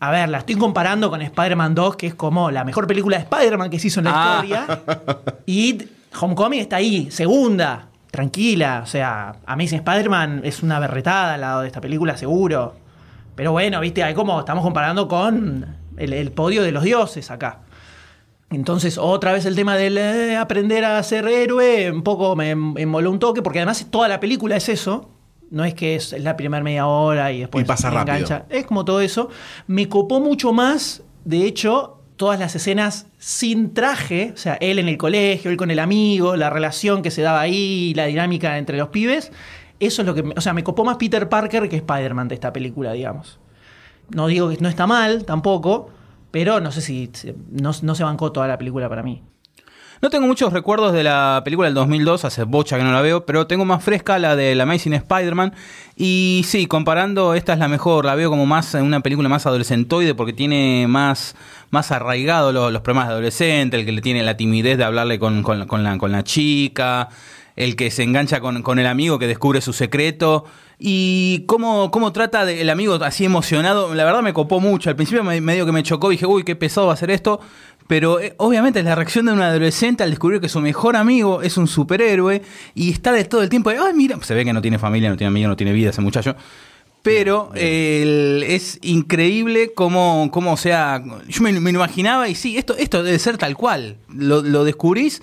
a 0.00 0.10
ver, 0.10 0.28
la 0.28 0.38
estoy 0.38 0.56
comparando 0.56 1.08
con 1.08 1.22
Spider-Man 1.22 1.74
2, 1.76 1.96
que 1.96 2.08
es 2.08 2.14
como 2.16 2.50
la 2.50 2.64
mejor 2.64 2.86
película 2.88 3.16
de 3.16 3.22
Spider-Man 3.22 3.70
que 3.70 3.78
se 3.78 3.86
hizo 3.86 4.00
en 4.00 4.04
la 4.06 4.12
Ah. 4.40 4.44
historia. 4.44 4.80
Y 5.46 5.78
Homecoming 6.20 6.58
está 6.60 6.76
ahí, 6.76 7.10
segunda, 7.12 7.86
tranquila. 8.10 8.80
O 8.82 8.86
sea, 8.86 9.36
Amazing 9.46 9.78
Spider-Man 9.78 10.40
es 10.42 10.64
una 10.64 10.80
berretada 10.80 11.34
al 11.34 11.40
lado 11.42 11.60
de 11.60 11.68
esta 11.68 11.80
película, 11.80 12.16
seguro. 12.16 12.74
Pero 13.36 13.52
bueno, 13.52 13.80
viste, 13.80 14.02
hay 14.02 14.14
como 14.14 14.40
estamos 14.40 14.62
comparando 14.64 15.06
con 15.08 15.83
el, 15.96 16.12
el 16.12 16.32
podio 16.32 16.62
de 16.62 16.72
los 16.72 16.82
dioses 16.84 17.30
acá. 17.30 17.60
Entonces, 18.50 18.98
otra 18.98 19.32
vez 19.32 19.46
el 19.46 19.56
tema 19.56 19.76
del 19.76 19.98
eh, 19.98 20.36
aprender 20.36 20.84
a 20.84 21.02
ser 21.02 21.26
héroe, 21.26 21.90
un 21.90 22.02
poco 22.02 22.36
me, 22.36 22.54
me 22.54 22.86
moló 22.86 23.10
un 23.10 23.18
toque, 23.18 23.42
porque 23.42 23.58
además 23.58 23.86
toda 23.90 24.06
la 24.08 24.20
película 24.20 24.56
es 24.56 24.68
eso. 24.68 25.10
No 25.50 25.64
es 25.64 25.74
que 25.74 25.94
es 25.96 26.12
la 26.20 26.36
primera 26.36 26.62
media 26.62 26.86
hora 26.86 27.32
y 27.32 27.40
después 27.40 27.64
Y 27.64 27.66
pasa 27.66 27.90
me 27.90 27.96
rápido. 27.96 28.16
engancha. 28.16 28.44
Es 28.50 28.64
como 28.66 28.84
todo 28.84 29.00
eso. 29.00 29.28
Me 29.66 29.88
copó 29.88 30.20
mucho 30.20 30.52
más, 30.52 31.02
de 31.24 31.44
hecho, 31.46 32.00
todas 32.16 32.38
las 32.38 32.54
escenas 32.54 33.06
sin 33.18 33.74
traje, 33.74 34.30
o 34.34 34.36
sea, 34.36 34.54
él 34.60 34.78
en 34.78 34.88
el 34.88 34.96
colegio, 34.98 35.50
él 35.50 35.56
con 35.56 35.70
el 35.70 35.78
amigo, 35.80 36.36
la 36.36 36.50
relación 36.50 37.02
que 37.02 37.10
se 37.10 37.22
daba 37.22 37.40
ahí, 37.40 37.92
la 37.94 38.06
dinámica 38.06 38.56
entre 38.58 38.78
los 38.78 38.88
pibes. 38.88 39.32
Eso 39.80 40.02
es 40.02 40.06
lo 40.06 40.14
que, 40.14 40.22
me- 40.22 40.34
o 40.36 40.40
sea, 40.40 40.52
me 40.54 40.62
copó 40.62 40.84
más 40.84 40.96
Peter 40.96 41.28
Parker 41.28 41.68
que 41.68 41.76
Spider-Man 41.76 42.28
de 42.28 42.34
esta 42.36 42.52
película, 42.52 42.92
digamos. 42.92 43.38
No 44.10 44.26
digo 44.26 44.48
que 44.50 44.58
no 44.60 44.68
está 44.68 44.86
mal 44.86 45.24
tampoco, 45.24 45.90
pero 46.30 46.60
no 46.60 46.72
sé 46.72 46.80
si 46.80 47.10
no, 47.50 47.72
no 47.82 47.94
se 47.94 48.04
bancó 48.04 48.32
toda 48.32 48.46
la 48.48 48.58
película 48.58 48.88
para 48.88 49.02
mí. 49.02 49.22
No 50.02 50.10
tengo 50.10 50.26
muchos 50.26 50.52
recuerdos 50.52 50.92
de 50.92 51.02
la 51.02 51.40
película 51.44 51.66
del 51.68 51.74
2002, 51.74 52.26
hace 52.26 52.42
bocha 52.42 52.76
que 52.76 52.84
no 52.84 52.92
la 52.92 53.00
veo, 53.00 53.24
pero 53.24 53.46
tengo 53.46 53.64
más 53.64 53.82
fresca 53.82 54.18
la 54.18 54.36
de 54.36 54.54
la 54.54 54.64
Amazing 54.64 54.92
Spider-Man. 54.94 55.54
Y 55.96 56.42
sí, 56.44 56.66
comparando, 56.66 57.32
esta 57.32 57.54
es 57.54 57.58
la 57.58 57.68
mejor, 57.68 58.04
la 58.04 58.14
veo 58.14 58.28
como 58.28 58.44
más 58.44 58.74
una 58.74 59.00
película 59.00 59.30
más 59.30 59.46
adolescentoide 59.46 60.14
porque 60.14 60.34
tiene 60.34 60.86
más, 60.88 61.36
más 61.70 61.90
arraigado 61.90 62.52
lo- 62.52 62.70
los 62.70 62.82
problemas 62.82 63.06
de 63.08 63.12
adolescente, 63.14 63.78
el 63.78 63.86
que 63.86 63.92
le 63.92 64.02
tiene 64.02 64.22
la 64.22 64.36
timidez 64.36 64.76
de 64.76 64.84
hablarle 64.84 65.18
con- 65.18 65.42
con 65.42 65.58
la, 65.84 65.96
con 65.96 66.12
la 66.12 66.22
chica, 66.22 67.08
el 67.56 67.76
que 67.76 67.90
se 67.90 68.02
engancha 68.02 68.40
con, 68.40 68.62
con 68.62 68.78
el 68.78 68.86
amigo 68.86 69.18
que 69.18 69.26
descubre 69.26 69.60
su 69.60 69.72
secreto. 69.72 70.44
Y 70.78 71.44
cómo, 71.46 71.90
cómo 71.92 72.12
trata 72.12 72.44
de- 72.44 72.60
el 72.60 72.68
amigo 72.70 72.94
así 72.96 73.24
emocionado, 73.24 73.94
la 73.94 74.04
verdad 74.04 74.22
me 74.22 74.32
copó 74.32 74.58
mucho. 74.60 74.90
Al 74.90 74.96
principio 74.96 75.22
me, 75.22 75.40
medio 75.40 75.64
que 75.66 75.72
me 75.72 75.82
chocó, 75.82 76.08
dije, 76.10 76.26
uy, 76.26 76.42
qué 76.44 76.56
pesado 76.56 76.88
va 76.88 76.94
a 76.94 76.96
ser 76.96 77.10
esto. 77.10 77.40
Pero 77.86 78.18
eh, 78.18 78.34
obviamente 78.38 78.78
es 78.80 78.84
la 78.84 78.94
reacción 78.94 79.26
de 79.26 79.32
un 79.32 79.42
adolescente 79.42 80.02
al 80.02 80.10
descubrir 80.10 80.40
que 80.40 80.48
su 80.48 80.58
mejor 80.60 80.96
amigo 80.96 81.42
es 81.42 81.56
un 81.58 81.68
superhéroe 81.68 82.40
y 82.74 82.90
está 82.90 83.12
de 83.12 83.24
todo 83.24 83.42
el 83.42 83.50
tiempo, 83.50 83.68
de, 83.70 83.76
ay, 83.78 83.92
mira, 83.94 84.18
se 84.22 84.34
ve 84.34 84.42
que 84.44 84.52
no 84.54 84.62
tiene 84.62 84.78
familia, 84.78 85.10
no 85.10 85.16
tiene 85.16 85.28
amigo, 85.28 85.48
no 85.48 85.56
tiene 85.56 85.72
vida 85.74 85.90
ese 85.90 86.00
muchacho. 86.00 86.34
Pero 87.02 87.50
el- 87.54 88.42
es 88.48 88.78
increíble 88.82 89.72
cómo, 89.74 90.30
cómo, 90.32 90.54
o 90.54 90.56
sea, 90.56 91.02
yo 91.28 91.42
me, 91.42 91.52
me 91.60 91.70
imaginaba 91.70 92.28
y 92.30 92.34
sí, 92.34 92.56
esto, 92.56 92.74
esto 92.78 93.02
debe 93.02 93.18
ser 93.18 93.36
tal 93.36 93.54
cual. 93.54 93.96
Lo, 94.08 94.40
lo 94.40 94.64
descubrís 94.64 95.20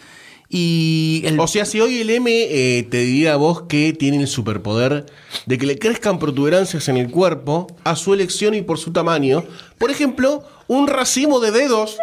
y... 0.51 1.21
el- 1.25 1.39
O 1.39 1.47
sea, 1.47 1.65
si 1.65 1.79
hoy 1.79 2.01
el 2.01 2.09
M 2.09 2.29
eh, 2.31 2.83
te 2.89 2.97
diría 2.99 3.33
a 3.33 3.37
vos 3.37 3.63
que 3.63 3.93
tiene 3.93 4.17
el 4.21 4.27
superpoder 4.27 5.05
de 5.45 5.57
que 5.57 5.65
le 5.65 5.79
crezcan 5.79 6.19
protuberancias 6.19 6.89
en 6.89 6.97
el 6.97 7.09
cuerpo 7.09 7.67
a 7.85 7.95
su 7.95 8.13
elección 8.13 8.53
y 8.53 8.61
por 8.61 8.77
su 8.77 8.91
tamaño, 8.91 9.43
por 9.77 9.89
ejemplo, 9.91 10.43
un 10.67 10.87
racimo 10.87 11.39
de 11.39 11.51
dedos 11.51 11.97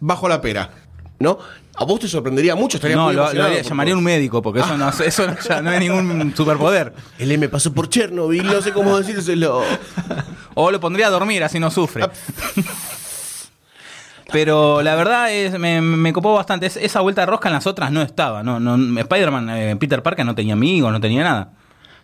bajo 0.00 0.28
la 0.28 0.40
pera, 0.40 0.70
¿no? 1.18 1.38
A 1.76 1.84
vos 1.84 1.98
te 1.98 2.06
sorprendería 2.08 2.54
mucho, 2.54 2.76
estaría 2.76 2.96
no, 2.96 3.06
muy 3.06 3.14
lo, 3.14 3.32
lo 3.32 3.48
llamaría 3.60 3.96
un 3.96 4.04
médico, 4.04 4.40
porque 4.40 4.60
eso, 4.60 4.76
no, 4.78 4.88
eso 5.04 5.26
no, 5.26 5.36
ya 5.46 5.60
no 5.60 5.72
es 5.72 5.80
ningún 5.80 6.32
superpoder. 6.36 6.92
El 7.18 7.32
M 7.32 7.48
pasó 7.48 7.72
por 7.74 7.88
Chernobyl, 7.88 8.44
no 8.44 8.62
sé 8.62 8.72
cómo 8.72 8.96
decírselo. 8.98 9.62
O 10.54 10.70
lo 10.70 10.78
pondría 10.78 11.08
a 11.08 11.10
dormir, 11.10 11.42
así 11.42 11.58
no 11.58 11.70
sufre. 11.72 12.04
Pero 14.32 14.82
la 14.82 14.94
verdad 14.94 15.32
es, 15.32 15.58
me, 15.58 15.80
me 15.80 16.12
copó 16.12 16.34
bastante. 16.34 16.66
Es- 16.66 16.76
esa 16.76 17.00
vuelta 17.00 17.22
de 17.22 17.26
rosca 17.26 17.48
en 17.48 17.54
las 17.54 17.66
otras 17.66 17.90
no 17.92 18.02
estaba. 18.02 18.42
No, 18.42 18.58
no, 18.60 18.98
Spider-Man, 19.00 19.50
eh, 19.50 19.76
Peter 19.76 20.02
Parker 20.02 20.24
no 20.24 20.34
tenía 20.34 20.54
amigos, 20.54 20.90
no 20.92 21.00
tenía 21.00 21.22
nada. 21.22 21.52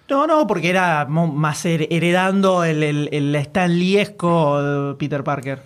No, 0.08 0.26
no, 0.26 0.46
porque 0.46 0.68
era 0.70 1.06
más 1.06 1.64
her- 1.64 1.86
heredando 1.90 2.64
el, 2.64 2.82
el, 2.82 3.08
el 3.12 3.34
Stan 3.36 3.72
Liesco 3.78 4.62
de 4.62 4.94
Peter 4.96 5.22
Parker. 5.24 5.62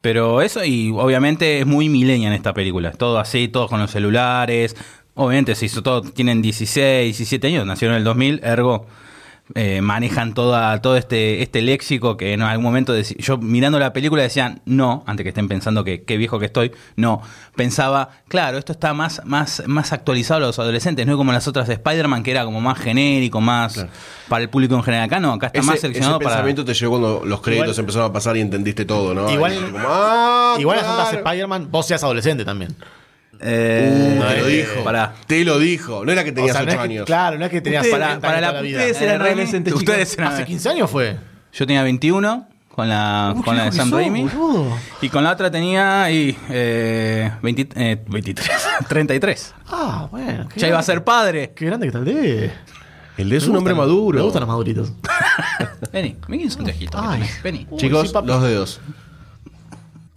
Pero 0.00 0.42
eso, 0.42 0.64
y 0.64 0.90
obviamente 0.90 1.60
es 1.60 1.66
muy 1.66 1.88
millennial 1.88 2.32
esta 2.32 2.52
película. 2.54 2.92
Todo 2.92 3.18
así, 3.18 3.48
todos 3.48 3.68
con 3.70 3.80
los 3.80 3.90
celulares. 3.90 4.76
Obviamente, 5.14 5.54
se 5.54 5.66
hizo 5.66 5.82
todo, 5.82 6.02
tienen 6.02 6.42
16, 6.42 7.16
17 7.18 7.46
años, 7.48 7.66
nacieron 7.66 7.94
en 7.96 7.98
el 7.98 8.04
2000, 8.04 8.40
ergo. 8.44 8.86
Eh, 9.54 9.80
manejan 9.80 10.34
toda, 10.34 10.80
todo 10.82 10.96
este, 10.96 11.42
este 11.42 11.62
léxico 11.62 12.16
que 12.16 12.32
en 12.34 12.42
algún 12.42 12.64
momento 12.64 12.94
yo 13.00 13.38
mirando 13.38 13.78
la 13.78 13.92
película 13.92 14.22
decía 14.22 14.58
no, 14.66 15.04
antes 15.06 15.24
que 15.24 15.30
estén 15.30 15.48
pensando 15.48 15.84
que 15.84 16.02
qué 16.02 16.16
viejo 16.16 16.38
que 16.38 16.46
estoy, 16.46 16.72
no, 16.96 17.22
pensaba, 17.56 18.10
claro, 18.28 18.58
esto 18.58 18.72
está 18.72 18.92
más, 18.94 19.22
más, 19.24 19.62
más 19.66 19.92
actualizado 19.92 20.38
a 20.44 20.46
los 20.48 20.58
adolescentes, 20.58 21.06
no 21.06 21.12
es 21.12 21.16
como 21.16 21.32
las 21.32 21.48
otras 21.48 21.66
de 21.66 21.74
Spider-Man 21.74 22.22
que 22.22 22.30
era 22.30 22.44
como 22.44 22.60
más 22.60 22.78
genérico, 22.78 23.40
más 23.40 23.86
para 24.28 24.42
el 24.42 24.50
público 24.50 24.74
en 24.74 24.82
general. 24.82 25.06
Acá 25.06 25.18
no, 25.20 25.32
acá 25.32 25.46
está 25.48 25.60
Ese, 25.60 25.66
más 25.66 25.74
ese 25.76 25.80
seleccionado 25.82 26.18
para... 26.18 26.30
pensamiento 26.30 26.64
te 26.64 26.74
llegó 26.74 26.90
cuando 26.98 27.22
los 27.24 27.40
créditos 27.40 27.68
Igual- 27.68 27.80
empezaron 27.80 28.10
a 28.10 28.12
pasar 28.12 28.36
y 28.36 28.40
entendiste 28.40 28.84
todo, 28.84 29.14
¿no? 29.14 29.30
Igual- 29.30 29.72
como, 29.72 29.78
ah, 29.88 30.56
Igual 30.58 30.76
las 30.78 30.86
otras 30.86 31.08
claro. 31.10 31.24
Spider-Man, 31.26 31.68
vos 31.70 31.86
seas 31.86 32.02
adolescente 32.04 32.44
también. 32.44 32.74
Eh, 33.40 34.16
Uh, 34.18 34.22
te 34.28 34.36
lo 34.40 34.46
eh, 34.48 34.56
dijo. 34.56 34.84
Pará. 34.84 35.14
Te 35.26 35.44
lo 35.44 35.58
dijo. 35.58 36.04
No 36.04 36.12
era 36.12 36.24
que 36.24 36.32
tenías 36.32 36.56
O 36.56 36.58
sea, 36.58 36.62
no 36.62 36.68
8 36.68 36.70
es 36.72 36.76
que- 36.88 36.92
años. 36.94 37.06
claro, 37.06 37.38
no 37.38 37.44
es 37.44 37.50
que 37.50 37.60
tenías 37.60 37.82
Ustedes- 37.82 37.98
40 37.98 38.20
para 38.20 38.32
años 38.38 38.42
la- 38.42 38.48
toda 38.50 38.62
vida. 38.62 38.78
ustedes 38.78 39.00
eran 39.02 39.20
Eh, 39.20 39.24
adolescentes. 39.28 39.74
Ustedes 39.74 40.14
eran- 40.18 40.32
Hace 40.32 40.44
15 40.44 40.68
años 40.68 40.90
fue. 40.90 41.16
Yo 41.52 41.66
tenía 41.66 41.82
21 41.82 42.48
con 42.74 42.88
la, 42.88 43.34
con 43.44 43.56
la 43.56 43.64
de 43.66 43.72
Sam 43.72 43.90
Raimi. 43.92 44.28
Y 45.00 45.08
con 45.08 45.24
la 45.24 45.32
otra 45.32 45.50
tenía 45.50 46.10
y, 46.10 46.36
eh, 46.50 47.30
20 47.42 47.68
eh, 47.76 48.02
23, 48.08 48.50
33. 48.88 49.54
Ah, 49.70 50.08
bueno. 50.10 50.48
Ya 50.56 50.66
iba 50.68 50.78
a 50.78 50.82
grande- 50.82 50.86
ser 50.86 51.04
padre. 51.04 51.52
Qué 51.54 51.66
grande 51.66 51.86
que 51.86 51.92
tal 51.92 52.04
de. 52.04 52.50
El 53.16 53.28
de 53.30 53.36
es 53.36 53.46
un 53.48 53.56
hombre 53.56 53.74
maduro. 53.74 54.16
Me 54.18 54.22
gustan 54.24 54.40
los 54.40 54.48
maduritos. 54.48 54.92
Vení, 55.92 56.16
vení 56.28 56.44
un 56.44 56.64
tejito. 56.64 56.98
Ay. 57.00 57.22
Vení. 57.42 57.66
Chicos, 57.76 58.08
Sí, 58.08 58.14
los 58.24 58.42
dedos. 58.42 58.80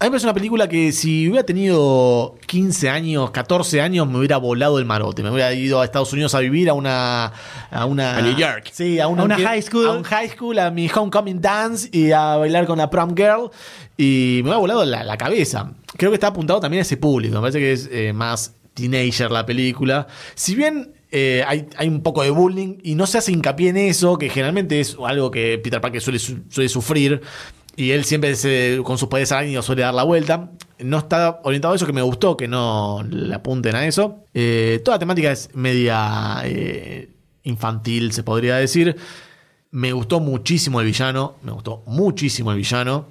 A 0.02 0.06
mí 0.06 0.08
me 0.08 0.12
parece 0.14 0.26
una 0.26 0.34
película 0.34 0.68
que 0.68 0.92
si 0.92 1.28
hubiera 1.30 1.46
tenido 1.46 2.36
15 2.48 2.90
años, 2.90 3.30
14 3.30 3.82
años, 3.82 4.08
me 4.10 4.18
hubiera 4.18 4.38
volado 4.38 4.80
el 4.80 4.86
marote. 4.86 5.22
Me 5.22 5.30
hubiera 5.30 5.54
ido 5.54 5.80
a 5.80 5.86
Estados 5.86 6.12
Unidos 6.12 6.34
a 6.34 6.40
vivir 6.40 6.70
a 6.70 6.74
una. 6.74 7.32
A, 7.70 7.86
una, 7.86 8.18
A 8.18 8.22
New 8.24 8.36
York. 8.36 8.70
Sí, 8.74 9.00
a 9.00 9.08
una, 9.08 9.22
A 9.22 9.26
una 9.26 9.38
high 9.38 9.62
school. 9.62 9.86
A 9.86 9.92
un 9.92 10.02
high 10.04 10.28
school, 10.30 10.58
a 10.58 10.72
mi 10.72 10.90
homecoming 10.90 11.40
dance 11.40 11.88
y 11.92 12.12
a 12.12 12.36
bailar 12.38 12.66
con 12.66 12.80
la 12.80 12.90
prom 12.90 13.14
girl. 13.16 13.52
Y 13.96 14.38
me 14.44 14.50
hubiera 14.50 14.58
volado 14.58 14.86
la, 14.86 15.04
la 15.04 15.18
cabeza. 15.18 15.72
Creo 15.98 16.10
que 16.10 16.16
está 16.16 16.28
apuntado 16.28 16.60
también 16.60 16.80
a 16.80 16.82
ese 16.82 16.98
público. 16.98 17.36
Me 17.36 17.42
parece 17.42 17.60
que 17.60 17.72
es 17.72 17.88
eh, 17.92 18.12
más 18.12 18.56
teenager 18.74 19.30
la 19.30 19.46
película. 19.46 20.08
Si 20.34 20.56
bien. 20.56 20.94
eh, 21.12 21.44
hay, 21.46 21.68
hay 21.78 21.88
un 21.90 22.02
poco 22.02 22.24
de 22.24 22.30
bullying 22.32 22.78
y 22.84 22.96
no 22.96 23.06
se 23.06 23.18
hace 23.20 23.34
hincapié 23.34 23.70
en 23.70 23.78
eso, 23.78 24.18
que 24.18 24.30
generalmente 24.30 24.80
es 24.80 24.96
algo 25.06 25.30
que 25.30 25.60
Peter 25.60 25.80
Parker 25.82 26.02
suele, 26.02 26.18
su- 26.20 26.40
suele 26.50 26.70
sufrir. 26.70 27.22
Y 27.82 27.92
él 27.94 28.06
siempre 28.06 28.36
se- 28.36 28.80
con 28.84 28.98
sus 29.00 29.08
poderes 29.10 29.32
arácnidos 29.32 29.66
suele 29.66 29.82
dar 29.82 29.94
la 29.96 30.04
vuelta. 30.04 30.52
No 30.80 31.00
está 31.00 31.40
orientado 31.44 31.74
a 31.74 31.76
eso, 31.78 31.86
que 31.88 31.94
me 31.94 32.02
gustó 32.04 32.38
que 32.38 32.48
no 32.48 33.04
le 33.10 33.34
apunten 33.34 33.76
a 33.76 33.88
eso. 33.88 34.24
Eh, 34.36 34.82
toda 34.86 34.96
la 34.98 35.00
temática 35.00 35.32
es 35.32 35.50
media 35.56 36.42
eh, 36.44 37.10
infantil, 37.44 38.12
se 38.12 38.22
podría 38.24 38.58
decir. 38.58 38.96
Me 39.72 39.94
gustó 39.94 40.20
muchísimo 40.20 40.80
el 40.80 40.86
villano. 40.86 41.36
Me 41.42 41.52
gustó 41.52 41.82
muchísimo 41.88 42.52
el 42.52 42.58
villano. 42.58 43.08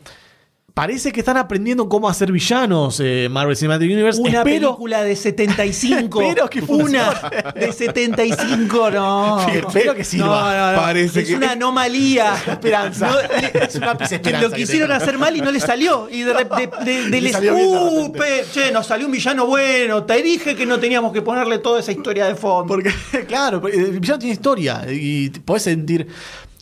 Parece 0.75 1.11
que 1.13 1.21
están 1.21 1.37
aprendiendo 1.37 1.89
cómo 1.89 2.09
hacer 2.09 2.31
villanos 2.33 3.01
eh, 3.03 3.29
Marvel 3.31 3.57
Cinematic 3.57 3.91
Universe. 3.91 4.21
Una 4.21 4.39
Espero- 4.43 4.45
película 4.69 5.03
de 5.03 5.17
75. 5.17 6.21
Espero 6.23 6.49
que 6.49 6.61
Una 6.69 7.13
de 7.55 7.73
75, 7.73 8.91
no. 8.91 9.41
Sí, 9.51 9.59
espero 9.59 9.95
que 9.95 10.05
sirva. 10.05 10.27
No, 10.27 10.57
no, 10.67 10.73
no. 10.73 10.79
Parece 10.79 11.21
es 11.23 11.29
que- 11.29 11.35
una 11.35 11.53
anomalía. 11.53 12.35
Esperanza. 12.47 13.11
Es 13.55 13.75
una 13.75 13.93
esperanza. 13.93 14.41
lo 14.43 14.51
que 14.51 14.57
quisieron 14.57 14.93
hacer 14.93 15.19
mal 15.19 15.37
y 15.37 15.41
no 15.41 15.51
le 15.51 15.61
salió. 15.61 16.09
Y 16.11 16.23
de, 16.23 16.35
de, 16.35 16.71
de- 16.85 17.11
de 17.11 17.21
les- 17.21 17.37
Uh, 17.41 18.13
pe- 18.13 18.45
che, 18.53 18.71
nos 18.71 18.87
salió 18.87 19.07
un 19.07 19.13
villano 19.13 19.47
bueno. 19.47 20.05
Te 20.05 20.23
dije 20.23 20.55
que 20.55 20.67
no 20.67 20.79
teníamos 20.79 21.13
que 21.13 21.23
ponerle 21.23 21.59
toda 21.59 21.81
esa 21.81 21.91
historia 21.93 22.27
de 22.27 22.35
fondo. 22.35 22.67
Porque, 22.69 22.91
claro, 23.27 23.61
el 23.67 23.99
villano 23.99 24.19
tiene 24.19 24.33
historia 24.35 24.85
y 24.89 25.31
podés 25.31 25.65
sentir 25.65 26.07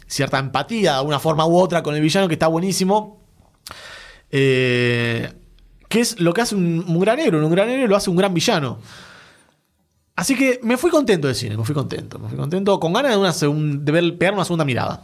cierta 0.06 0.38
empatía 0.38 0.96
de 0.96 1.02
una 1.02 1.18
forma 1.18 1.46
u 1.46 1.56
otra 1.59 1.82
con 1.82 1.94
el 1.94 2.00
villano 2.00 2.26
que 2.28 2.35
está 2.35 2.46
buenísimo. 2.46 3.18
Eh, 4.30 5.32
que 5.88 6.00
es 6.00 6.20
lo 6.20 6.34
que 6.34 6.42
hace 6.42 6.54
un, 6.54 6.84
un 6.86 7.00
gran 7.00 7.18
héroe. 7.18 7.42
Un 7.44 7.50
gran 7.50 7.68
héroe 7.68 7.88
lo 7.88 7.96
hace 7.96 8.10
un 8.10 8.16
gran 8.16 8.32
villano. 8.34 8.78
Así 10.16 10.34
que 10.36 10.58
me 10.62 10.76
fui 10.76 10.90
contento 10.90 11.28
de 11.28 11.34
cine, 11.34 11.56
me 11.56 11.64
fui 11.64 11.74
contento. 11.74 12.18
Me 12.18 12.28
fui 12.28 12.36
contento, 12.36 12.78
con 12.80 12.92
ganas 12.92 13.12
de, 13.12 13.18
una 13.18 13.32
segun- 13.32 13.84
de 13.84 13.92
ver, 13.92 14.18
pegar 14.18 14.34
una 14.34 14.44
segunda 14.44 14.64
mirada. 14.64 15.02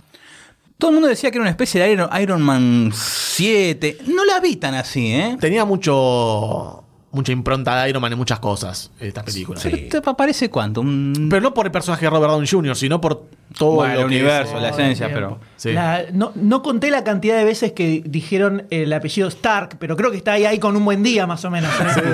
Todo 0.76 0.90
el 0.90 0.94
mundo 0.96 1.08
decía 1.08 1.30
que 1.30 1.36
era 1.38 1.42
una 1.42 1.50
especie 1.50 1.80
de 1.80 1.92
Iron, 1.92 2.10
Iron 2.20 2.42
Man 2.42 2.90
7. 2.92 3.98
No 4.08 4.24
la 4.24 4.40
vi 4.40 4.56
tan 4.56 4.74
así, 4.74 5.12
¿eh? 5.12 5.36
Tenía 5.40 5.64
mucho 5.64 6.80
mucha 7.12 7.30
impronta 7.30 7.80
de 7.80 7.90
Iron 7.90 8.02
Man 8.02 8.10
en 8.10 8.18
muchas 8.18 8.40
cosas 8.40 8.90
esta 8.98 9.24
película. 9.24 9.60
Pero 9.62 9.76
¿Te 9.88 10.02
parece 10.14 10.50
cuánto? 10.50 10.80
Un... 10.80 11.28
Pero 11.30 11.40
no 11.42 11.54
por 11.54 11.64
el 11.66 11.70
personaje 11.70 12.04
de 12.04 12.10
Robert 12.10 12.32
Downey 12.32 12.48
Jr., 12.48 12.74
sino 12.76 13.00
por 13.00 13.28
todo 13.56 13.72
Bueno, 13.76 13.94
lo 13.94 14.00
el 14.00 14.06
universo, 14.06 14.56
es- 14.56 14.62
la 14.62 14.68
esencia, 14.70 15.06
Bien. 15.06 15.14
pero... 15.18 15.40
Sí. 15.56 15.72
La- 15.72 16.04
no, 16.12 16.32
no 16.34 16.62
conté 16.62 16.90
la 16.90 17.04
cantidad 17.04 17.36
de 17.38 17.44
veces 17.44 17.72
que 17.72 18.02
dijeron 18.04 18.66
el 18.70 18.92
apellido 18.92 19.28
Stark, 19.28 19.76
pero 19.78 19.96
creo 19.96 20.10
que 20.10 20.16
está 20.18 20.32
ahí, 20.32 20.44
ahí 20.44 20.58
con 20.58 20.76
un 20.76 20.84
buen 20.84 21.02
día 21.02 21.26
más 21.26 21.44
o 21.44 21.50
menos. 21.50 21.70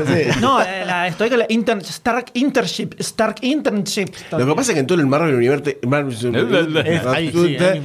¿eh? 0.08 0.30
No, 0.40 0.58
la- 0.60 0.84
la- 0.84 1.06
estoy 1.08 1.28
con 1.30 1.38
la 1.40 1.46
inter- 1.48 1.78
Stark 1.78 2.26
Internship. 2.34 2.94
Stark 3.00 3.36
Internship. 3.40 4.08
Lo 4.32 4.46
que 4.46 4.54
pasa 4.54 4.72
es 4.72 4.74
que 4.74 4.80
en 4.80 4.86
todo 4.86 5.00
el 5.00 5.06
Marvel 5.06 5.34
Universe. 5.34 5.78
Marvel. 5.86 6.16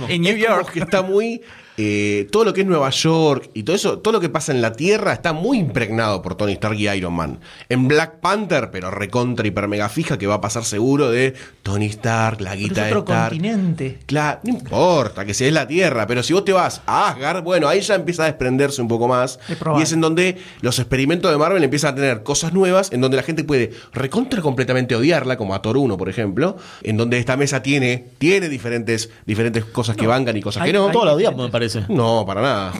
En 0.09 0.21
New 0.21 0.35
York. 0.37 0.71
que 0.71 0.79
está 0.81 1.01
muy. 1.01 1.41
Eh, 1.77 2.27
todo 2.31 2.45
lo 2.45 2.53
que 2.53 2.61
es 2.61 2.67
Nueva 2.67 2.89
York 2.89 3.49
y 3.53 3.63
todo 3.63 3.75
eso, 3.75 3.99
todo 3.99 4.13
lo 4.13 4.19
que 4.21 4.29
pasa 4.29 4.51
en 4.53 4.61
la 4.61 4.71
Tierra 4.73 5.11
está 5.13 5.33
muy 5.33 5.57
impregnado 5.59 6.21
por 6.21 6.35
Tony 6.35 6.53
Stark 6.53 6.77
y 6.79 6.87
Iron 6.87 7.13
Man. 7.13 7.39
En 7.67 7.87
Black 7.87 8.19
Panther, 8.21 8.69
pero 8.71 8.91
recontra 8.91 9.45
hiper 9.45 9.67
mega 9.67 9.89
fija, 9.89 10.17
que 10.17 10.25
va 10.27 10.35
a 10.35 10.41
pasar 10.41 10.63
seguro 10.63 11.11
de 11.11 11.33
Tony 11.63 11.87
Stark, 11.87 12.39
la 12.39 12.51
Pero 12.51 12.61
guita 12.61 12.81
es 12.81 12.87
de 12.87 12.91
otro 12.93 12.99
Stark. 13.13 13.29
continente. 13.31 13.99
Claro, 14.05 14.39
no 14.43 14.51
importa 14.51 15.25
que 15.25 15.33
sea 15.33 15.51
la 15.51 15.67
Tierra, 15.67 16.07
pero 16.07 16.23
si 16.23 16.33
vos 16.33 16.45
te 16.45 16.53
vas 16.53 16.81
a 16.85 17.09
Asgard, 17.09 17.43
bueno, 17.43 17.67
ahí 17.67 17.81
ya 17.81 17.95
empieza 17.95 18.23
a 18.23 18.27
desprenderse 18.27 18.81
un 18.81 18.87
poco 18.87 19.07
más. 19.07 19.39
Es 19.49 19.57
y 19.77 19.81
es 19.81 19.91
en 19.91 20.01
donde 20.01 20.37
los 20.61 20.79
experimentos 20.79 21.29
de 21.29 21.37
Marvel 21.37 21.63
empiezan 21.63 21.93
a 21.93 21.95
tener 21.95 22.23
cosas 22.23 22.53
nuevas, 22.53 22.91
en 22.93 23.01
donde 23.01 23.17
la 23.17 23.23
gente 23.23 23.43
puede 23.43 23.71
recontra 23.91 24.41
completamente 24.41 24.95
odiarla, 24.95 25.35
como 25.37 25.53
a 25.53 25.61
Thor 25.61 25.77
1, 25.77 25.97
por 25.97 26.07
ejemplo, 26.07 26.55
en 26.83 26.95
donde 26.95 27.17
esta 27.17 27.35
mesa 27.35 27.61
tiene, 27.61 28.05
tiene 28.17 28.47
diferentes, 28.47 29.09
diferentes 29.25 29.65
cosas 29.65 29.97
que 29.97 30.07
vangan 30.07 30.37
y 30.37 30.41
cosas 30.41 30.63
que 30.63 30.71
no. 30.71 30.89
Todos 30.91 31.05
la 31.05 31.13
odiamos, 31.13 31.45
me 31.45 31.51
parece. 31.51 31.64
No, 31.89 32.23
para 32.25 32.41
nada. 32.41 32.73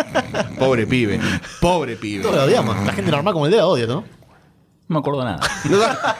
Pobre 0.58 0.86
pibe. 0.86 1.20
Pobre 1.60 1.96
pibe. 1.96 2.22
Todos 2.22 2.36
la 2.36 2.44
odiamos. 2.44 2.76
La 2.86 2.92
gente 2.92 3.10
normal 3.10 3.32
como 3.32 3.46
el 3.46 3.52
dedo 3.52 3.68
odia, 3.68 3.86
¿no? 3.86 4.04
No 4.88 4.94
me 4.94 4.98
acuerdo 4.98 5.24
nada. 5.24 5.40
No 5.68 5.78
da- 5.78 6.16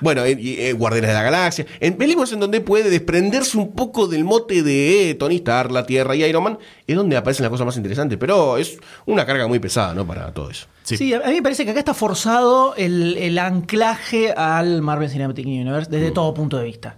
Bueno, 0.00 0.24
eh, 0.24 0.36
y, 0.38 0.60
eh, 0.60 0.72
Guardianes 0.74 1.08
de 1.08 1.14
la 1.14 1.22
Galaxia. 1.22 1.66
En 1.80 1.96
películas 1.96 2.30
en 2.32 2.40
donde 2.40 2.60
puede 2.60 2.90
desprenderse 2.90 3.56
un 3.56 3.72
poco 3.72 4.06
del 4.06 4.24
mote 4.24 4.62
de 4.62 5.10
eh, 5.10 5.14
Tony 5.14 5.36
Stark, 5.36 5.70
la 5.72 5.86
Tierra 5.86 6.14
y 6.14 6.22
Iron 6.24 6.42
Man, 6.44 6.58
es 6.86 6.96
donde 6.96 7.16
aparecen 7.16 7.44
las 7.44 7.50
cosas 7.50 7.64
más 7.66 7.76
interesantes. 7.76 8.18
Pero 8.18 8.58
es 8.58 8.78
una 9.06 9.24
carga 9.24 9.46
muy 9.46 9.58
pesada, 9.58 9.94
¿no? 9.94 10.06
Para 10.06 10.32
todo 10.32 10.50
eso. 10.50 10.66
Sí. 10.82 11.12
a 11.14 11.18
a 11.18 11.28
mí 11.28 11.34
me 11.36 11.42
parece 11.42 11.64
que 11.64 11.70
acá 11.70 11.80
está 11.80 11.94
forzado 11.94 12.74
el, 12.76 13.16
el 13.16 13.38
anclaje 13.38 14.32
al 14.32 14.82
Marvel 14.82 15.08
Cinematic 15.10 15.46
Universe 15.46 15.90
desde 15.90 16.10
todo 16.10 16.32
punto 16.34 16.58
de 16.58 16.64
vista. 16.64 16.96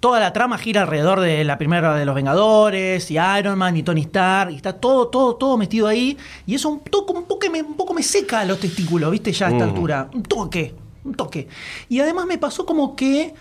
Toda 0.00 0.18
la 0.18 0.32
trama 0.32 0.56
gira 0.56 0.82
alrededor 0.82 1.20
de 1.20 1.44
la 1.44 1.58
primera 1.58 1.94
de 1.94 2.06
los 2.06 2.14
Vengadores 2.14 3.10
y 3.10 3.18
Iron 3.38 3.58
Man 3.58 3.76
y 3.76 3.82
Tony 3.82 4.00
Stark 4.02 4.50
y 4.50 4.56
está 4.56 4.72
todo, 4.72 5.08
todo, 5.08 5.36
todo 5.36 5.56
metido 5.58 5.86
ahí 5.86 6.16
y 6.46 6.54
eso 6.54 6.70
un, 6.70 6.80
toco, 6.80 7.12
un, 7.12 7.24
poco 7.24 7.50
me, 7.50 7.62
un 7.62 7.74
poco 7.74 7.92
me 7.92 8.02
seca 8.02 8.44
los 8.46 8.58
testículos, 8.58 9.10
¿viste? 9.10 9.30
Ya 9.32 9.48
a 9.48 9.50
esta 9.50 9.64
altura. 9.64 10.08
Un 10.14 10.22
toque, 10.22 10.74
un 11.04 11.14
toque. 11.14 11.48
Y 11.88 12.00
además 12.00 12.26
me 12.26 12.38
pasó 12.38 12.64
como 12.64 12.96
que 12.96 13.34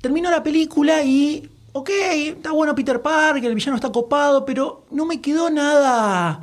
terminó 0.00 0.30
la 0.30 0.42
película 0.42 1.02
y, 1.02 1.50
ok, 1.72 1.90
está 1.90 2.52
bueno 2.52 2.74
Peter 2.74 3.00
Parker, 3.02 3.44
el 3.44 3.54
villano 3.54 3.76
está 3.76 3.92
copado, 3.92 4.44
pero 4.44 4.86
no 4.90 5.04
me 5.04 5.20
quedó 5.20 5.50
nada 5.50 6.42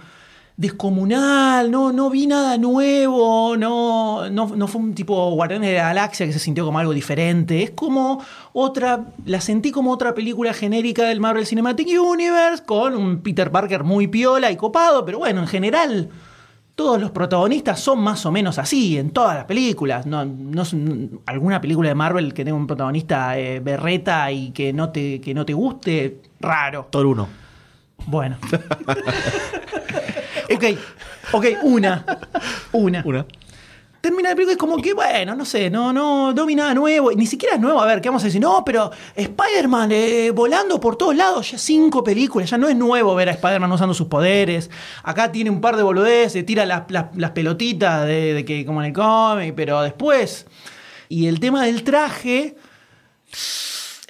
descomunal, 0.57 1.71
no, 1.71 1.91
no 1.91 2.09
vi 2.09 2.27
nada 2.27 2.57
nuevo, 2.57 3.55
no, 3.57 4.29
no, 4.29 4.55
no 4.55 4.67
fue 4.67 4.81
un 4.81 4.93
tipo 4.93 5.31
Guardianes 5.31 5.69
de 5.71 5.77
la 5.77 5.87
Galaxia 5.87 6.25
que 6.25 6.33
se 6.33 6.39
sintió 6.39 6.65
como 6.65 6.79
algo 6.79 6.93
diferente. 6.93 7.63
Es 7.63 7.71
como 7.71 8.23
otra, 8.53 9.05
la 9.25 9.41
sentí 9.41 9.71
como 9.71 9.91
otra 9.91 10.13
película 10.13 10.53
genérica 10.53 11.03
del 11.05 11.19
Marvel 11.19 11.45
Cinematic 11.45 11.87
Universe, 11.99 12.63
con 12.63 12.95
un 12.95 13.21
Peter 13.21 13.51
Parker 13.51 13.83
muy 13.83 14.07
piola 14.07 14.51
y 14.51 14.57
copado, 14.57 15.05
pero 15.05 15.19
bueno, 15.19 15.41
en 15.41 15.47
general 15.47 16.09
todos 16.75 16.99
los 16.99 17.11
protagonistas 17.11 17.79
son 17.79 17.99
más 17.99 18.25
o 18.25 18.31
menos 18.31 18.57
así 18.57 18.97
en 18.97 19.11
todas 19.11 19.35
las 19.35 19.45
películas. 19.45 20.05
No, 20.05 20.25
no 20.25 20.63
alguna 21.25 21.61
película 21.61 21.89
de 21.89 21.95
Marvel 21.95 22.33
que 22.33 22.43
tenga 22.43 22.57
un 22.57 22.67
protagonista 22.67 23.37
eh, 23.37 23.59
berreta 23.59 24.31
y 24.31 24.51
que 24.51 24.73
no 24.73 24.89
te, 24.89 25.21
que 25.21 25.33
no 25.33 25.45
te 25.45 25.53
guste, 25.53 26.21
raro. 26.39 26.89
1. 26.91 27.27
Bueno. 28.07 28.37
ok, 30.55 30.63
ok, 31.33 31.45
una. 31.63 32.05
Una. 32.73 33.01
Una. 33.05 33.25
termina 34.01 34.29
la 34.29 34.35
película 34.35 34.53
y 34.53 34.55
es 34.55 34.57
como 34.57 34.77
que, 34.81 34.93
bueno, 34.93 35.35
no 35.35 35.45
sé, 35.45 35.69
no, 35.69 35.93
no, 35.93 36.33
no 36.33 36.45
vi 36.47 36.55
nada 36.55 36.73
nuevo. 36.73 37.11
Ni 37.11 37.27
siquiera 37.27 37.55
es 37.55 37.61
nuevo. 37.61 37.79
A 37.81 37.85
ver, 37.85 38.01
¿qué 38.01 38.09
vamos 38.09 38.23
a 38.23 38.25
decir? 38.25 38.41
No, 38.41 38.63
pero 38.65 38.89
Spider-Man 39.15 39.91
eh, 39.91 40.31
volando 40.31 40.79
por 40.79 40.95
todos 40.95 41.15
lados, 41.15 41.51
ya 41.51 41.57
cinco 41.59 42.03
películas, 42.03 42.49
ya 42.49 42.57
no 42.57 42.67
es 42.67 42.75
nuevo 42.75 43.13
ver 43.13 43.29
a 43.29 43.33
Spider-Man 43.33 43.71
usando 43.71 43.93
sus 43.93 44.07
poderes. 44.07 44.71
Acá 45.03 45.31
tiene 45.31 45.49
un 45.51 45.61
par 45.61 45.77
de 45.77 45.83
boludeces, 45.83 46.43
tira 46.45 46.65
las, 46.65 46.89
las- 46.89 47.15
las 47.15 47.31
pelotitas 47.31 48.07
de, 48.07 48.33
de 48.33 48.43
que 48.45 48.65
como 48.65 48.81
en 48.81 48.87
el 48.87 48.93
cómic, 48.93 49.53
pero 49.55 49.81
después. 49.83 50.47
Y 51.09 51.27
el 51.27 51.39
tema 51.39 51.63
del 51.65 51.83
traje. 51.83 52.55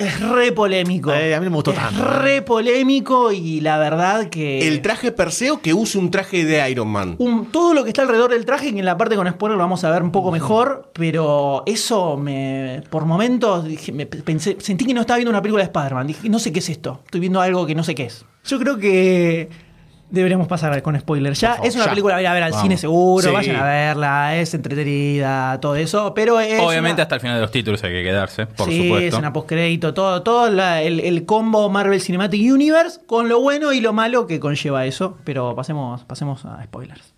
Es 0.01 0.19
re 0.19 0.51
polémico. 0.51 1.13
Eh, 1.13 1.35
a 1.35 1.39
mí 1.39 1.45
no 1.45 1.51
me 1.51 1.55
gustó 1.55 1.71
es 1.71 1.77
tanto. 1.77 2.03
re 2.19 2.41
polémico 2.41 3.31
y 3.31 3.61
la 3.61 3.77
verdad 3.77 4.29
que. 4.29 4.67
El 4.67 4.81
traje 4.81 5.11
Perseo 5.11 5.61
que 5.61 5.73
use 5.73 5.97
un 5.97 6.11
traje 6.11 6.43
de 6.45 6.69
Iron 6.69 6.87
Man. 6.87 7.15
un- 7.19 7.45
todo 7.51 7.73
lo 7.73 7.83
que 7.83 7.89
está 7.89 8.01
alrededor 8.01 8.31
del 8.31 8.45
traje, 8.45 8.71
que 8.73 8.79
en 8.79 8.85
la 8.85 8.97
parte 8.97 9.15
con 9.15 9.27
spoiler 9.29 9.57
lo 9.57 9.63
vamos 9.63 9.83
a 9.83 9.91
ver 9.91 10.03
un 10.03 10.11
poco 10.11 10.31
mejor, 10.31 10.89
pero 10.93 11.63
eso 11.65 12.17
me. 12.17 12.83
Por 12.89 13.05
momentos 13.05 13.65
dije, 13.65 13.91
me 13.91 14.05
pensé, 14.05 14.57
sentí 14.59 14.85
que 14.85 14.93
no 14.93 15.01
estaba 15.01 15.17
viendo 15.17 15.29
una 15.31 15.41
película 15.41 15.63
de 15.63 15.67
Spider-Man. 15.67 16.07
Dije, 16.07 16.29
no 16.29 16.39
sé 16.39 16.51
qué 16.51 16.59
es 16.59 16.69
esto. 16.69 17.01
Estoy 17.05 17.19
viendo 17.21 17.39
algo 17.41 17.65
que 17.65 17.75
no 17.75 17.83
sé 17.83 17.95
qué 17.95 18.05
es. 18.05 18.25
Yo 18.45 18.59
creo 18.59 18.77
que. 18.77 19.49
Deberíamos 20.11 20.47
pasar 20.47 20.81
con 20.81 20.99
spoiler. 20.99 21.33
Ya 21.33 21.53
favor, 21.53 21.67
es 21.67 21.75
una 21.75 21.85
ya. 21.85 21.89
película 21.91 22.15
a 22.17 22.21
ir 22.21 22.27
a 22.27 22.33
ver 22.33 22.43
al 22.43 22.51
Vamos. 22.51 22.63
cine 22.63 22.77
seguro, 22.77 23.27
Sí. 23.29 23.33
vayan 23.33 23.55
a 23.55 23.63
verla, 23.63 24.35
es 24.37 24.53
entretenida, 24.53 25.59
todo 25.61 25.75
eso, 25.77 26.13
pero 26.13 26.39
es 26.39 26.59
Obviamente 26.59 26.95
una- 26.95 27.03
hasta 27.03 27.15
el 27.15 27.21
final 27.21 27.37
de 27.37 27.41
los 27.41 27.51
títulos 27.51 27.81
hay 27.83 27.91
que 27.93 28.03
quedarse, 28.03 28.45
por 28.45 28.67
sí, 28.67 28.83
supuesto. 28.83 29.07
es 29.07 29.13
una 29.13 29.31
postcrédito, 29.31 29.93
todo, 29.93 30.21
todo 30.21 30.49
la- 30.49 30.81
el, 30.81 30.99
el 30.99 31.25
combo 31.25 31.69
Marvel 31.69 32.01
Cinematic 32.01 32.41
Universe 32.53 32.99
con 33.07 33.29
lo 33.29 33.39
bueno 33.39 33.71
y 33.73 33.79
lo 33.79 33.93
malo 33.93 34.27
que 34.27 34.39
conlleva 34.41 34.85
eso. 34.85 35.17
Pero 35.23 35.55
pasemos, 35.55 36.03
pasemos 36.03 36.43
a 36.45 36.61
spoilers. 36.63 37.13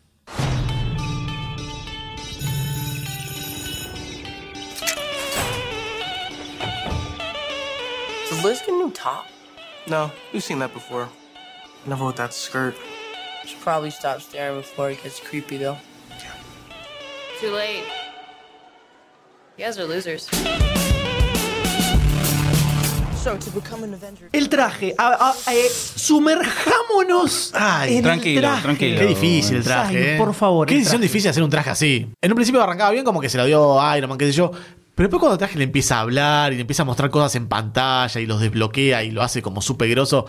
Does 8.29 8.43
Liz 8.43 8.61
get 8.61 8.71
new 8.73 8.89
top? 8.91 9.25
No, 9.87 10.11
we've 10.31 10.43
seen 10.43 10.59
that 10.59 10.73
before. 10.73 11.07
Never 11.85 12.05
with 12.05 12.15
that 12.15 12.33
skirt. 12.33 12.75
Should 13.45 13.59
probably 13.61 13.91
stop 13.91 14.21
staring 14.21 14.57
before 14.57 14.89
it 14.91 15.03
gets 15.03 15.19
creepy, 15.19 15.57
though. 15.57 15.77
Too 17.41 17.51
late. 17.51 17.83
You 19.57 19.65
guys 19.65 19.77
are 19.77 19.85
losers. 19.85 20.29
El 24.33 24.49
traje, 24.49 24.93
a- 24.97 25.29
a- 25.47 25.53
eh, 25.53 25.69
sumerjámonos 25.69 27.51
Ay, 27.53 27.97
en 27.97 28.03
tranquilo, 28.03 28.39
el 28.39 28.41
traje. 28.41 28.61
tranquilo. 28.63 28.99
Qué 28.99 29.05
difícil 29.05 29.57
el 29.57 29.63
traje. 29.63 29.97
Ay, 29.97 30.03
eh. 30.15 30.15
por 30.17 30.33
favor, 30.33 30.67
Qué 30.67 30.75
decisión 30.75 30.99
difícil 31.01 31.29
hacer 31.29 31.41
un 31.41 31.49
traje 31.49 31.69
así. 31.69 32.09
En 32.21 32.31
un 32.31 32.35
principio 32.35 32.61
arrancaba 32.61 32.91
bien, 32.91 33.05
como 33.05 33.21
que 33.21 33.29
se 33.29 33.37
lo 33.37 33.45
dio 33.45 33.79
Iron 33.95 34.09
Man, 34.09 34.17
qué 34.17 34.25
sé 34.25 34.33
yo. 34.33 34.51
Pero 34.95 35.07
después 35.07 35.19
cuando 35.21 35.33
el 35.35 35.39
traje 35.39 35.57
le 35.57 35.63
empieza 35.63 35.97
a 35.97 36.01
hablar 36.01 36.51
y 36.51 36.55
le 36.55 36.61
empieza 36.61 36.83
a 36.83 36.85
mostrar 36.85 37.09
cosas 37.09 37.33
en 37.35 37.47
pantalla 37.47 38.19
y 38.19 38.25
los 38.25 38.41
desbloquea 38.41 39.03
y 39.03 39.11
lo 39.11 39.21
hace 39.23 39.41
como 39.41 39.61
súper 39.61 39.89
grosso. 39.89 40.25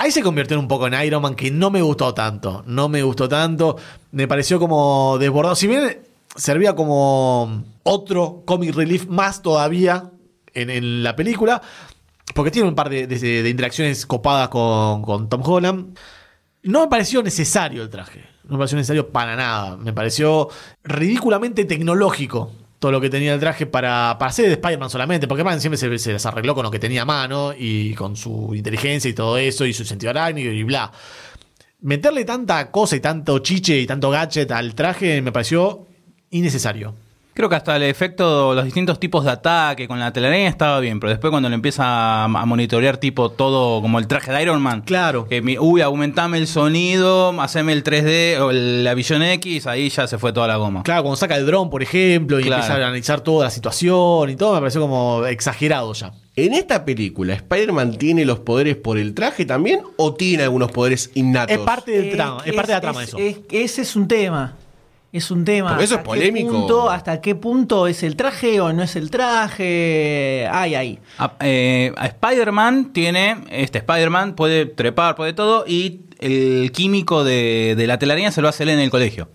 Ahí 0.00 0.10
se 0.12 0.22
convirtió 0.22 0.58
un 0.58 0.66
poco 0.66 0.86
en 0.86 0.94
Iron 1.04 1.20
Man 1.20 1.34
que 1.34 1.50
no 1.50 1.70
me 1.70 1.82
gustó 1.82 2.14
tanto. 2.14 2.64
No 2.66 2.88
me 2.88 3.02
gustó 3.02 3.28
tanto. 3.28 3.76
Me 4.12 4.26
pareció 4.26 4.58
como 4.58 5.18
desbordado. 5.18 5.54
Si 5.54 5.66
bien 5.66 6.00
servía 6.34 6.74
como 6.74 7.64
otro 7.82 8.42
comic 8.46 8.74
relief 8.74 9.06
más 9.08 9.42
todavía 9.42 10.10
en, 10.54 11.02
la 11.02 11.14
película. 11.16 11.60
Porque 12.34 12.50
tiene 12.50 12.66
un 12.66 12.74
par 12.74 12.88
de, 12.88 13.46
interacciones 13.46 14.06
copadas 14.06 14.48
con 14.48 15.28
Tom 15.28 15.42
Holland. 15.44 15.98
No 16.62 16.80
me 16.80 16.88
pareció 16.88 17.22
necesario 17.22 17.82
el 17.82 17.90
traje. 17.90 18.24
No 18.44 18.52
me 18.52 18.60
pareció 18.60 18.78
necesario 18.78 19.10
para 19.10 19.36
nada. 19.36 19.76
Me 19.76 19.92
pareció 19.92 20.48
ridículamente 20.82 21.66
tecnológico 21.66 22.52
todo 22.80 22.92
lo 22.92 23.00
que 23.00 23.10
tenía 23.10 23.34
el 23.34 23.40
traje 23.40 23.66
para, 23.66 24.16
para 24.18 24.32
ser 24.32 24.46
de 24.46 24.54
Spider-Man 24.54 24.90
solamente. 24.90 25.28
Porque 25.28 25.42
Spider-Man 25.42 25.60
siempre 25.60 25.78
se, 25.78 25.98
se 25.98 26.12
las 26.14 26.26
arregló 26.26 26.54
con 26.54 26.64
lo 26.64 26.70
que 26.70 26.80
tenía 26.80 27.02
a 27.02 27.04
mano 27.04 27.52
y 27.56 27.94
con 27.94 28.16
su 28.16 28.52
inteligencia 28.54 29.08
y 29.08 29.14
todo 29.14 29.38
eso 29.38 29.66
y 29.66 29.72
su 29.72 29.84
sentido 29.84 30.10
arácnido 30.10 30.50
y 30.50 30.64
bla. 30.64 30.90
Meterle 31.82 32.24
tanta 32.24 32.70
cosa 32.70 32.96
y 32.96 33.00
tanto 33.00 33.38
chiche 33.38 33.78
y 33.78 33.86
tanto 33.86 34.10
gadget 34.10 34.50
al 34.50 34.74
traje 34.74 35.20
me 35.22 35.30
pareció 35.30 35.86
innecesario. 36.30 36.94
Creo 37.40 37.48
que 37.48 37.56
hasta 37.56 37.74
el 37.76 37.84
efecto, 37.84 38.54
los 38.54 38.66
distintos 38.66 39.00
tipos 39.00 39.24
de 39.24 39.30
ataque 39.30 39.88
con 39.88 39.98
la 39.98 40.12
telaraña 40.12 40.46
estaba 40.46 40.78
bien, 40.78 41.00
pero 41.00 41.08
después 41.08 41.30
cuando 41.30 41.48
le 41.48 41.54
empieza 41.54 41.84
a, 41.86 42.24
a 42.24 42.28
monitorear 42.44 42.98
tipo 42.98 43.30
todo 43.30 43.80
como 43.80 43.98
el 43.98 44.06
traje 44.06 44.30
de 44.30 44.42
Iron 44.42 44.60
Man. 44.60 44.82
Claro. 44.82 45.26
Que 45.26 45.40
mi- 45.40 45.56
uy, 45.58 45.80
aumentame 45.80 46.36
el 46.36 46.46
sonido, 46.46 47.30
haceme 47.40 47.72
el 47.72 47.82
3D 47.82 48.38
o 48.40 48.50
el- 48.50 48.84
la 48.84 48.92
Vision 48.92 49.22
X, 49.22 49.66
ahí 49.66 49.88
ya 49.88 50.06
se 50.06 50.18
fue 50.18 50.34
toda 50.34 50.48
la 50.48 50.56
goma. 50.56 50.82
Claro, 50.82 51.02
cuando 51.04 51.16
saca 51.16 51.34
el 51.38 51.46
dron, 51.46 51.70
por 51.70 51.82
ejemplo, 51.82 52.38
y 52.38 52.42
Claro. 52.42 52.62
empieza 52.62 52.74
a 52.74 52.86
analizar 52.86 53.22
toda 53.22 53.44
la 53.46 53.50
situación 53.50 54.28
y 54.28 54.36
todo, 54.36 54.52
me 54.52 54.58
pareció 54.60 54.82
como 54.82 55.24
exagerado 55.24 55.94
ya. 55.94 56.12
En 56.36 56.52
esta 56.52 56.84
película, 56.84 57.32
¿Spider-Man 57.32 57.96
tiene 57.96 58.26
los 58.26 58.40
poderes 58.40 58.76
por 58.76 58.98
el 58.98 59.14
traje 59.14 59.46
también 59.46 59.80
o 59.96 60.12
tiene 60.12 60.42
algunos 60.42 60.70
poderes 60.72 61.10
innatos? 61.14 61.56
Es 61.56 61.62
parte 61.62 61.92
del 61.92 62.04
Eh, 62.04 62.10
trama, 62.12 62.42
es, 62.44 62.52
parte 62.52 62.72
de 62.72 62.76
la 62.76 62.80
trama 62.82 63.02
es- 63.02 63.08
eso. 63.08 63.16
es- 63.18 63.38
ese 63.50 63.80
es 63.80 63.96
un 63.96 64.06
tema. 64.08 64.56
Es 65.12 65.30
un 65.32 65.44
tema. 65.44 65.70
Porque 65.70 65.84
eso 65.84 65.96
¿Hasta 65.96 66.02
es 66.02 66.06
polémico. 66.18 66.50
Qué 66.50 66.56
punto, 66.58 66.90
¿Hasta 66.90 67.20
qué 67.20 67.34
punto 67.34 67.86
es 67.88 68.02
el 68.04 68.14
traje 68.14 68.60
o 68.60 68.72
no 68.72 68.82
es 68.84 68.94
el 68.94 69.10
traje? 69.10 70.48
Ay, 70.50 70.74
ay. 70.74 70.98
A, 71.18 71.32
eh, 71.40 71.92
a 71.96 72.06
Spider-Man 72.06 72.92
tiene, 72.92 73.36
este 73.50 73.78
Spider-Man 73.78 74.34
puede 74.34 74.66
trepar, 74.66 75.16
puede 75.16 75.32
todo, 75.32 75.64
y 75.66 76.02
el 76.20 76.70
químico 76.72 77.24
de, 77.24 77.74
de 77.76 77.86
la 77.86 77.98
telaraña 77.98 78.30
se 78.30 78.40
lo 78.42 78.48
hace 78.48 78.62
él 78.62 78.68
en 78.70 78.78
el 78.78 78.90
colegio. 78.90 79.28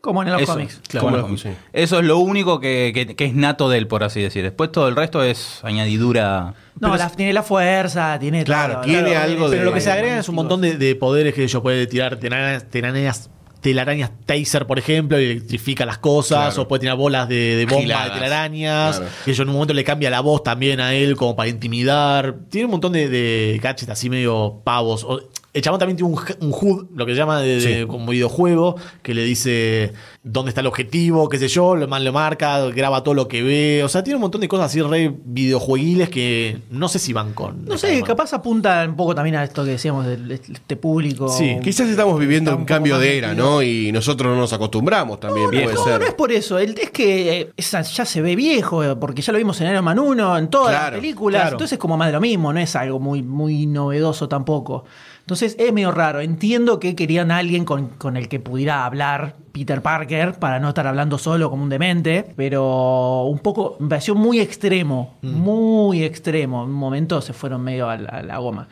Como 0.00 0.22
en 0.24 0.32
los 0.32 0.42
Eso, 0.42 0.54
cómics. 0.54 0.80
como 0.98 1.08
en 1.10 1.12
los 1.14 1.22
Como- 1.22 1.22
cómics. 1.36 1.42
sí. 1.42 1.48
Eso 1.72 1.98
es 2.00 2.04
lo 2.04 2.18
único 2.18 2.58
que, 2.58 2.90
que- 2.94 3.14
que 3.14 3.24
es 3.26 3.34
nato 3.34 3.68
de 3.68 3.78
él, 3.78 3.86
por 3.86 4.02
así 4.02 4.20
decir. 4.20 4.42
Después 4.42 4.72
todo 4.72 4.88
el 4.88 4.96
resto 4.96 5.22
es 5.22 5.60
añadidura. 5.62 6.54
No, 6.80 6.90
Pero 6.92 7.08
tiene 7.16 7.32
la 7.32 7.42
fuerza, 7.44 8.18
tiene 8.18 8.42
Claro, 8.44 8.74
todo, 8.76 8.82
tiene 8.84 9.10
claro, 9.10 9.30
algo 9.30 9.48
de- 9.50 9.58
Pero 9.58 9.68
lo 9.70 9.74
que 9.74 9.80
se 9.80 9.92
agrega 9.92 10.18
es 10.18 10.28
un 10.28 10.34
montón 10.34 10.60
de, 10.60 10.76
de 10.76 10.96
poderes 10.96 11.34
que 11.34 11.44
ellos 11.44 11.62
puede 11.62 11.86
tirar 11.86 12.16
telarañas, 12.16 13.30
telarañas 13.62 14.10
taser, 14.26 14.66
por 14.66 14.78
ejemplo, 14.78 15.18
y 15.18 15.24
electrifica 15.24 15.86
las 15.86 15.96
cosas, 15.98 16.48
Claro. 16.54 16.62
o 16.62 16.68
puede 16.68 16.80
tirar 16.80 16.96
bolas 16.98 17.28
de, 17.28 17.56
de 17.56 17.64
bomba 17.64 17.80
Giladas. 17.82 18.04
de 18.08 18.14
telarañas, 18.20 18.96
Claro. 18.98 19.12
que 19.24 19.30
ellos 19.30 19.40
en 19.44 19.48
un 19.48 19.54
momento 19.54 19.72
le 19.72 19.84
cambia 19.84 20.10
la 20.10 20.20
voz 20.20 20.42
también 20.42 20.80
a 20.80 20.92
él 20.94 21.16
como 21.16 21.34
para 21.36 21.48
intimidar. 21.48 22.34
Tiene 22.50 22.66
un 22.66 22.72
montón 22.72 22.92
de, 22.92 23.08
de 23.08 23.58
gadgets 23.62 23.88
así 23.88 24.10
medio 24.10 24.60
pavos. 24.64 25.04
O- 25.04 25.20
el 25.54 25.60
chabón 25.62 25.78
también 25.78 25.96
tiene 25.98 26.12
un, 26.12 26.18
un 26.40 26.52
HUD, 26.58 26.86
lo 26.94 27.04
que 27.04 27.12
se 27.12 27.18
llama 27.18 27.40
de, 27.40 27.60
de- 27.60 27.86
como 27.86 28.10
videojuego, 28.10 28.76
que 29.02 29.12
le 29.14 29.22
dice 29.24 29.92
dónde 30.22 30.48
está 30.48 30.62
el 30.62 30.66
objetivo, 30.66 31.28
qué 31.28 31.38
sé 31.38 31.48
yo, 31.48 31.76
lo 31.76 31.86
lo 31.86 32.12
marca, 32.12 32.58
graba 32.68 33.02
todo 33.02 33.14
lo 33.14 33.28
que 33.28 33.42
ve. 33.42 33.82
O 33.84 33.88
sea, 33.88 34.02
tiene 34.02 34.16
un 34.16 34.22
montón 34.22 34.40
de 34.40 34.48
cosas 34.48 34.66
así 34.66 34.80
re 34.80 35.14
videojueguiles 35.24 36.08
que 36.08 36.58
no 36.70 36.88
sé 36.88 36.98
si 36.98 37.12
van 37.12 37.34
con. 37.34 37.64
No 37.66 37.76
sé, 37.76 38.02
capaz 38.02 38.32
apunta 38.32 38.84
un 38.88 38.96
poco 38.96 39.14
también 39.14 39.36
a 39.36 39.44
esto 39.44 39.64
que 39.64 39.72
decíamos 39.72 40.06
del 40.06 40.30
este 40.30 40.76
público. 40.76 41.28
Sí, 41.28 41.56
Quizás 41.62 41.88
estamos 41.88 42.18
viviendo 42.18 42.50
Está 42.50 42.58
un 42.60 42.64
cambio 42.64 42.98
de 42.98 43.18
era. 43.18 43.34
¿no? 43.34 43.62
Y 43.62 43.92
nosotros 43.92 44.32
no 44.34 44.40
nos 44.40 44.52
acostumbramos 44.52 45.20
también, 45.20 45.50
puede 45.50 45.74
no, 45.74 45.84
ser. 45.84 46.00
no 46.00 46.06
es 46.06 46.14
por 46.14 46.32
eso, 46.32 46.58
el- 46.58 46.78
es 46.78 46.90
que 46.90 47.40
eh, 47.40 47.52
ya 47.58 47.82
se 47.84 48.22
ve 48.22 48.36
viejo, 48.36 48.82
eh, 48.82 48.96
porque 48.96 49.20
ya 49.22 49.32
lo 49.32 49.38
vimos 49.38 49.60
en 49.60 49.70
Iron 49.70 49.84
Man 49.84 49.98
1, 49.98 50.38
en 50.38 50.48
todas 50.48 50.70
Claro, 50.70 50.92
las 50.92 51.00
películas, 51.00 51.40
claro. 51.42 51.54
entonces 51.56 51.72
es 51.74 51.78
como 51.78 51.96
más 51.96 52.08
de 52.08 52.12
lo 52.14 52.20
mismo, 52.20 52.52
no 52.52 52.58
es 52.60 52.74
algo 52.74 52.98
muy, 52.98 53.22
muy 53.22 53.66
novedoso 53.66 54.28
tampoco. 54.28 54.84
Entonces 55.22 55.56
es 55.58 55.72
medio 55.72 55.92
raro, 55.92 56.20
entiendo 56.20 56.78
que 56.80 56.94
querían 56.94 57.30
a 57.30 57.38
alguien 57.38 57.64
con, 57.64 57.88
con 57.88 58.16
el 58.16 58.28
que 58.28 58.40
pudiera 58.40 58.84
hablar 58.84 59.36
Peter 59.52 59.80
Parker 59.80 60.34
para 60.34 60.58
no 60.60 60.68
estar 60.70 60.86
hablando 60.86 61.16
solo 61.16 61.48
como 61.48 61.62
un 61.62 61.68
demente, 61.68 62.26
pero 62.36 63.24
un 63.24 63.38
poco, 63.38 63.76
me 63.78 63.88
pareció 63.88 64.14
muy 64.14 64.40
extremo, 64.40 65.16
Mm. 65.22 65.28
muy 65.30 66.02
extremo, 66.02 66.64
en 66.64 66.70
un 66.70 66.76
momento 66.76 67.20
se 67.20 67.32
fueron 67.32 67.62
medio 67.62 67.88
a 67.88 67.96
la, 67.96 68.08
a 68.08 68.22
la 68.22 68.38
goma. 68.38 68.68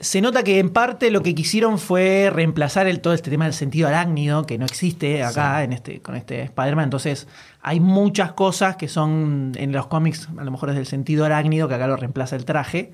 Se 0.00 0.20
nota 0.20 0.42
que 0.42 0.58
en 0.58 0.70
parte 0.70 1.10
lo 1.10 1.22
que 1.22 1.34
quisieron 1.34 1.78
fue 1.78 2.30
reemplazar 2.32 2.86
el, 2.86 3.00
todo 3.00 3.12
este 3.12 3.30
tema 3.30 3.44
del 3.44 3.54
sentido 3.54 3.88
arácnido, 3.88 4.46
que 4.46 4.58
no 4.58 4.64
existe 4.64 5.22
acá 5.22 5.62
en 5.62 5.72
este, 5.72 6.00
con 6.00 6.16
este 6.16 6.42
Spider-Man. 6.42 6.84
Entonces, 6.84 7.28
hay 7.60 7.78
muchas 7.78 8.32
cosas 8.32 8.76
que 8.76 8.88
son 8.88 9.52
en 9.56 9.70
los 9.70 9.86
cómics, 9.88 10.28
a 10.38 10.44
lo 10.44 10.50
mejor 10.50 10.70
es 10.70 10.76
del 10.76 10.86
sentido 10.86 11.24
arácnido, 11.24 11.68
que 11.68 11.74
acá 11.74 11.86
lo 11.86 11.96
reemplaza 11.96 12.36
el 12.36 12.44
traje. 12.44 12.92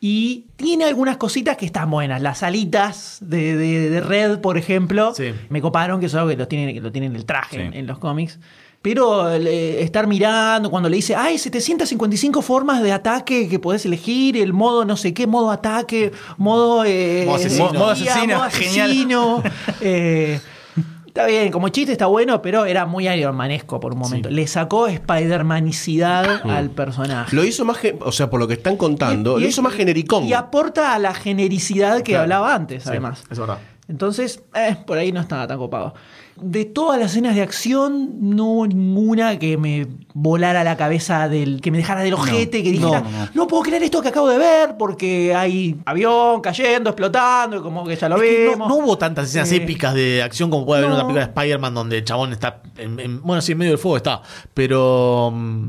Y 0.00 0.44
tiene 0.56 0.84
algunas 0.84 1.16
cositas 1.16 1.56
que 1.56 1.64
están 1.66 1.90
buenas. 1.90 2.20
Las 2.20 2.42
alitas 2.42 3.18
de, 3.22 3.56
de- 3.56 3.90
de 3.90 4.00
Red, 4.00 4.40
por 4.40 4.58
ejemplo, 4.58 5.14
Sí. 5.14 5.32
me 5.48 5.60
coparon, 5.62 6.00
que 6.00 6.06
es 6.06 6.14
algo 6.14 6.28
que 6.28 6.36
lo 6.36 6.46
tienen, 6.48 6.74
que 6.74 6.80
lo 6.80 6.92
tienen 6.92 7.16
el 7.16 7.24
traje 7.24 7.56
Sí. 7.56 7.62
en, 7.62 7.74
en 7.74 7.86
los 7.86 7.98
cómics. 7.98 8.38
Pero 8.82 9.32
eh, 9.34 9.82
estar 9.82 10.06
mirando 10.06 10.70
cuando 10.70 10.88
le 10.88 10.96
dice, 10.96 11.16
hay 11.16 11.38
755 11.38 12.40
formas 12.42 12.82
de 12.82 12.92
ataque 12.92 13.48
que 13.48 13.58
podés 13.58 13.84
elegir, 13.86 14.36
el 14.36 14.52
modo 14.52 14.84
no 14.84 14.96
sé 14.96 15.12
qué, 15.12 15.26
modo 15.26 15.50
ataque, 15.50 16.12
modo... 16.36 16.84
eh, 16.84 17.24
Modo 17.26 17.36
asesino. 17.36 17.66
espía, 17.66 17.78
Modo 17.80 17.90
asesino, 17.90 18.38
modo 18.38 18.50
genial. 19.42 19.52
Eh, 19.80 20.40
está 21.16 21.26
bien, 21.26 21.50
como 21.50 21.68
chiste 21.70 21.92
está 21.92 22.06
bueno, 22.06 22.42
pero 22.42 22.66
era 22.66 22.84
muy 22.84 23.08
Iron 23.08 23.34
Manesco 23.36 23.80
por 23.80 23.94
un 23.94 23.98
momento. 24.00 24.28
Le 24.28 24.46
sacó 24.46 24.86
Spider-Manicidad 24.86 26.42
al 26.48 26.70
personaje. 26.70 27.34
Lo 27.34 27.44
hizo 27.44 27.64
más, 27.64 27.78
o 28.00 28.12
sea, 28.12 28.28
por 28.28 28.38
lo 28.40 28.46
que 28.46 28.54
están 28.54 28.76
contando, 28.76 29.36
Y- 29.36 29.40
y- 29.40 29.42
lo 29.44 29.48
hizo 29.48 29.62
más 29.62 29.72
genericón. 29.74 30.24
Y 30.24 30.34
aporta 30.34 30.94
a 30.94 30.98
la 30.98 31.14
genericidad 31.14 31.98
que 31.98 32.12
Claro. 32.12 32.22
hablaba 32.24 32.54
antes, 32.54 32.82
Sí, 32.82 32.90
además. 32.90 33.24
Es 33.30 33.38
verdad. 33.38 33.58
Entonces, 33.88 34.42
eh, 34.54 34.76
por 34.86 34.98
ahí 34.98 35.12
no 35.12 35.20
estaba 35.20 35.46
tan 35.46 35.58
copado. 35.58 35.94
De 36.38 36.64
todas 36.66 37.00
las 37.00 37.12
escenas 37.12 37.34
de 37.34 37.40
acción, 37.42 38.10
no 38.20 38.44
hubo 38.44 38.66
ninguna 38.66 39.38
que 39.38 39.56
me 39.56 39.86
volara 40.12 40.64
la 40.64 40.76
cabeza 40.76 41.28
del. 41.28 41.60
que 41.62 41.70
me 41.70 41.78
dejara 41.78 42.02
del 42.02 42.12
ojete, 42.14 42.62
que 42.62 42.72
dijera, 42.72 43.00
no, 43.00 43.10
no, 43.10 43.28
no. 43.32 43.46
puedo 43.46 43.62
creer 43.62 43.82
esto 43.82 44.02
que 44.02 44.08
acabo 44.08 44.28
de 44.28 44.36
ver, 44.38 44.76
porque 44.78 45.34
hay 45.34 45.76
avión 45.86 46.40
cayendo, 46.42 46.90
explotando, 46.90 47.56
y 47.56 47.60
como 47.60 47.84
que 47.86 47.96
ya 47.96 48.08
lo 48.08 48.18
vemos. 48.18 48.68
no, 48.68 48.76
hubo 48.76 48.98
tantas 48.98 49.28
escenas 49.28 49.50
Eh, 49.52 49.56
épicas 49.56 49.94
de 49.94 50.22
acción 50.22 50.50
como 50.50 50.66
puede 50.66 50.80
haber 50.80 50.90
en 50.90 50.94
una 50.96 51.02
película 51.06 51.24
de 51.26 51.30
Spider-Man 51.32 51.74
donde 51.74 51.98
el 51.98 52.04
chabón 52.04 52.32
está. 52.32 52.60
en- 52.76 53.00
en- 53.00 53.22
bueno, 53.22 53.40
sí, 53.40 53.52
en 53.52 53.58
medio 53.58 53.72
del 53.72 53.78
fuego 53.78 53.96
está. 53.96 54.20
Pero. 54.52 55.32
mm, 55.34 55.68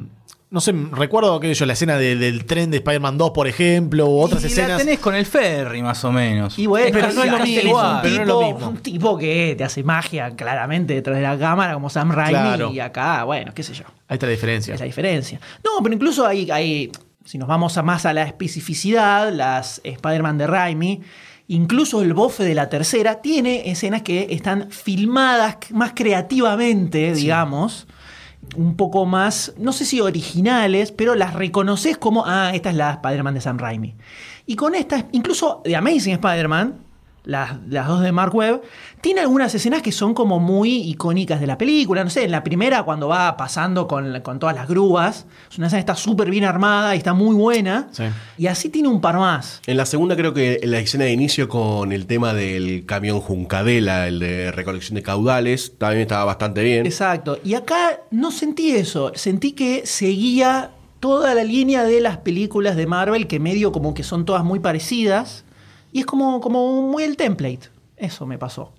No 0.49 0.62
sé, 0.62 0.73
recuerdo 0.93 1.39
que 1.41 1.53
yo, 1.53 1.65
la 1.65 1.73
escena 1.73 1.97
de- 1.97 2.15
del 2.15 2.45
tren 2.45 2.71
de 2.71 2.77
Spider-Man 2.77 3.17
2, 3.17 3.31
por 3.31 3.47
ejemplo, 3.47 4.07
u 4.07 4.19
otras 4.21 4.43
y 4.43 4.47
escenas. 4.47 4.69
la 4.71 4.77
tenés 4.77 4.99
con 4.99 5.13
el 5.13 5.25
ferry, 5.25 5.81
más 5.81 6.01
o 6.05 6.12
menos. 6.13 6.57
Y 6.57 6.67
bueno, 6.67 6.88
pero 6.93 7.12
no 7.12 7.23
es 7.23 7.31
lo 7.31 7.39
mismo. 7.39 7.71
un, 7.77 8.01
pero 8.01 8.15
no 8.15 8.21
tipo, 8.21 8.21
es 8.21 8.27
lo 8.27 8.41
mismo. 8.53 8.69
un 8.69 8.77
tipo 8.77 9.17
que 9.17 9.55
te 9.57 9.63
hace 9.65 9.83
magia 9.83 10.29
claramente 10.38 10.93
detrás 10.93 11.17
de 11.17 11.23
la 11.23 11.38
cámara, 11.38 11.73
como 11.73 11.89
Sam 11.89 12.12
Raimi, 12.12 12.31
Claro. 12.31 12.71
y 12.71 12.79
acá, 12.79 13.25
bueno, 13.25 13.51
qué 13.53 13.62
sé 13.62 13.73
yo. 13.73 13.83
Ahí 14.07 14.15
está 14.15 14.25
la 14.25 14.31
diferencia. 14.31 14.73
Es 14.73 14.79
la 14.79 14.86
diferencia. 14.86 15.38
No, 15.65 15.83
pero 15.83 15.93
incluso 15.93 16.25
hay, 16.25 16.49
hay 16.49 16.91
si 17.25 17.38
nos 17.38 17.49
vamos 17.49 17.77
a 17.77 17.83
más 17.83 18.05
a 18.05 18.13
la 18.13 18.23
especificidad, 18.23 19.33
las 19.33 19.81
Spider-Man 19.83 20.38
de 20.38 20.47
Raimi, 20.47 21.01
incluso 21.49 22.01
el 22.01 22.13
bofe 22.13 22.45
de 22.45 22.55
la 22.55 22.69
tercera 22.69 23.21
tiene 23.21 23.69
escenas 23.69 24.01
que 24.01 24.27
están 24.29 24.71
filmadas 24.71 25.57
más 25.71 25.91
creativamente, 25.93 27.13
digamos. 27.13 27.86
Un 28.56 28.76
poco 28.76 29.06
más, 29.06 29.54
no 29.58 29.73
sé 29.73 29.86
si 29.86 30.00
originales, 30.00 30.91
pero 30.91 31.15
las 31.15 31.34
reconoces 31.34 31.97
como, 31.97 32.26
ah, 32.26 32.52
esta 32.54 32.69
es 32.69 32.76
la 32.76 32.91
Spider-Man 32.91 33.34
de 33.34 33.41
Sam 33.41 33.58
Raimi. 33.58 33.95
Y 34.45 34.56
con 34.56 34.73
esta, 34.76 35.06
incluso 35.12 35.62
de 35.65 35.76
Amazing 35.76 36.13
Spider-Man, 36.13 36.87
las, 37.27 37.57
las 37.69 37.87
dos 37.87 38.01
de 38.01 38.13
Mark 38.13 38.33
Webb, 38.33 38.61
tiene 39.01 39.19
algunas 39.19 39.53
escenas 39.53 39.81
que 39.81 39.91
son 39.91 40.13
como 40.13 40.39
muy 40.39 40.89
icónicas 40.89 41.41
de 41.41 41.45
la 41.45 41.57
película. 41.57 42.03
No 42.03 42.09
sé, 42.09 42.23
en 42.23 42.31
la 42.31 42.41
primera, 42.41 42.83
cuando 42.83 43.09
va 43.09 43.35
pasando 43.35 43.85
con, 43.85 44.21
con 44.21 44.39
todas 44.39 44.55
las 44.55 44.69
grúas, 44.69 45.25
es 45.51 45.57
una 45.57 45.67
escena 45.67 45.83
que 45.83 45.91
está 45.91 45.95
súper 45.95 46.29
bien 46.29 46.45
armada 46.45 46.95
y 46.95 46.99
está 46.99 47.13
muy 47.13 47.35
buena. 47.35 47.89
Sí. 47.91 48.05
Y 48.37 48.47
así 48.47 48.69
tiene 48.69 48.87
un 48.87 49.01
par 49.01 49.17
más. 49.17 49.61
En 49.67 49.75
la 49.75 49.85
segunda 49.85 50.15
creo 50.15 50.33
que 50.33 50.61
en 50.63 50.71
la 50.71 50.79
escena 50.79 51.03
de 51.03 51.11
inicio 51.11 51.49
con 51.49 51.91
el 51.91 52.07
tema 52.07 52.33
del 52.33 52.85
camión 52.85 53.19
Juncadela, 53.19 54.07
el 54.07 54.19
de 54.19 54.51
recolección 54.53 54.95
de 54.95 55.03
caudales, 55.03 55.73
también 55.77 56.03
estaba 56.03 56.23
bastante 56.23 56.63
bien. 56.63 56.85
Exacto. 56.85 57.39
Y 57.43 57.55
acá 57.55 57.99
no 58.09 58.31
sentí 58.31 58.71
eso. 58.71 59.11
Sentí 59.15 59.51
que 59.51 59.85
seguía 59.85 60.71
toda 61.01 61.35
la 61.35 61.43
línea 61.43 61.83
de 61.83 61.99
las 61.99 62.17
películas 62.17 62.77
de 62.77 62.87
Marvel, 62.87 63.27
que 63.27 63.39
medio 63.39 63.73
como 63.73 63.93
que 63.93 64.03
son 64.03 64.23
todas 64.23 64.45
muy 64.45 64.59
parecidas. 64.59 65.43
Y 65.97 66.01
es 66.01 66.05
como, 66.05 66.39
como 66.39 66.83
muy 66.83 67.01
el 67.01 67.17
template. 67.17 67.71
Eso 67.95 68.27
me 68.27 68.38
pasó. 68.38 68.71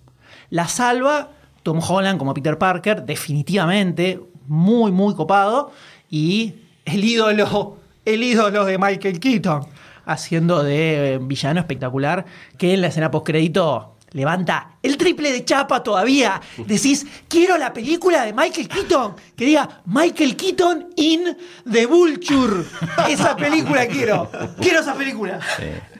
La 0.51 0.69
salva 0.69 1.31
Tom 1.65 1.81
Holland 1.81 2.17
como 2.17 2.33
Peter 2.33 2.57
Parker, 2.57 3.03
definitivamente, 3.03 4.21
muy, 4.47 4.93
muy 4.93 5.17
copado. 5.17 5.73
Y 6.09 6.55
el 6.85 7.05
ídolo, 7.05 7.79
el 8.05 8.23
ídolo 8.23 8.65
de 8.65 8.79
Michael 8.79 9.19
Keaton, 9.19 9.67
haciendo 10.05 10.63
de 10.63 11.19
villano 11.21 11.59
espectacular, 11.59 12.25
que 12.57 12.75
en 12.75 12.83
la 12.83 12.87
escena 12.87 13.11
postcrédito 13.11 13.97
levanta 14.13 14.79
el 14.83 14.97
triple 14.97 15.31
de 15.33 15.45
chapa 15.45 15.83
todavía. 15.83 16.41
Decís, 16.67 17.07
quiero 17.29 17.59
la 17.59 17.73
película 17.73 18.25
de 18.25 18.33
Michael 18.33 18.69
Keaton, 18.69 19.15
que 19.37 19.45
diga 19.45 19.83
Michael 19.87 20.37
Keaton 20.37 20.89
in 20.97 21.37
The 21.71 21.87
Vulture. 21.87 22.65
Esa 23.09 23.37
película 23.37 23.87
quiero. 23.87 24.31
Quiero 24.61 24.81
esa 24.81 24.95
película. 24.95 25.41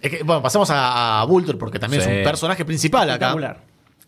Es 0.01 0.11
que, 0.11 0.23
bueno, 0.23 0.43
pasamos 0.43 0.71
a, 0.71 1.21
a 1.21 1.25
Vulture 1.25 1.59
porque 1.59 1.79
también 1.79 2.03
Sí. 2.03 2.09
es 2.11 2.17
un 2.19 2.23
personaje 2.25 2.65
principal 2.65 3.11
acá. 3.11 3.35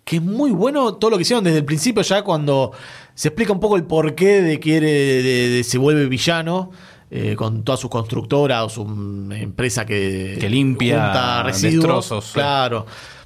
Que 0.04 0.16
es 0.16 0.22
muy 0.22 0.50
bueno 0.50 0.94
todo 0.94 1.10
lo 1.12 1.16
que 1.18 1.22
hicieron 1.22 1.44
desde 1.44 1.58
el 1.58 1.64
principio, 1.64 2.02
ya 2.02 2.22
cuando 2.22 2.72
se 3.14 3.28
explica 3.28 3.52
un 3.52 3.60
poco 3.60 3.76
el 3.76 3.84
porqué 3.84 4.40
de 4.40 4.58
que 4.58 4.80
de, 4.80 5.22
de- 5.22 5.48
de- 5.50 5.64
se 5.64 5.78
vuelve 5.78 6.06
villano. 6.06 6.70
eh, 7.12 7.34
con 7.36 7.64
toda 7.64 7.76
su 7.76 7.90
constructora 7.90 8.62
o 8.64 8.68
su 8.68 8.84
mm, 8.84 9.32
empresa 9.32 9.84
que, 9.84 10.36
Que 10.40 10.48
limpia 10.48 11.02
junta 11.06 11.42
residuos. 11.42 11.74
destrozos, 11.74 12.24
sí. 12.26 12.32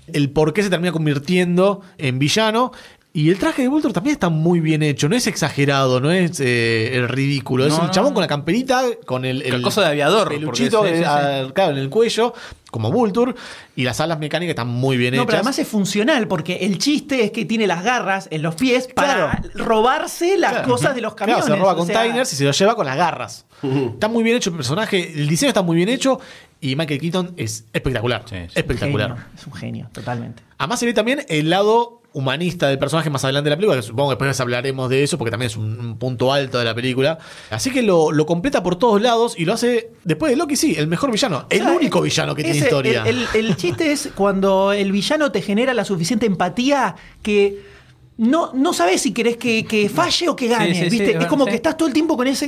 El 0.07 0.31
por 0.31 0.53
qué 0.53 0.63
se 0.63 0.71
termina 0.71 0.93
convirtiendo 0.93 1.81
en 1.99 2.19
villano. 2.19 2.73
Y 3.17 3.31
el 3.31 3.39
traje 3.39 3.63
de 3.63 3.69
Vulture 3.69 3.95
también 3.95 4.15
está 4.15 4.29
muy 4.29 4.59
bien 4.59 4.83
hecho, 4.83 5.09
no 5.09 5.15
es 5.15 5.29
exagerado, 5.29 6.01
no 6.01 6.11
es 6.11 6.41
eh, 6.41 6.97
el 6.97 7.09
ridículo. 7.09 7.65
es 7.65 7.71
No, 7.71 7.83
el 7.83 7.87
no, 7.87 7.91
chabón 7.93 8.11
no. 8.11 8.15
con 8.15 8.21
la 8.23 8.27
camperita, 8.27 8.83
con 9.07 9.25
el, 9.25 9.49
Con 9.49 9.63
cosa 9.63 9.83
de 9.83 9.87
aviador, 9.87 10.31
peluchito 10.31 10.79
porque 10.79 10.97
sí, 10.97 11.05
sí, 11.05 11.09
sí. 11.09 11.17
eh, 11.21 11.49
claro, 11.55 11.71
en 11.71 11.79
el 11.79 11.91
cuello, 11.91 12.35
como 12.73 12.91
Vulture. 12.91 13.35
Y 13.77 13.85
las 13.85 14.01
alas 14.01 14.19
mecánicas 14.19 14.51
están 14.51 14.67
muy 14.67 14.97
bien 14.97 15.13
No, 15.15 15.19
hechas. 15.23 15.27
pero 15.27 15.39
además 15.39 15.59
es 15.61 15.69
funcional, 15.69 16.27
porque 16.27 16.57
el 16.67 16.79
chiste 16.79 17.23
es 17.23 17.31
que 17.31 17.45
tiene 17.45 17.69
las 17.69 17.85
garras 17.85 18.27
en 18.33 18.43
los 18.43 18.57
pies 18.57 18.89
para 18.93 19.31
Claro. 19.41 19.49
robarse 19.65 20.37
las 20.37 20.51
Claro. 20.51 20.69
cosas 20.69 20.97
de 20.97 21.01
los 21.01 21.15
Claro, 21.15 21.35
camiones. 21.35 21.45
se 21.45 21.55
roba 21.57 21.75
o 21.75 21.87
sea, 21.87 21.95
containers 21.95 22.33
y 22.33 22.37
se 22.37 22.45
los 22.45 22.59
lleva 22.59 22.75
con 22.75 22.85
las 22.85 22.97
garras. 22.97 23.47
Está 23.63 24.09
muy 24.09 24.25
bien 24.25 24.37
hecho 24.39 24.51
el 24.51 24.57
personaje, 24.57 25.13
el 25.15 25.29
diseño 25.29 25.51
está 25.51 25.63
muy 25.63 25.77
bien 25.77 25.89
hecho 25.89 26.19
y 26.61 26.75
Michael 26.75 27.01
Keaton 27.01 27.35
es 27.37 27.65
espectacular. 27.73 28.25
Sí, 28.29 28.35
sí. 28.49 28.53
Espectacular. 28.59 29.11
genio, 29.11 29.25
es 29.39 29.47
un 29.47 29.53
genio, 29.53 29.89
totalmente. 29.93 30.43
Además 30.59 30.81
se 30.81 30.87
ve 30.87 30.93
también 30.95 31.25
el 31.29 31.49
lado 31.49 32.01
humanista 32.15 32.69
del 32.69 32.79
personaje 32.79 33.11
más 33.11 33.23
adelante 33.25 33.51
de 33.51 33.51
la 33.51 33.57
película, 33.57 33.77
que 33.79 33.83
supongo 33.87 34.09
que 34.11 34.13
después 34.15 34.41
hablaremos 34.41 34.89
de 34.89 35.03
eso 35.03 35.19
porque 35.19 35.31
también 35.31 35.51
es 35.51 35.57
un, 35.57 35.79
un 35.79 35.99
punto 35.99 36.33
alto 36.33 36.59
de 36.59 36.65
la 36.65 36.75
película. 36.75 37.19
Así 37.51 37.71
que 37.71 37.83
lo, 37.83 38.11
lo 38.13 38.25
completa 38.25 38.63
por 38.63 38.77
todos 38.77 39.03
lados 39.03 39.35
y 39.37 39.45
lo 39.45 39.53
hace, 39.53 39.91
después 40.05 40.31
de 40.31 40.37
Loki, 40.37 40.57
sí, 40.57 40.75
el 40.79 40.87
mejor 40.87 41.11
villano. 41.11 41.47
El 41.51 41.63
O 41.63 41.65
sea, 41.67 41.73
único 41.75 42.01
villano 42.01 42.35
que 42.35 42.45
tiene 42.45 42.59
historia. 42.59 43.03
El, 43.05 43.27
el- 43.35 43.47
el 43.47 43.57
chiste 43.57 43.93
es 43.93 44.09
cuando 44.15 44.73
el 44.73 44.91
villano 44.93 45.31
te 45.33 45.43
genera 45.43 45.75
la 45.75 45.85
suficiente 45.85 46.25
empatía 46.25 46.95
que 47.23 47.74
no, 48.17 48.53
no 48.55 48.73
sabes 48.73 49.01
si 49.03 49.13
querés 49.13 49.37
que, 49.37 49.65
que 49.65 49.89
falle 49.89 50.29
o 50.29 50.37
que 50.37 50.47
gane. 50.47 50.73
Sí, 50.73 50.75
sí, 50.75 50.83
¿viste? 50.91 50.97
sí, 50.99 51.03
es 51.11 51.17
bueno, 51.17 51.29
como 51.31 51.47
que 51.47 51.57
estás 51.57 51.77
todo 51.77 51.89
el 51.89 51.95
tiempo 51.95 52.17
con, 52.17 52.29
ese, 52.29 52.47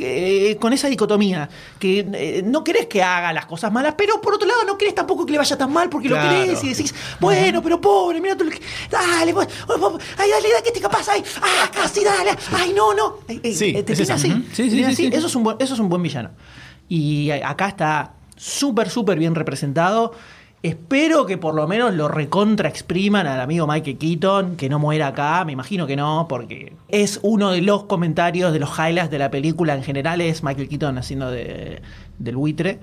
eh, 0.51 0.57
con 0.59 0.73
esa 0.73 0.87
dicotomía. 0.89 1.49
Que 1.81 2.07
eh, 2.15 2.43
no 2.45 2.63
querés 2.63 2.87
que 2.87 3.03
haga 3.03 3.33
las 3.33 3.47
cosas 3.47 3.73
malas, 3.73 3.95
pero 3.99 4.21
por 4.21 4.35
otro 4.35 4.47
lado 4.47 4.63
no 4.65 4.79
querés 4.79 4.95
tampoco 4.95 5.27
que 5.27 5.33
le 5.33 5.39
vaya 5.39 5.59
tan 5.59 5.73
mal 5.73 5.89
porque 5.91 6.07
Claro. 6.07 6.23
lo 6.39 6.45
querés 6.45 6.63
y 6.63 6.69
decís, 6.69 6.95
bueno, 7.19 7.61
pero 7.63 7.81
pobre, 7.81 8.21
mira 8.21 8.37
tú. 8.37 8.49
que- 8.49 8.61
Dale, 8.91 9.35
pues, 9.35 9.49
oh, 9.69 9.73
oh, 9.75 9.99
ay, 10.19 10.31
dale, 10.31 10.49
dale, 10.51 10.63
¿qué 10.65 10.71
te 10.71 10.81
capaz? 10.81 11.09
Ay, 11.09 11.25
ah, 11.43 11.69
casi, 11.75 12.05
dale. 12.05 12.31
Ay, 12.53 12.73
no, 12.73 12.95
no. 12.95 13.19
Eh, 13.29 13.41
eh, 13.43 13.53
Sí, 13.55 13.73
te 13.85 13.93
es 13.93 14.11
así. 14.11 14.29
Te 14.55 14.63
así. 14.63 14.95
sí. 14.95 15.11
Eso 15.13 15.27
es 15.27 15.35
un 15.35 15.43
buen, 15.43 15.57
eso 15.59 15.75
es 15.75 15.81
un 15.81 15.89
buen 15.89 16.01
villano. 16.03 16.31
Y 16.89 17.31
acá 17.33 17.67
está 17.67 18.15
súper, 18.37 18.89
súper 18.89 19.19
bien 19.19 19.35
representado. 19.35 20.13
Espero 20.63 21.27
que 21.27 21.39
por 21.39 21.55
lo 21.55 21.69
menos 21.69 21.95
lo 21.95 22.09
recontra 22.09 22.69
expriman 22.69 23.27
al 23.27 23.41
amigo 23.41 23.67
Michael 23.67 23.99
Keaton, 23.99 24.57
que 24.57 24.69
no 24.69 24.79
muera 24.79 25.09
acá, 25.09 25.45
me 25.45 25.53
imagino 25.53 25.87
que 25.87 25.95
no, 25.97 26.27
porque 26.29 26.73
es 26.89 27.21
uno 27.23 27.53
de 27.53 27.61
los 27.63 27.85
comentarios 27.85 28.53
de 28.53 28.59
los 28.59 28.71
highlights 28.77 29.11
de 29.11 29.19
la 29.19 29.31
película 29.31 29.75
en 29.75 29.85
general, 29.85 30.21
es 30.21 30.43
Michael 30.43 30.69
Keaton 30.69 30.99
haciendo 30.99 31.31
de, 31.31 31.83
del 32.19 32.37
buitre. 32.37 32.81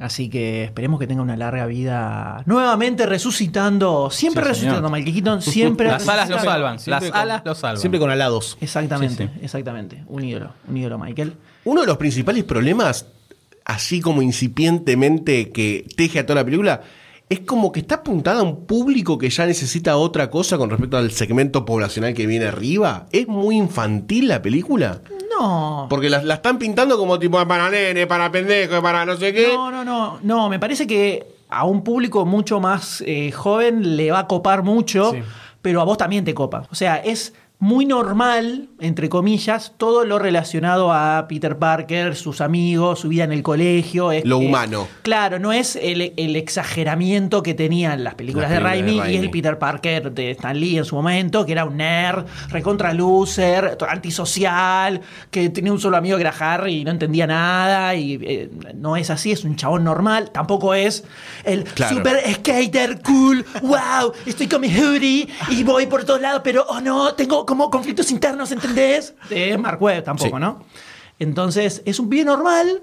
Así 0.00 0.30
que 0.30 0.64
esperemos 0.64 0.98
que 0.98 1.06
tenga 1.06 1.20
una 1.20 1.36
larga 1.36 1.66
vida. 1.66 2.42
Nuevamente 2.46 3.06
resucitando, 3.06 4.08
siempre 4.10 4.42
Sí, 4.44 4.48
resucitando. 4.48 4.88
Michael 4.88 5.14
Keaton, 5.14 5.42
siempre 5.42 5.88
Las 5.88 6.08
alas 6.08 6.28
lo 6.30 6.36
resucitando. 6.36 6.50
salvan. 6.50 6.78
Siempre 6.78 7.00
Las 7.06 7.10
con- 7.10 7.20
alas 7.20 7.42
lo 7.44 7.54
salvan. 7.54 7.80
Siempre 7.80 8.00
con 8.00 8.10
alados. 8.10 8.58
Exactamente, 8.60 9.24
Sí, 9.26 9.30
sí. 9.34 9.40
exactamente. 9.44 10.02
Un 10.08 10.24
ídolo, 10.24 10.52
un 10.68 10.76
ídolo 10.76 10.98
Michael. 10.98 11.34
Uno 11.64 11.82
de 11.82 11.86
los 11.86 11.96
principales 11.98 12.44
problemas, 12.44 13.06
así 13.64 14.00
como 14.00 14.22
incipientemente 14.22 15.50
que 15.52 15.86
teje 15.96 16.20
a 16.20 16.26
toda 16.26 16.36
la 16.40 16.44
película, 16.44 16.80
es 17.30 17.40
como 17.40 17.72
que 17.72 17.80
está 17.80 17.94
apuntada 17.96 18.40
a 18.40 18.42
un 18.42 18.66
público 18.66 19.16
que 19.16 19.30
ya 19.30 19.46
necesita 19.46 19.96
otra 19.96 20.28
cosa 20.30 20.58
con 20.58 20.68
respecto 20.68 20.98
al 20.98 21.10
segmento 21.12 21.64
poblacional 21.64 22.12
que 22.12 22.26
viene 22.26 22.44
arriba. 22.46 23.06
¿Es 23.12 23.26
muy 23.28 23.56
infantil 23.56 24.28
la 24.28 24.42
película? 24.42 25.00
No. 25.38 25.86
Porque 25.88 26.10
la, 26.10 26.22
la 26.22 26.34
están 26.34 26.58
pintando 26.58 26.98
como 26.98 27.18
tipo 27.18 27.38
para 27.46 27.70
nene, 27.70 28.06
para 28.06 28.30
pendejo, 28.30 28.82
para 28.82 29.06
no 29.06 29.16
sé 29.16 29.32
qué. 29.32 29.48
No, 29.54 29.70
no, 29.70 29.84
no. 29.84 30.18
No, 30.22 30.48
me 30.50 30.58
parece 30.58 30.86
que 30.86 31.24
a 31.48 31.64
un 31.64 31.82
público 31.84 32.26
mucho 32.26 32.60
más 32.60 33.02
eh, 33.06 33.30
joven 33.32 33.96
le 33.96 34.10
va 34.10 34.18
a 34.20 34.26
copar 34.26 34.62
mucho, 34.62 35.12
Sí. 35.12 35.22
pero 35.62 35.80
a 35.80 35.84
vos 35.84 35.96
también 35.98 36.24
te 36.24 36.34
copa. 36.34 36.66
O 36.70 36.74
sea, 36.74 36.96
es 36.96 37.32
muy 37.60 37.84
normal, 37.84 38.68
entre 38.80 39.10
comillas, 39.10 39.74
todo 39.76 40.06
lo 40.06 40.18
relacionado 40.18 40.92
a 40.94 41.26
Peter 41.28 41.58
Parker, 41.58 42.16
sus 42.16 42.40
amigos, 42.40 43.00
su 43.00 43.08
vida 43.08 43.24
en 43.24 43.32
el 43.32 43.42
colegio. 43.42 44.12
Es, 44.12 44.24
Lo 44.24 44.38
humano. 44.38 44.88
claro, 45.02 45.38
no 45.38 45.52
es 45.52 45.76
el, 45.76 46.14
el 46.16 46.36
exageramiento 46.36 47.42
que 47.42 47.52
tenían 47.52 48.02
las 48.02 48.14
películas 48.14 48.48
Las 48.50 48.58
de, 48.58 48.64
Raimi, 48.64 49.00
y 49.10 49.16
el 49.16 49.30
Peter 49.30 49.58
Parker 49.58 50.10
de 50.10 50.30
Stan 50.30 50.58
Lee 50.58 50.78
en 50.78 50.86
su 50.86 50.96
momento, 50.96 51.44
que 51.44 51.52
era 51.52 51.66
un 51.66 51.76
nerd, 51.76 52.24
recontra 52.48 52.94
loser, 52.94 53.76
antisocial, 54.24 55.00
que 55.30 55.50
tenía 55.50 55.72
un 55.72 55.80
solo 55.80 55.96
amigo 55.96 56.16
que 56.16 56.22
era 56.22 56.34
Harry 56.38 56.76
y 56.78 56.84
no 56.84 56.90
entendía 56.90 57.26
nada, 57.26 57.94
y 57.94 58.18
eh, 58.22 58.50
no 58.74 58.96
es 58.96 59.10
así, 59.10 59.32
es 59.32 59.44
un 59.44 59.56
chabón 59.56 59.84
normal, 59.84 60.30
tampoco 60.30 60.72
es 60.74 61.04
el 61.44 61.64
Claro. 61.64 61.96
super 61.96 62.16
skater 62.34 63.00
cool, 63.02 63.44
wow, 63.62 64.12
estoy 64.26 64.48
con 64.48 64.60
mi 64.62 64.68
hoodie 64.74 65.28
y 65.50 65.62
voy 65.62 65.86
por 65.86 66.04
todos 66.04 66.20
lados, 66.20 66.40
pero 66.42 66.64
oh 66.68 66.80
no, 66.80 67.12
tengo 67.14 67.44
como 67.50 67.68
conflictos 67.70 68.10
internos, 68.10 68.50
¿entendés? 68.52 69.14
De 69.28 69.58
Mark 69.58 69.82
Webb 69.82 70.04
tampoco, 70.04 70.36
Sí. 70.36 70.40
¿no? 70.40 70.64
Entonces, 71.18 71.82
es 71.84 71.98
un 72.00 72.08
pibe 72.08 72.24
normal 72.24 72.80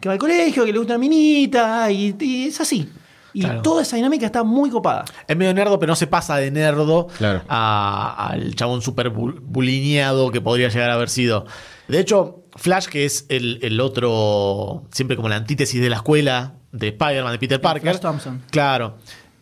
que 0.00 0.08
va 0.08 0.14
al 0.14 0.18
colegio, 0.18 0.64
que 0.64 0.72
le 0.72 0.78
gusta 0.78 0.94
una 0.94 0.98
minita, 1.00 1.90
y, 1.90 2.14
y 2.18 2.48
es 2.48 2.60
así. 2.60 2.88
Y 3.32 3.40
Claro. 3.42 3.60
toda 3.62 3.82
esa 3.82 3.96
dinámica 3.96 4.24
está 4.26 4.42
muy 4.42 4.70
copada. 4.70 5.04
Es 5.28 5.36
medio 5.36 5.52
nerdo, 5.52 5.78
pero 5.78 5.92
no 5.92 5.96
se 5.96 6.06
pasa 6.06 6.36
de 6.36 6.50
nerdo 6.50 7.06
Claro. 7.18 7.42
a- 7.48 8.28
al 8.30 8.54
chabón 8.54 8.80
súper 8.80 9.12
bu- 9.12 9.38
bulineado 9.40 10.30
que 10.30 10.40
podría 10.40 10.68
llegar 10.70 10.90
a 10.90 10.94
haber 10.94 11.10
sido. 11.10 11.44
De 11.86 12.00
hecho, 12.00 12.44
Flash, 12.56 12.86
que 12.86 13.04
es 13.04 13.26
el, 13.28 13.58
el 13.62 13.78
otro, 13.80 14.84
siempre 14.90 15.16
como 15.16 15.28
la 15.28 15.36
antítesis 15.36 15.80
de 15.80 15.90
la 15.90 15.96
escuela 15.96 16.54
de 16.72 16.88
Spider-Man, 16.88 17.32
de 17.32 17.38
Peter 17.38 17.60
Parker. 17.60 17.82
Flash 17.90 18.00
Thompson. 18.00 18.42
Claro. 18.50 18.96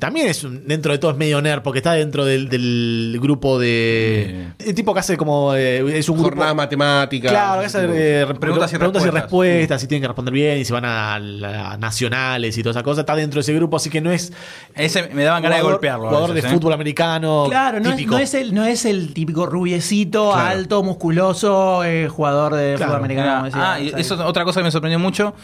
También 0.04 0.28
es 0.28 0.44
un- 0.44 0.66
dentro 0.66 0.92
de 0.92 0.98
todo 0.98 1.12
es 1.12 1.16
medio 1.16 1.40
nerd, 1.40 1.62
porque 1.62 1.78
está 1.78 1.94
dentro 1.94 2.26
del, 2.26 2.50
del 2.50 3.18
grupo 3.22 3.58
de. 3.58 4.48
El 4.58 4.74
tipo 4.74 4.92
que 4.92 5.00
hace 5.00 5.16
como. 5.16 5.54
eh, 5.54 5.98
es 5.98 6.10
un 6.10 6.16
grupo. 6.16 6.28
Jornadas 6.28 6.54
matemáticas. 6.54 7.32
Claro, 7.32 7.60
que 7.60 7.66
hace 7.68 7.86
eh, 8.22 8.26
Preguntas 8.38 8.70
y 8.70 8.76
y 8.76 9.10
respuestas. 9.10 9.80
si 9.80 9.86
tienen 9.86 10.02
que 10.02 10.08
responder 10.08 10.34
bien, 10.34 10.58
y 10.58 10.64
si 10.66 10.74
van 10.74 10.84
a, 10.84 11.76
nacionales 11.78 12.58
y 12.58 12.62
toda 12.62 12.72
esa 12.72 12.82
cosa. 12.82 13.00
Está 13.00 13.16
dentro 13.16 13.38
de 13.38 13.40
ese 13.40 13.54
grupo, 13.54 13.78
así 13.78 13.88
que 13.88 14.02
no 14.02 14.12
es. 14.12 14.30
Ese 14.74 15.08
me 15.14 15.24
daban 15.24 15.42
ganas 15.42 15.58
de 15.58 15.64
golpearlo. 15.64 16.08
Jugador 16.08 16.34
veces, 16.34 16.42
de 16.44 16.48
¿eh? 16.50 16.52
fútbol 16.58 16.72
americano. 16.74 17.46
Claro, 17.48 17.80
no 17.80 17.88
es, 17.88 17.96
típico. 17.96 18.14
no, 18.16 18.18
es 18.20 18.34
el, 18.34 18.54
no 18.54 18.64
es 18.66 18.84
el 18.84 19.14
típico 19.14 19.46
rubiecito, 19.46 20.32
Claro. 20.32 20.48
alto, 20.48 20.82
musculoso, 20.82 21.82
eh, 21.82 22.08
jugador 22.08 22.54
de 22.56 22.74
Claro. 22.74 22.92
fútbol 22.92 23.04
americano. 23.04 23.32
como 23.36 23.44
decía 23.46 23.72
Ah, 23.72 23.80
y 23.80 23.88
eso 23.88 24.14
es 24.16 24.20
otra 24.20 24.44
cosa 24.44 24.60
que 24.60 24.64
me 24.64 24.70
sorprendió 24.70 24.98
mucho. 24.98 25.34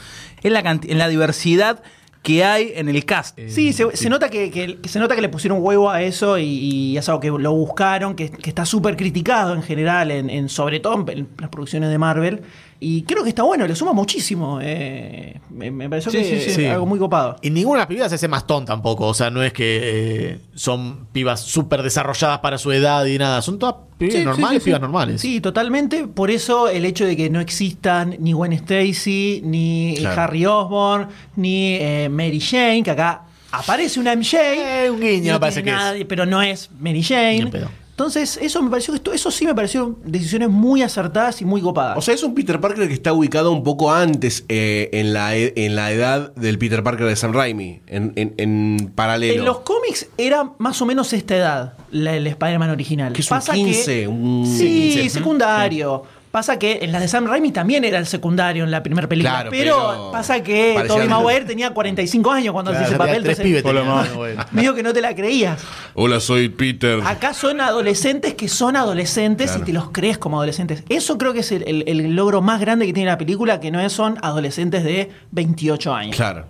Es 0.43 0.53
la, 0.53 0.61
en 0.61 0.99
la 0.99 1.09
diversidad 1.09 1.83
que 2.23 2.45
hay 2.45 2.73
en 2.75 2.89
el 2.89 3.05
cast. 3.07 3.39
Sí, 3.49 3.73
se, 3.73 3.97
se 3.97 4.11
nota 4.11 4.29
que, 4.29 4.51
que- 4.51 4.79
que 4.79 4.89
se 4.89 4.99
nota 4.99 5.15
que 5.17 5.23
le 5.23 5.29
pusieron 5.31 5.59
huevo 5.63 5.89
a 5.91 6.03
eso 6.03 6.37
y, 6.39 6.45
y 6.45 6.97
es 6.99 7.09
algo 7.09 7.21
que 7.21 7.29
lo 7.31 7.53
buscaron, 7.53 8.15
que, 8.15 8.31
que 8.31 8.51
está 8.51 8.67
súper 8.67 8.97
criticado 8.97 9.55
en 9.55 9.63
general, 9.63 10.11
en, 10.11 10.29
en- 10.29 10.49
sobre 10.51 10.81
todo 10.81 11.05
en, 11.11 11.29
las 11.39 11.49
producciones 11.49 11.89
de 11.91 11.97
Marvel. 11.99 12.43
Y 12.83 13.03
creo 13.03 13.23
que 13.23 13.29
está 13.29 13.43
bueno, 13.43 13.67
le 13.67 13.77
suma 13.77 13.93
muchísimo. 13.93 14.59
eh, 14.63 15.39
me, 15.51 15.71
me 15.71 15.91
pareció 15.91 16.11
Sí, 16.11 16.17
que 16.19 16.41
sí, 16.51 16.63
es 16.65 16.71
algo 16.71 16.87
muy 16.87 16.99
copado. 16.99 17.37
Y 17.43 17.51
ninguna 17.51 17.77
de 17.77 17.81
las 17.83 17.87
pibas 17.89 18.13
hace 18.13 18.27
mastón 18.27 18.65
tampoco. 18.65 19.07
O 19.07 19.13
sea, 19.13 19.29
no 19.31 19.43
es 19.43 19.53
que 19.53 19.81
eh, 19.83 20.39
son 20.55 21.07
pibas 21.13 21.41
súper 21.43 21.83
desarrolladas 21.83 22.39
para 22.39 22.57
su 22.57 22.73
edad 22.73 23.05
y 23.05 23.19
nada. 23.19 23.43
Son 23.43 23.59
todas 23.59 23.75
pibas 23.99 24.25
normales, 24.25 24.55
sí, 24.55 24.61
sí. 24.61 24.65
pibas 24.65 24.81
normales. 24.81 25.21
Sí, 25.21 25.41
totalmente. 25.43 26.07
Por 26.09 26.31
eso 26.31 26.69
el 26.69 26.87
hecho 26.87 27.05
de 27.05 27.17
que 27.19 27.29
no 27.29 27.41
existan 27.41 28.17
ni 28.19 28.33
Gwen 28.33 28.53
Stacy, 28.55 29.43
ni 29.45 29.97
Claro. 29.99 30.23
Harry 30.23 30.47
Osborn, 30.47 31.09
ni 31.37 31.75
eh, 31.75 32.09
Mary 32.11 32.41
Jane, 32.41 32.83
que 32.83 32.93
acá 32.93 33.25
aparece 33.53 34.01
una 34.01 34.17
MJ. 34.17 34.39
Eh, 34.85 34.91
un 34.91 35.01
guiño, 35.01 35.35
no 35.35 35.41
parece 35.41 35.63
que 35.63 35.71
es. 35.71 36.05
Pero 36.07 36.25
no 36.25 36.41
es 36.41 36.71
Mary 36.81 36.95
Ni 36.95 37.03
Jane. 37.03 37.47
pedo. 37.49 37.69
Entonces, 38.01 38.39
eso 38.41 38.63
me 38.63 38.71
pareció 38.71 38.93
que 38.95 38.97
esto- 38.97 39.13
eso 39.13 39.31
sí 39.31 39.45
me 39.45 39.55
parecieron 39.55 39.99
decisiones 40.05 40.49
muy 40.49 40.81
acertadas 40.83 41.43
y 41.43 41.45
muy 41.45 41.61
copadas. 41.61 41.99
O 41.99 42.01
sea, 42.01 42.15
es 42.15 42.23
un 42.23 42.35
Peter 42.35 42.59
Parker 42.59 42.89
que 42.89 42.95
está 42.95 43.13
ubicado 43.13 43.53
un 43.53 43.63
poco 43.63 43.93
antes 43.93 44.45
eh, 44.49 44.89
en, 44.95 45.13
la, 45.13 45.37
e- 45.37 45.53
en 45.57 45.77
la 45.77 45.93
edad 45.93 46.35
del 46.35 46.59
Peter 46.59 46.83
Parker 46.83 47.07
de 47.07 47.15
Sam 47.17 47.33
Raimi, 47.35 47.83
en, 47.87 48.15
en- 48.17 48.35
en 48.39 48.93
paralelo. 48.95 49.41
en 49.41 49.45
los 49.45 49.59
cómics 49.61 50.07
era 50.17 50.51
más 50.59 50.81
o 50.81 50.87
menos 50.87 51.13
esta 51.13 51.37
edad, 51.37 51.75
la- 51.91 52.17
el 52.17 52.27
Spider-Man 52.27 52.71
original. 52.71 53.13
Que 53.13 53.21
es 53.21 53.31
un 53.31 53.39
15, 53.41 54.09
un- 54.09 54.47
sí, 54.47 54.93
15. 54.95 55.11
secundario. 55.11 56.03
Pasa 56.31 56.61
que 56.61 56.79
en 56.83 56.93
las 56.93 57.01
de 57.03 57.09
Sam 57.09 57.27
Raimi 57.27 57.51
también 57.51 57.83
era 57.85 57.99
el 57.99 58.07
secundario 58.07 58.63
en 58.63 58.71
la 58.71 58.85
primera 58.85 59.09
película. 59.09 59.33
Claro, 59.33 59.51
pero, 59.51 59.77
pero 59.91 60.13
pasa 60.13 60.41
que 60.45 60.81
Tobey 60.87 61.09
Maguire 61.09 61.45
tenía 61.45 61.71
45 61.71 62.31
años 62.31 62.53
cuando 62.53 62.71
Claro, 62.71 62.85
hacía 62.85 62.95
ese 62.95 62.99
papel. 62.99 63.23
tres 63.25 63.41
entonces- 63.41 63.63
pibes 63.63 64.15
bueno. 64.15 64.45
Medio 64.53 64.75
que 64.77 64.83
no 64.85 64.93
te 64.93 65.01
la 65.01 65.13
creías. 65.15 65.61
Hola, 65.95 66.21
soy 66.21 66.49
Peter. 66.49 67.01
Acá 67.05 67.35
son 67.35 67.61
adolescentes 67.61 68.35
que 68.35 68.47
son 68.49 68.77
adolescentes 68.77 69.49
Claro. 69.51 69.63
y 69.63 69.67
te 69.67 69.73
los 69.73 69.91
crees 69.91 70.19
como 70.19 70.37
adolescentes. 70.37 70.85
Eso 70.89 71.19
creo 71.19 71.33
que 71.33 71.41
es 71.41 71.51
el, 71.51 71.65
el- 71.67 71.85
el 71.89 72.15
logro 72.15 72.41
más 72.43 72.61
grande 72.61 72.87
que 72.87 72.93
tiene 72.93 73.11
la 73.11 73.19
película, 73.19 73.59
que 73.59 73.73
no 73.73 73.81
es- 73.81 73.93
son 73.93 74.17
adolescentes 74.23 74.85
de 74.85 75.11
28 75.33 75.93
años. 75.93 76.15
Claro. 76.15 76.47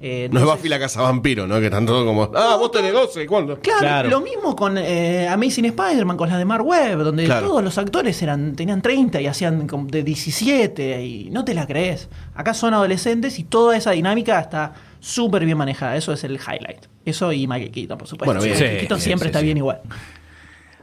Eh, 0.00 0.28
No 0.30 0.40
es 0.40 0.44
Buffy 0.44 0.68
la 0.68 0.78
casa 0.78 1.00
vampiro, 1.00 1.46
¿no? 1.46 1.58
Que 1.60 1.66
están 1.66 1.86
todos 1.86 2.04
como. 2.04 2.30
Ah, 2.36 2.56
vos 2.58 2.70
tenés 2.70 2.92
12, 2.92 3.26
¿cuándo? 3.26 3.58
Claro, 3.60 3.78
Claro. 3.80 4.10
lo 4.10 4.20
mismo 4.20 4.54
con 4.54 4.76
eh, 4.76 5.26
Amazing 5.28 5.64
Spider-Man, 5.66 6.16
con 6.16 6.28
las 6.28 6.36
de 6.38 6.44
Mark 6.44 6.66
Webb, 6.66 6.98
donde 7.04 7.24
Claro. 7.24 7.46
todos 7.48 7.64
los 7.64 7.78
actores 7.78 8.20
eran, 8.22 8.54
tenían 8.54 8.82
30 8.82 9.20
y 9.20 9.26
hacían 9.26 9.66
de 9.88 10.02
17 10.02 11.02
y 11.04 11.30
no 11.30 11.44
te 11.44 11.54
la 11.54 11.66
crees. 11.66 12.08
Acá 12.34 12.52
son 12.54 12.74
adolescentes 12.74 13.38
y 13.38 13.44
toda 13.44 13.76
esa 13.76 13.92
dinámica 13.92 14.38
está 14.40 14.74
súper 15.00 15.44
bien 15.44 15.56
manejada. 15.56 15.96
Eso 15.96 16.12
es 16.12 16.22
el 16.24 16.34
highlight. 16.34 16.86
Eso 17.04 17.32
y 17.32 17.46
Michael 17.46 17.70
Keaton, 17.70 17.96
por 17.98 18.08
supuesto. 18.08 18.26
Bueno, 18.26 18.42
bien. 18.42 18.52
Michael 18.54 18.70
Sí, 18.72 18.78
Keaton 18.80 18.96
bien, 18.98 19.04
siempre 19.04 19.26
sí, 19.26 19.30
está 19.30 19.38
sí. 19.40 19.44
bien 19.46 19.56
igual. 19.56 19.80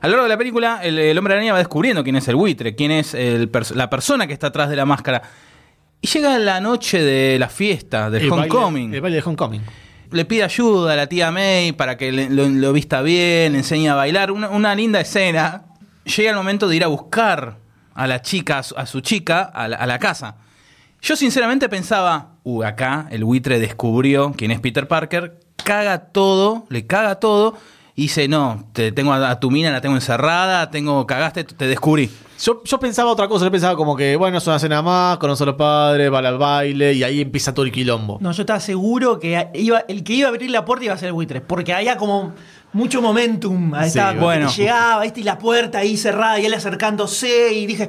A 0.04 0.08
lo 0.08 0.12
largo 0.14 0.24
de 0.24 0.30
la 0.30 0.38
película, 0.38 0.80
el, 0.84 0.98
el 0.98 1.16
hombre 1.18 1.36
araña 1.36 1.54
va 1.54 1.60
descubriendo 1.60 2.04
quién 2.04 2.16
es 2.16 2.28
el 2.28 2.36
buitre, 2.36 2.74
quién 2.76 2.90
es 2.90 3.14
el 3.14 3.52
pers- 3.52 3.76
la 3.76 3.88
persona 3.90 4.26
que 4.26 4.34
está 4.34 4.48
atrás 4.48 4.70
de 4.70 4.76
la 4.76 4.86
máscara. 4.86 5.22
Y 6.02 6.08
llega 6.08 6.38
la 6.40 6.60
noche 6.60 7.02
de 7.02 7.38
la 7.40 7.48
fiesta, 7.50 8.10
del 8.10 8.24
El 8.24 8.30
baile- 8.32 8.42
homecoming. 8.52 8.94
el 8.94 9.02
baile 9.02 9.18
de 9.18 9.24
Homecoming. 9.24 9.62
le 10.12 10.26
pide 10.26 10.44
ayuda 10.44 10.94
a 10.94 10.96
la 10.96 11.08
tía 11.08 11.32
May 11.32 11.72
para 11.74 11.96
que 11.98 12.12
le- 12.12 12.30
lo, 12.30 12.50
lo 12.50 12.74
vista 12.74 13.02
bien, 13.02 13.54
le 13.54 13.60
enseñe 13.60 13.88
a 13.90 13.96
bailar. 13.96 14.32
Una, 14.32 14.50
una 14.50 14.74
linda 14.76 15.00
escena. 15.00 15.64
Llega 16.04 16.32
el 16.32 16.36
momento 16.36 16.68
de 16.68 16.76
ir 16.76 16.84
a 16.84 16.88
buscar 16.88 17.58
a 17.94 18.08
la 18.08 18.22
chica, 18.22 18.58
a 18.60 18.64
su, 18.64 18.76
a 18.76 18.86
su 18.88 19.02
chica, 19.02 19.44
a 19.44 19.68
la, 19.68 19.78
a 19.78 19.86
la 19.86 20.00
casa. 20.00 20.36
Yo 21.02 21.16
sinceramente 21.16 21.70
pensaba, 21.70 22.34
uh, 22.44 22.64
acá 22.64 23.08
el 23.12 23.24
buitre 23.24 23.60
descubrió 23.60 24.34
quién 24.36 24.52
es 24.52 24.60
Peter 24.60 24.88
Parker, 24.88 25.40
caga 25.64 26.00
todo, 26.12 26.66
le 26.70 26.86
caga 26.88 27.16
todo, 27.20 27.56
y 27.96 28.04
dice, 28.04 28.28
no, 28.28 28.66
te 28.74 28.92
tengo 28.92 29.14
a, 29.14 29.30
a 29.32 29.40
tu 29.40 29.52
mina, 29.52 29.72
la 29.72 29.82
tengo 29.82 29.96
encerrada, 29.96 30.70
tengo, 30.72 31.06
cagaste, 31.06 31.44
te 31.44 31.68
descubrí. 31.68 32.10
Yo, 32.44 32.64
yo 32.64 32.80
pensaba 32.80 33.12
otra 33.12 33.28
cosa, 33.28 33.46
yo 33.46 33.52
pensaba 33.52 33.76
como 33.76 33.96
que, 33.96 34.16
bueno, 34.16 34.40
es 34.40 34.48
una 34.48 34.58
cena 34.58 34.82
más, 34.82 35.18
conoce 35.20 35.44
a 35.44 35.46
los 35.46 35.56
padres, 35.56 36.12
va 36.12 36.20
al 36.20 36.38
baile 36.40 36.94
y 36.94 37.04
ahí 37.04 37.22
empieza 37.22 37.54
todo 37.54 37.66
el 37.66 37.72
quilombo. 37.72 38.18
No, 38.20 38.32
yo 38.32 38.42
estaba 38.42 38.60
seguro 38.60 39.20
que 39.20 39.50
iba, 39.54 39.80
el 39.88 40.04
que 40.04 40.14
iba 40.14 40.28
a 40.28 40.30
abrir 40.30 40.50
la 40.50 40.66
puerta 40.66 40.86
iba 40.86 40.94
a 40.96 40.98
ser 40.98 41.08
el 41.08 41.14
buitre, 41.14 41.42
porque 41.42 41.72
había 41.72 41.98
como 41.98 42.34
mucho 42.74 43.00
momentum. 43.00 43.74
Ahí 43.76 43.84
Sí, 43.84 43.98
estaba, 44.00 44.14
como 44.14 44.26
bueno. 44.26 44.50
Llegaba, 44.50 45.04
¿viste? 45.04 45.20
Y 45.20 45.24
la 45.24 45.38
puerta 45.38 45.78
ahí 45.80 45.98
cerrada 45.98 46.40
y 46.40 46.46
él 46.48 46.54
acercándose 46.56 47.54
y 47.54 47.68
dije, 47.68 47.88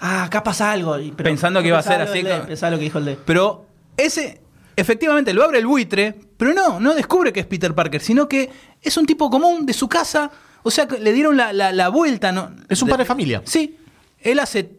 ah, 0.00 0.24
acá 0.24 0.42
pasa 0.42 0.72
algo. 0.72 0.98
Y- 0.98 1.12
pero 1.12 1.28
Pensando 1.30 1.62
que 1.62 1.68
iba 1.68 1.78
a 1.78 1.82
ser 1.82 2.02
así 2.02 2.22
Pensaba 2.46 2.72
lo 2.72 2.76
que 2.78 2.84
dijo 2.84 2.98
el 2.98 3.04
de. 3.06 3.16
Pero 3.24 3.64
ese, 3.96 4.42
efectivamente, 4.76 5.32
lo 5.34 5.44
abre 5.44 5.58
el 5.58 5.66
buitre, 5.66 6.14
pero 6.36 6.52
no, 6.54 6.80
no 6.80 6.94
descubre 6.94 7.32
que 7.32 7.40
es 7.40 7.46
Peter 7.46 7.74
Parker, 7.74 8.00
sino 8.00 8.28
que 8.28 8.50
es 8.82 8.96
un 8.96 9.06
tipo 9.06 9.30
común 9.30 9.66
de 9.66 9.72
su 9.72 9.88
casa. 9.88 10.30
O 10.62 10.70
sea, 10.70 10.86
que 10.88 10.98
le 10.98 11.12
dieron 11.12 11.36
la, 11.36 11.52
la- 11.52 11.72
la 11.72 11.88
vuelta. 11.88 12.32
¿no? 12.32 12.50
Es 12.68 12.80
un 12.82 12.88
padre 12.88 13.02
de 13.04 13.08
familia. 13.08 13.42
Sí. 13.44 13.76
Él 14.20 14.38
hace. 14.38 14.70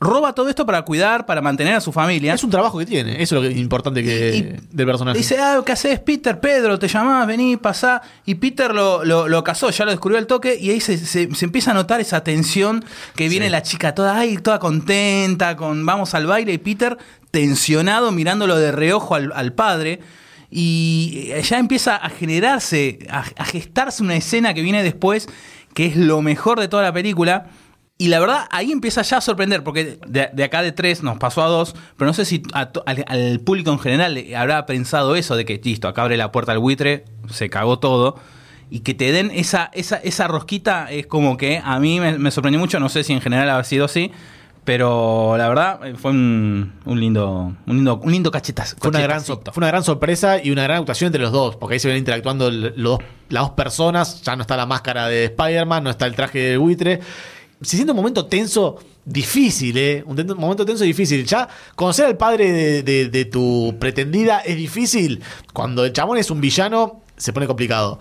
Roba 0.00 0.32
todo 0.32 0.48
esto 0.48 0.64
para 0.64 0.82
cuidar, 0.82 1.26
para 1.26 1.40
mantener 1.40 1.74
a 1.74 1.80
su 1.80 1.90
familia. 1.90 2.32
Es 2.32 2.44
un 2.44 2.50
trabajo 2.50 2.78
que 2.78 2.86
tiene, 2.86 3.20
eso 3.20 3.36
es 3.36 3.42
lo 3.42 3.48
que- 3.48 3.58
importante 3.58 4.00
que, 4.02 4.36
Y- 4.36 4.66
del 4.76 4.86
personaje. 4.86 5.18
Dice, 5.18 5.38
ah, 5.40 5.60
¿qué 5.66 5.72
haces, 5.72 5.98
Peter? 5.98 6.38
Pedro, 6.38 6.78
te 6.78 6.86
llamás, 6.86 7.26
vení, 7.26 7.56
pasá. 7.56 8.00
Y 8.24 8.36
Peter 8.36 8.72
lo, 8.72 9.04
lo, 9.04 9.26
lo 9.26 9.42
casó, 9.42 9.70
ya 9.70 9.84
lo 9.84 9.90
descubrió 9.90 10.18
al 10.18 10.28
toque. 10.28 10.56
Y 10.60 10.70
ahí 10.70 10.80
se, 10.80 10.96
se- 10.98 11.34
se 11.34 11.44
empieza 11.44 11.72
a 11.72 11.74
notar 11.74 12.00
esa 12.00 12.22
tensión 12.22 12.84
que 13.16 13.28
viene 13.28 13.50
la 13.50 13.62
chica 13.62 13.92
toda, 13.92 14.16
ay, 14.18 14.36
toda 14.38 14.60
contenta, 14.60 15.56
con 15.56 15.84
vamos 15.84 16.14
al 16.14 16.26
baile. 16.26 16.52
Y 16.52 16.58
Peter 16.58 16.96
tensionado, 17.32 18.12
mirándolo 18.12 18.56
de 18.56 18.70
reojo 18.72 19.16
al, 19.16 19.32
al 19.34 19.52
padre. 19.52 19.98
Y 20.48 21.28
eh, 21.32 21.42
ya 21.42 21.58
empieza 21.58 21.96
a 21.96 22.08
generarse, 22.08 23.00
a, 23.10 23.24
a 23.36 23.44
gestarse 23.44 24.02
una 24.02 24.14
escena 24.16 24.54
que 24.54 24.62
viene 24.62 24.82
después, 24.82 25.28
que 25.74 25.86
es 25.86 25.96
lo 25.96 26.22
mejor 26.22 26.60
de 26.60 26.68
toda 26.68 26.84
la 26.84 26.92
película. 26.92 27.46
Y 28.00 28.08
la 28.08 28.20
verdad, 28.20 28.46
ahí 28.50 28.70
empieza 28.70 29.02
ya 29.02 29.16
a 29.16 29.20
sorprender, 29.20 29.64
porque 29.64 29.98
de, 30.06 30.30
de 30.32 30.44
acá 30.44 30.62
de 30.62 30.70
tres 30.70 31.02
nos 31.02 31.18
pasó 31.18 31.42
a 31.42 31.48
dos, 31.48 31.74
pero 31.96 32.06
no 32.06 32.14
sé 32.14 32.24
si 32.24 32.42
a 32.52 32.70
al, 32.86 33.04
al 33.08 33.40
público 33.40 33.72
en 33.72 33.80
general 33.80 34.14
le 34.14 34.36
habrá 34.36 34.66
pensado 34.66 35.16
eso, 35.16 35.34
de 35.34 35.44
que, 35.44 35.60
listo, 35.62 35.88
acá 35.88 36.02
abre 36.02 36.16
la 36.16 36.30
puerta 36.30 36.52
al 36.52 36.60
buitre, 36.60 37.04
se 37.28 37.50
cagó 37.50 37.80
todo, 37.80 38.16
y 38.70 38.80
que 38.80 38.94
te 38.94 39.10
den 39.10 39.32
esa, 39.34 39.70
esa, 39.72 39.96
esa 39.96 40.28
rosquita 40.28 40.92
es 40.92 41.08
como 41.08 41.36
que 41.36 41.60
a 41.64 41.80
mí 41.80 41.98
me, 41.98 42.18
me 42.18 42.30
sorprendió 42.30 42.60
mucho, 42.60 42.78
no 42.78 42.88
sé 42.88 43.02
si 43.02 43.14
en 43.14 43.20
general 43.20 43.50
ha 43.50 43.64
sido 43.64 43.86
así, 43.86 44.12
pero 44.68 45.36
la 45.38 45.48
verdad 45.48 45.80
eh, 45.86 45.94
fue 45.96 46.10
un, 46.10 46.74
un 46.84 47.00
lindo 47.00 47.54
un 47.66 47.76
lindo, 47.76 47.96
un 47.96 48.12
lindo 48.12 48.30
cachetas. 48.30 48.76
Fue 48.78 48.90
una, 48.90 49.00
gran, 49.00 49.24
fue 49.24 49.38
una 49.56 49.68
gran 49.68 49.82
sorpresa 49.82 50.44
y 50.44 50.50
una 50.50 50.62
gran 50.64 50.80
actuación 50.80 51.08
entre 51.08 51.22
los 51.22 51.32
dos, 51.32 51.56
porque 51.56 51.74
ahí 51.74 51.80
se 51.80 51.88
ven 51.88 51.96
interactuando 51.96 52.50
los 52.50 52.98
las 53.30 53.42
dos 53.44 53.50
personas, 53.52 54.20
ya 54.22 54.36
no 54.36 54.42
está 54.42 54.58
la 54.58 54.66
máscara 54.66 55.08
de 55.08 55.24
Spider-Man, 55.24 55.84
no 55.84 55.90
está 55.90 56.04
el 56.04 56.14
traje 56.14 56.38
de 56.38 56.56
buitre. 56.58 57.00
Se 57.60 57.76
siente 57.76 57.90
un 57.90 57.96
momento 57.96 58.26
tenso, 58.26 58.78
difícil, 59.04 59.76
¿eh? 59.78 60.04
Un, 60.06 60.16
momento 60.36 60.64
tenso 60.64 60.84
difícil. 60.84 61.24
Ya 61.24 61.48
conocer 61.74 62.06
al 62.06 62.16
padre 62.16 62.82
de, 62.82 63.08
de- 63.08 63.24
tu 63.24 63.76
pretendida 63.80 64.40
es 64.40 64.56
difícil. 64.56 65.22
Cuando 65.52 65.84
el 65.84 65.92
chabón 65.92 66.18
es 66.18 66.30
un 66.30 66.40
villano, 66.40 67.02
se 67.16 67.32
pone 67.32 67.46
complicado. 67.46 67.98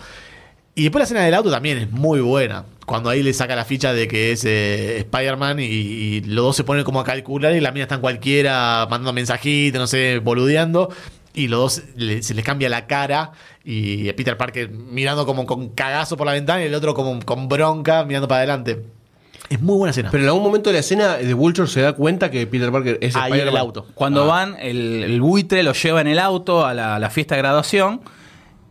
Y 0.75 0.83
después 0.83 0.99
la 0.99 1.03
escena 1.05 1.23
del 1.23 1.33
auto 1.33 1.49
también 1.49 1.79
es 1.79 1.91
muy 1.91 2.19
buena. 2.19 2.65
Cuando 2.85 3.09
ahí 3.09 3.23
le 3.23 3.33
saca 3.33 3.55
la 3.55 3.65
ficha 3.65 3.93
de 3.93 4.07
que 4.07 4.31
es 4.31 4.45
eh, 4.45 4.99
Spider-Man 4.99 5.59
y, 5.59 6.21
los 6.21 6.45
dos 6.45 6.55
se 6.55 6.63
ponen 6.63 6.83
como 6.83 6.99
a 6.99 7.03
calcular 7.03 7.53
y 7.55 7.59
la 7.59 7.71
mina 7.71 7.83
está 7.83 7.95
en 7.95 8.01
cualquiera 8.01 8.85
mandando 8.89 9.11
mensajitos, 9.11 9.79
no 9.79 9.87
sé, 9.87 10.19
boludeando. 10.19 10.89
Y 11.33 11.47
los 11.47 11.59
dos 11.59 11.83
se 12.23 12.33
les 12.33 12.45
cambia 12.45 12.69
la 12.69 12.85
cara 12.85 13.31
y 13.63 14.11
Peter 14.13 14.37
Parker 14.37 14.69
mirando 14.69 15.25
como 15.25 15.45
con 15.45 15.69
cagazo 15.69 16.15
por 16.15 16.27
la 16.27 16.33
ventana 16.33 16.63
y 16.63 16.67
el 16.67 16.75
otro 16.75 16.93
como 16.93 17.19
con 17.25 17.47
bronca 17.47 18.05
mirando 18.05 18.27
para 18.27 18.39
adelante. 18.39 18.96
Es 19.49 19.61
muy 19.61 19.77
buena 19.77 19.91
escena. 19.91 20.09
Pero 20.11 20.23
en 20.23 20.29
algún 20.29 20.43
momento 20.43 20.69
de 20.69 20.73
la 20.73 20.79
escena, 20.79 21.17
The 21.17 21.33
Vulture 21.33 21.67
se 21.67 21.81
da 21.81 21.93
cuenta 21.93 22.29
que 22.29 22.45
Peter 22.47 22.71
Parker 22.71 22.97
es 23.01 23.15
Ahí 23.15 23.39
en 23.39 23.47
el 23.47 23.55
auto. 23.57 23.85
Cuando 23.93 24.23
Ah. 24.23 24.27
van, 24.27 24.57
el, 24.59 25.03
el 25.03 25.21
buitre 25.21 25.63
lo 25.63 25.73
lleva 25.73 26.01
en 26.01 26.07
el 26.07 26.19
auto 26.19 26.65
a 26.65 26.73
la, 26.73 26.99
la 26.99 27.09
fiesta 27.09 27.35
de 27.35 27.41
graduación 27.41 28.01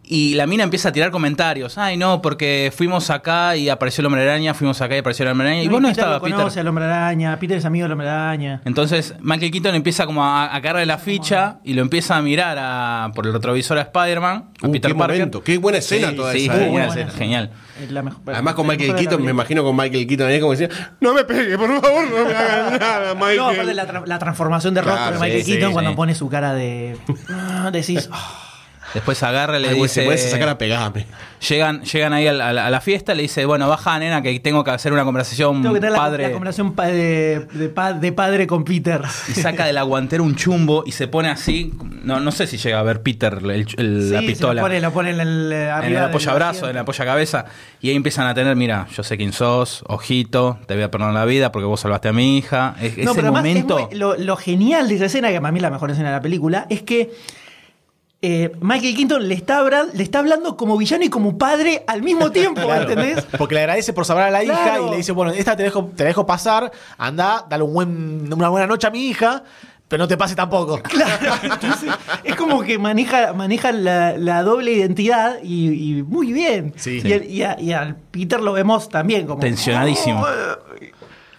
Y 0.09 0.35
la 0.35 0.47
mina 0.47 0.63
empieza 0.63 0.91
a 0.91 0.93
tirar 0.93 1.11
comentarios. 1.11 1.79
Ay, 1.79 1.97
no, 1.97 2.23
porque 2.23 2.73
fuimos 2.75 3.11
acá 3.11 3.57
y 3.57 3.69
apareció 3.69 4.03
el 4.03 4.07
hombre 4.07 4.23
araña, 4.23 4.55
fuimos 4.55 4.81
acá 4.81 4.95
y 4.95 4.99
apareció 4.99 5.25
el 5.25 5.33
hombre 5.33 5.49
araña. 5.49 5.63
Y 5.65 5.67
No, 5.67 5.73
vos 5.73 5.81
no 5.83 5.89
Peter 5.89 6.01
estabas, 6.01 6.19
lo 6.19 6.23
Peter. 6.25 6.37
conoce 6.37 6.61
al 6.61 6.69
hombre 6.69 6.85
araña, 6.85 7.37
Peter 7.41 7.59
es 7.59 7.65
amigo 7.65 7.83
del 7.87 7.93
hombre 7.93 8.09
araña. 8.09 8.61
Entonces 8.65 9.15
Michael 9.21 9.51
Keaton 9.51 9.75
empieza 9.75 10.07
como 10.07 10.23
a, 10.25 10.55
a 10.55 10.63
caerle 10.63 10.87
la 10.87 10.99
ficha 10.99 11.59
y 11.65 11.75
lo 11.75 11.83
empieza 11.83 12.17
a 12.17 12.23
mirar 12.23 12.57
a- 12.61 13.11
por 13.17 13.27
el 13.27 13.33
retrovisor 13.33 13.79
a 13.79 13.83
Spider-Man, 13.83 14.51
a 14.63 14.67
Uh, 14.69 14.71
Peter 14.73 14.93
qué 14.93 14.97
Parker. 14.97 15.17
momento, 15.19 15.43
qué 15.43 15.59
buena 15.59 15.79
escena 15.79 16.15
toda 16.15 16.33
sí, 16.33 16.45
esa, 16.45 16.53
genial, 16.53 16.63
¿eh? 16.63 16.71
Muy 16.71 16.71
buena 16.73 16.87
escena, 16.89 17.07
escena. 17.09 17.19
genial. 17.25 17.51
Es 17.83 17.91
la 17.91 18.03
mejor- 18.03 18.23
Además 18.33 18.55
con 18.55 18.67
la 18.69 18.73
Michael 18.75 18.89
mejor 18.93 18.97
de 18.99 19.03
la 19.05 19.11
Keaton, 19.11 19.23
me 19.23 19.27
película. 19.27 19.31
imagino 19.43 19.65
con 19.65 19.77
Michael 19.77 20.07
Keaton 20.07 20.27
ahí 20.29 20.41
como 20.41 20.53
decía, 20.53 20.69
no 21.01 21.15
me 21.15 21.25
pegue, 21.25 21.59
por 21.59 21.81
favor, 21.81 22.05
no 22.09 22.25
me 22.27 22.33
hagan 22.35 22.79
nada, 22.79 23.15
Michael. 23.15 23.37
No, 23.39 23.49
aparte 23.49 23.75
la, 23.75 23.89
tra- 23.89 24.07
la 24.07 24.19
transformación 24.21 24.73
de 24.73 24.83
rostro 24.83 24.97
Claro, 25.03 25.17
de 25.17 25.21
Michael 25.21 25.43
sí, 25.45 25.51
Keaton 25.51 25.69
sí, 25.71 25.73
cuando 25.73 25.91
sí. 25.91 25.97
pone 25.97 26.15
su 26.15 26.29
cara 26.29 26.55
de. 26.55 26.97
Ah, 27.29 27.71
decís. 27.73 28.09
ah, 28.13 28.43
Después 28.95 29.23
agarra 29.23 29.59
y 29.59 29.63
le 29.63 29.69
Ay, 29.71 29.75
dice... 29.75 29.89
se 29.89 30.03
puede 30.05 30.17
sacar 30.19 30.49
a 30.49 30.59
pegarme. 30.59 31.07
Llegan, 31.49 31.83
llegan 31.83 32.13
ahí 32.15 32.27
a 32.27 32.33
la, 32.33 32.49
a 32.49 32.53
la- 32.53 32.71
la 32.71 32.81
fiesta, 32.81 33.15
le 33.15 33.23
dice, 33.23 33.45
bueno, 33.45 33.69
baja 33.69 33.99
nena, 33.99 34.23
que 34.23 34.39
tengo 34.41 34.65
que 34.65 34.71
hacer 34.71 34.93
una 34.93 35.05
conversación 35.05 35.61
tengo 35.61 35.75
que 35.75 35.81
tener 35.81 35.93
la- 35.93 35.99
padre. 35.99 36.23
la, 36.25 36.33
conversación 36.33 36.73
pa- 36.75 36.87
de, 36.87 37.47
de 37.53 37.69
pa- 37.69 37.93
de 37.93 38.13
padre 38.13 38.47
con 38.47 38.65
Peter. 38.65 39.03
y 39.29 39.33
saca 39.33 39.67
del 39.67 39.77
aguantero 39.79 40.23
un 40.25 40.35
chumbo 40.35 40.83
y 40.87 40.93
se 40.93 41.09
pone 41.09 41.29
así. 41.29 41.73
No, 42.05 42.21
no 42.21 42.33
sé 42.33 42.47
si 42.47 42.57
llega 42.57 42.79
a 42.79 42.83
ver 42.83 43.03
Peter 43.03 43.39
el- 43.43 43.67
el- 43.77 44.11
la 44.13 44.21
Sí, 44.21 44.27
se 44.27 44.33
pistola. 44.33 44.55
Lo 44.63 44.67
pone, 44.67 44.81
lo 44.81 44.93
pone 44.93 45.11
en 45.11 45.21
el, 45.21 45.53
en 45.53 45.69
arriba 45.69 46.01
el 46.01 46.07
apoyabrazo, 46.07 46.65
en 46.67 46.71
el 46.77 46.79
apoyacabeza. 46.79 47.45
Y 47.83 47.91
ahí 47.91 47.97
empiezan 47.97 48.27
a 48.29 48.35
tener, 48.35 48.57
mira, 48.57 48.87
yo 48.97 49.03
sé 49.03 49.17
quién 49.19 49.33
sos, 49.33 49.85
ojito, 49.89 50.59
te 50.67 50.75
voy 50.75 50.85
a 50.85 50.91
perdonar 50.91 51.13
la 51.15 51.25
vida 51.27 51.53
porque 51.53 51.67
vos 51.67 51.81
salvaste 51.81 52.09
a 52.09 52.13
mi 52.13 52.39
hija. 52.39 52.77
Es- 52.81 52.97
No, 52.97 53.11
ese 53.11 53.15
pero 53.21 53.29
además 53.29 53.45
es 53.45 53.55
momento. 53.65 53.89
muy- 53.91 53.99
lo, 53.99 54.17
lo 54.17 54.37
genial 54.37 54.89
de 54.89 54.95
esa 54.95 55.05
escena, 55.07 55.29
que 55.31 55.41
para 55.41 55.53
mí 55.53 55.59
es 55.59 55.63
la 55.63 55.71
mejor 55.71 55.91
escena 55.91 56.09
de 56.11 56.15
la 56.17 56.23
película, 56.23 56.67
es 56.71 56.83
que 56.83 57.11
eh, 58.29 58.53
Michael 58.61 58.97
Keaton 58.97 59.29
le 59.29 59.35
está, 59.35 59.59
habla- 59.59 59.87
le 59.93 60.03
está 60.03 60.19
hablando 60.19 60.57
como 60.57 60.77
villano 60.77 61.05
y 61.05 61.09
como 61.11 61.39
padre 61.39 61.85
al 61.87 62.03
mismo 62.03 62.31
tiempo, 62.33 62.61
¿entendés? 62.75 63.25
Porque 63.39 63.55
le 63.55 63.61
agradece 63.61 63.93
por 63.93 64.05
salvar 64.05 64.25
a 64.29 64.31
la 64.31 64.43
hija 64.43 64.55
Claro. 64.63 64.89
y 64.89 64.91
le 64.91 64.97
dice, 64.97 65.13
bueno, 65.13 65.33
esta 65.33 65.55
te 65.57 65.63
dejo, 65.63 65.91
te 65.95 66.05
dejo 66.05 66.27
pasar, 66.27 66.73
anda, 66.99 67.47
dale 67.49 67.63
un 67.63 67.73
buen, 67.75 68.33
una 68.33 68.49
buena 68.49 68.67
noche 68.67 68.87
a 68.87 68.91
mi 68.91 69.07
hija, 69.07 69.45
pero 69.89 70.03
no 70.03 70.09
te 70.09 70.17
pase 70.17 70.35
tampoco. 70.35 70.81
Claro, 70.83 71.35
entonces, 71.43 71.91
es 72.25 72.35
como 72.35 72.63
que 72.63 72.79
maneja, 72.79 73.33
maneja 73.33 73.71
la, 73.71 74.17
la 74.19 74.43
doble 74.43 74.73
identidad 74.73 75.37
y, 75.43 75.99
y 75.99 76.03
muy 76.03 76.33
bien. 76.33 76.73
Sí. 76.77 77.01
y, 77.05 77.13
al- 77.13 77.25
y 77.31 77.43
a- 77.45 77.61
y 77.61 77.73
al 77.73 77.95
Peter 77.97 78.41
lo 78.41 78.53
vemos 78.53 78.89
también 78.89 79.27
como 79.27 79.41
Tensionadísimo. 79.41 80.27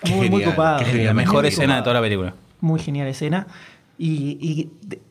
muy, 0.04 0.16
muy 0.16 0.28
genial, 0.30 0.50
copado. 0.52 0.84
la 0.94 1.14
mejor 1.14 1.42
Muy 1.42 1.48
escena 1.50 1.76
de 1.78 1.82
toda 1.82 1.96
la 1.96 2.02
película. 2.02 2.34
Muy 2.62 2.80
genial 2.80 3.08
escena. 3.08 3.46
Y, 3.98 4.38
y 4.40 4.70
de- 4.84 5.02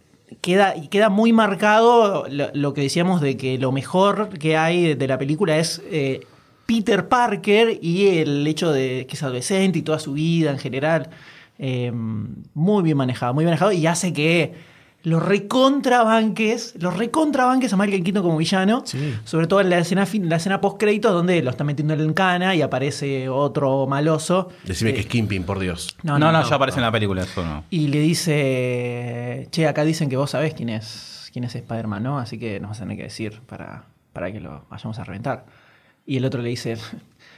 queda, 0.41 0.75
queda 0.91 1.09
muy 1.09 1.33
marcado 1.33 2.27
lo, 2.29 2.75
que 2.75 2.81
decíamos 2.83 3.21
de 3.21 3.37
que 3.37 3.59
lo 3.59 3.73
mejor 3.73 4.29
que 4.39 4.57
hay 4.57 4.95
de, 4.95 5.09
la 5.09 5.19
película 5.19 5.59
es 5.59 5.83
eh, 5.91 6.21
Peter 6.67 7.09
Parker 7.09 7.79
y 7.81 8.19
el 8.19 8.47
hecho 8.47 8.73
de 8.73 9.07
que 9.09 9.17
es 9.17 9.23
adolescente 9.23 9.79
y 9.79 9.83
toda 9.83 9.99
su 9.99 10.13
vida 10.13 10.51
en 10.51 10.59
general. 10.59 11.11
Eh, 11.59 11.91
muy 11.93 12.83
bien 12.83 12.97
manejado, 12.97 13.33
muy 13.35 13.45
manejado. 13.45 13.73
Y 13.73 13.87
hace 13.87 14.13
que 14.13 14.55
los 15.03 15.23
recontrabanques, 15.23 16.75
los 16.81 16.97
recontrabanques 16.97 17.73
a 17.73 17.77
Michael 17.77 18.03
Keaton 18.03 18.23
como 18.23 18.37
villano, 18.39 18.83
Sí. 18.85 19.15
sobre 19.25 19.47
todo 19.47 19.61
en 19.61 19.71
la 19.71 19.79
escena, 19.79 20.05
fin- 20.05 20.29
la 20.29 20.37
escena 20.37 20.61
post 20.61 20.79
créditos 20.79 21.13
donde 21.13 21.41
lo 21.43 21.51
está 21.51 21.63
metiendo 21.65 21.95
en 21.95 22.13
cana 22.13 22.55
y 22.55 22.63
aparece 22.63 23.29
otro 23.29 23.87
maloso. 23.87 24.49
Decime 24.65 24.91
Eh, 24.91 24.95
que 24.95 25.01
es 25.01 25.07
Kimping, 25.07 25.45
por 25.45 25.59
Dios. 25.61 25.97
No, 26.03 26.19
no, 26.19 26.31
ya 26.49 26.55
aparece 26.57 26.79
en 26.79 26.85
la 26.85 26.93
película, 26.93 27.23
eso 27.23 27.45
no. 27.45 27.65
y 27.71 27.89
le 27.89 28.01
dice, 28.01 29.49
che, 29.51 29.67
acá 29.69 29.85
dicen 29.85 30.09
que 30.09 30.17
vos 30.17 30.31
sabés 30.31 30.55
quién 30.55 30.69
es, 30.71 31.29
quién 31.33 31.45
es 31.45 31.55
Spider-Man, 31.55 32.03
¿no? 32.03 32.19
Así 32.19 32.39
que 32.39 32.59
nos 32.61 32.71
vas 32.71 32.79
a 32.79 32.83
tener 32.83 32.97
que 32.97 33.05
decir 33.05 33.41
para, 33.47 33.85
para 34.13 34.33
que 34.33 34.41
lo 34.41 34.65
vayamos 34.71 34.99
a 34.99 35.05
reventar. 35.05 35.47
Y 36.05 36.17
el 36.17 36.25
otro 36.25 36.43
le 36.43 36.49
dice, 36.49 36.77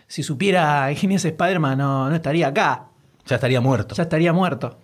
si 0.06 0.22
supiera 0.22 0.88
quién 0.98 1.12
es 1.12 1.24
Spider-Man, 1.24 1.78
no, 1.78 2.08
no 2.08 2.14
estaría 2.16 2.48
acá, 2.48 2.84
Ya 3.26 3.34
estaría 3.36 3.60
muerto. 3.60 3.94
ya 3.94 4.02
estaría 4.04 4.32
muerto. 4.32 4.78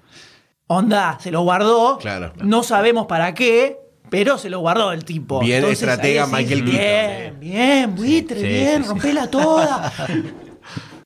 Onda, 0.67 1.19
se 1.21 1.31
lo 1.31 1.43
guardó, 1.43 1.99
Claro. 1.99 2.33
no 2.43 2.63
sabemos 2.63 3.07
para 3.07 3.35
qué, 3.35 3.79
pero 4.11 4.39
se 4.39 4.49
lo 4.51 4.61
guardó 4.61 4.93
el 4.93 5.05
tipo. 5.05 5.41
Bien 5.41 5.59
Entonces, 5.59 5.83
estratega 5.83 6.27
decís, 6.27 6.39
Michael 6.39 6.65
Keaton, 6.65 7.41
Bien, 7.41 7.41
bien, 7.41 7.95
buitre, 7.95 8.41
sí, 8.41 8.47
bien, 8.47 8.77
sí, 8.79 8.83
sí. 8.85 8.89
rompela 8.89 9.31
toda. 9.31 9.93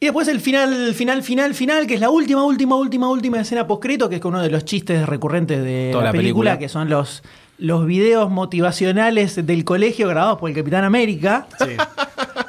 Y 0.00 0.06
después 0.06 0.28
el 0.28 0.40
final, 0.40 0.94
final, 0.94 1.24
final, 1.24 1.54
final, 1.54 1.84
que 1.88 1.94
es 1.94 2.00
la 2.00 2.08
última, 2.08 2.44
última, 2.44 2.76
última, 2.76 3.08
última 3.10 3.40
escena 3.40 3.66
postcrédito, 3.66 4.08
que 4.08 4.14
es 4.14 4.24
uno 4.24 4.40
de 4.40 4.48
los 4.48 4.64
chistes 4.64 5.04
recurrentes 5.08 5.60
de 5.64 5.88
Toda 5.90 6.04
la, 6.04 6.08
la 6.10 6.12
película, 6.12 6.52
película. 6.52 6.58
que 6.60 6.68
son 6.68 6.88
los, 6.88 7.24
los 7.58 7.84
videos 7.84 8.30
motivacionales 8.30 9.44
del 9.44 9.64
colegio 9.64 10.06
grabados 10.06 10.38
por 10.38 10.50
el 10.50 10.54
Capitán 10.54 10.84
América. 10.84 11.48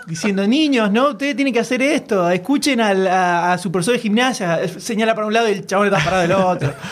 Diciendo, 0.10 0.46
niños, 0.48 0.92
¿no? 0.92 1.10
Ustedes 1.12 1.36
tienen 1.36 1.54
que 1.54 1.60
hacer 1.60 1.82
esto. 1.84 2.30
Escuchen 2.30 2.82
al- 2.82 3.08
a, 3.08 3.54
a 3.54 3.58
su 3.60 3.72
profesor 3.72 3.94
de 3.94 4.00
gimnasia. 4.02 4.68
Señala 4.80 5.14
para 5.16 5.28
un 5.28 5.34
lado 5.34 5.48
y 5.48 5.52
el 5.54 5.66
chabón 5.68 5.86
está 5.88 6.04
parado 6.04 6.22
del 6.24 6.32
otro. 6.34 6.74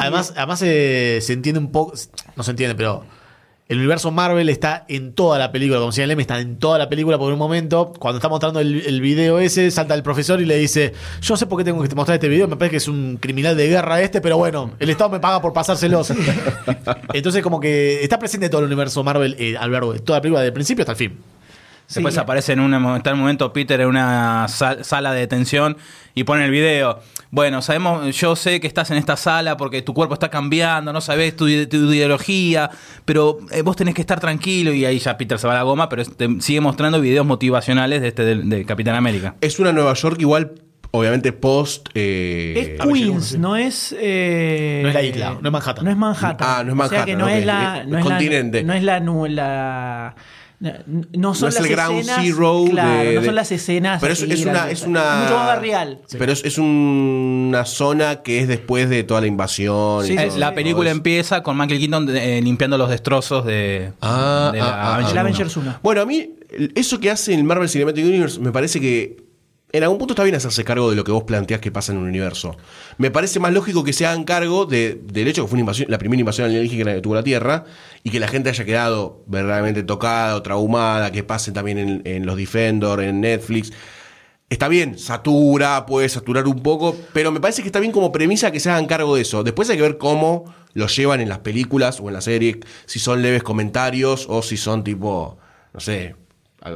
Además, 0.00 0.32
además 0.36 0.62
eh, 0.64 1.18
se 1.20 1.32
entiende 1.32 1.58
un 1.58 1.72
poco, 1.72 1.92
no 2.36 2.44
se 2.44 2.52
entiende, 2.52 2.76
pero 2.76 3.04
el 3.66 3.78
universo 3.78 4.12
Marvel 4.12 4.48
está 4.48 4.84
en 4.86 5.12
toda 5.12 5.40
la 5.40 5.50
película, 5.50 5.80
como 5.80 5.90
señala 5.90 6.12
M, 6.12 6.22
está 6.22 6.38
en 6.38 6.56
toda 6.60 6.78
la 6.78 6.88
película 6.88 7.18
por 7.18 7.32
un 7.32 7.38
momento. 7.40 7.92
Cuando 7.98 8.18
está 8.18 8.28
mostrando 8.28 8.60
el, 8.60 8.80
el 8.86 9.00
video 9.00 9.40
ese, 9.40 9.72
salta 9.72 9.94
el 9.94 10.04
profesor 10.04 10.40
y 10.40 10.44
le 10.44 10.56
dice, 10.56 10.92
yo 11.20 11.36
sé 11.36 11.46
por 11.46 11.58
qué 11.58 11.64
tengo 11.64 11.82
que 11.82 11.92
mostrar 11.96 12.14
este 12.14 12.28
video, 12.28 12.46
me 12.46 12.54
parece 12.54 12.70
que 12.70 12.76
es 12.76 12.86
un 12.86 13.16
criminal 13.20 13.56
de 13.56 13.66
guerra 13.66 14.00
este, 14.00 14.20
pero 14.20 14.38
bueno, 14.38 14.70
el 14.78 14.88
Estado 14.88 15.10
me 15.10 15.18
paga 15.18 15.42
por 15.42 15.52
pasárselos. 15.52 16.12
Entonces 17.12 17.42
como 17.42 17.58
que 17.58 18.04
está 18.04 18.20
presente 18.20 18.48
todo 18.48 18.60
el 18.60 18.66
universo 18.68 19.02
Marvel 19.02 19.34
eh, 19.36 19.56
a 19.56 19.66
lo 19.66 19.72
largo 19.72 19.92
de 19.94 19.98
toda 19.98 20.18
la 20.18 20.22
película, 20.22 20.42
del 20.42 20.52
principio 20.52 20.82
hasta 20.82 20.92
el 20.92 20.98
fin. 20.98 21.18
Después 21.92 22.12
Sí. 22.14 22.20
aparece 22.20 22.52
en 22.52 22.60
un 22.60 22.74
está 22.96 23.10
en 23.10 23.14
un 23.14 23.20
momento 23.20 23.50
Peter 23.52 23.80
en 23.80 23.86
una 23.88 24.46
sal- 24.48 24.84
sala 24.84 25.12
de 25.12 25.20
detención 25.20 25.76
y 26.14 26.24
pone 26.24 26.44
el 26.44 26.50
video. 26.50 27.00
Bueno, 27.30 27.62
sabemos, 27.62 28.14
yo 28.14 28.36
sé 28.36 28.60
que 28.60 28.66
estás 28.66 28.90
en 28.90 28.98
esta 28.98 29.16
sala 29.16 29.56
porque 29.56 29.80
tu 29.80 29.94
cuerpo 29.94 30.12
está 30.14 30.28
cambiando, 30.28 30.92
no 30.92 31.00
sabes 31.00 31.34
tu, 31.34 31.46
tu 31.66 31.92
ideología, 31.92 32.70
pero 33.06 33.38
eh, 33.52 33.62
vos 33.62 33.74
tenés 33.76 33.94
que 33.94 34.02
estar 34.02 34.20
tranquilo 34.20 34.72
y 34.74 34.84
ahí 34.84 34.98
ya 34.98 35.16
Peter 35.16 35.38
se 35.38 35.46
va 35.46 35.54
a 35.54 35.56
la 35.56 35.62
goma, 35.62 35.88
pero 35.88 36.04
te 36.04 36.28
sigue 36.40 36.60
mostrando 36.60 37.00
videos 37.00 37.24
motivacionales 37.26 38.02
de 38.02 38.08
este 38.08 38.24
de, 38.24 38.34
de 38.36 38.64
Capitán 38.66 38.94
América. 38.94 39.34
Es 39.40 39.58
una 39.58 39.72
Nueva 39.72 39.94
York 39.94 40.16
igual, 40.20 40.52
obviamente, 40.90 41.32
post... 41.32 41.88
eh, 41.94 42.76
Es 42.78 42.86
Queens, 42.86 43.38
no 43.38 43.56
es. 43.56 43.94
eh, 43.98 44.80
No 44.82 44.88
es 44.88 44.94
la 44.94 45.02
isla, 45.02 45.38
no 45.40 45.48
es 45.48 45.52
Manhattan. 45.52 45.84
No 45.86 45.90
es 45.90 45.96
Manhattan. 45.96 46.36
Ah, 46.40 46.64
no 46.64 46.72
es 46.84 46.86
O 46.86 46.88
sea 46.94 47.04
que 47.06 47.16
Manhattan, 47.16 47.18
no 47.18 47.28
es 47.28 47.46
la. 47.46 47.84
No 47.84 47.98
es 47.98 48.04
continente. 48.04 48.58
La, 48.62 49.00
no 49.00 49.24
es 49.26 49.32
la- 49.32 50.14
no, 50.60 50.72
no 51.12 51.34
son 51.34 51.42
No 51.42 51.48
es 51.48 51.54
las 51.54 51.56
el 51.64 51.68
ground 51.70 51.98
escenas, 52.00 52.20
zero 52.24 52.64
claro, 52.70 53.08
de- 53.10 53.14
no 53.14 53.24
son 53.24 53.34
las 53.34 53.52
escenas. 53.52 54.00
Pero 54.00 54.12
es, 54.12 54.22
una, 54.44 54.70
es 54.70 54.82
una. 54.82 55.20
mucho 55.22 55.34
más 55.36 55.46
barrial. 55.46 55.98
Pero 56.18 56.32
es, 56.32 56.44
es 56.44 56.58
una 56.58 57.64
zona 57.64 58.22
que 58.22 58.40
es 58.40 58.48
después 58.48 58.88
de 58.90 59.04
toda 59.04 59.20
la 59.20 59.26
invasión. 59.28 60.04
y 60.04 60.08
Sí, 60.08 60.16
todo- 60.16 60.36
la 60.38 60.54
película 60.54 60.90
empieza 60.90 61.42
con 61.42 61.56
Michael 61.56 61.78
Keaton 61.80 62.16
eh, 62.16 62.40
limpiando 62.42 62.76
los 62.78 62.90
destrozos 62.90 63.44
de, 63.44 63.92
Ah, 64.00 64.50
de 64.52 64.58
la 64.58 64.64
ah, 64.66 64.70
ah, 64.82 64.94
Avengers 64.96 65.10
El 65.12 65.12
uno. 65.12 65.20
Avengers 65.20 65.56
1. 65.56 65.78
Bueno, 65.82 66.00
a 66.02 66.06
mí, 66.06 66.30
eso 66.74 66.98
que 66.98 67.10
hace 67.10 67.34
el 67.34 67.44
Marvel 67.44 67.68
Cinematic 67.68 68.04
Universe 68.04 68.40
me 68.40 68.50
parece 68.52 68.80
que. 68.80 69.27
En 69.70 69.82
algún 69.82 69.98
punto 69.98 70.14
está 70.14 70.22
bien 70.24 70.34
hacerse 70.34 70.64
cargo 70.64 70.88
de 70.88 70.96
lo 70.96 71.04
que 71.04 71.12
vos 71.12 71.24
planteás 71.24 71.60
que 71.60 71.70
pasa 71.70 71.92
en 71.92 71.98
un 71.98 72.08
universo. 72.08 72.56
Me 72.96 73.10
parece 73.10 73.38
más 73.38 73.52
lógico 73.52 73.84
que 73.84 73.92
se 73.92 74.06
hagan 74.06 74.24
cargo 74.24 74.64
de- 74.64 74.98
del 75.04 75.28
hecho 75.28 75.42
que 75.44 75.48
fue 75.48 75.86
la 75.88 75.98
primera 75.98 76.20
invasión 76.20 76.46
alienígena 76.46 76.94
que 76.94 77.02
tuvo 77.02 77.14
la 77.14 77.22
Tierra 77.22 77.64
y 78.02 78.08
que 78.10 78.18
la 78.18 78.28
gente 78.28 78.48
haya 78.48 78.64
quedado 78.64 79.22
verdaderamente 79.26 79.82
tocada 79.82 80.36
o 80.36 80.42
traumada, 80.42 81.12
que 81.12 81.22
pase 81.22 81.52
también 81.52 81.78
en, 81.78 82.02
en 82.06 82.24
los 82.24 82.38
Defender, 82.38 83.00
en 83.00 83.20
Netflix. 83.20 83.70
Está 84.48 84.68
bien, 84.68 84.98
satura, 84.98 85.84
puede 85.84 86.08
saturar 86.08 86.46
un 86.46 86.62
poco, 86.62 86.96
pero 87.12 87.30
me 87.30 87.38
parece 87.38 87.60
que 87.60 87.68
está 87.68 87.80
bien 87.80 87.92
como 87.92 88.10
premisa 88.10 88.50
que 88.50 88.60
se 88.60 88.70
hagan 88.70 88.86
cargo 88.86 89.16
de 89.16 89.20
eso. 89.22 89.44
Después 89.44 89.68
hay 89.68 89.76
que 89.76 89.82
ver 89.82 89.98
cómo 89.98 90.54
lo 90.72 90.86
llevan 90.86 91.20
en 91.20 91.28
las 91.28 91.40
películas 91.40 92.00
o 92.00 92.08
en 92.08 92.14
la 92.14 92.22
serie, 92.22 92.58
si 92.86 92.98
son 92.98 93.20
leves 93.20 93.42
comentarios 93.42 94.24
o 94.30 94.40
si 94.40 94.56
son 94.56 94.82
tipo, 94.82 95.36
no 95.74 95.80
sé, 95.80 96.16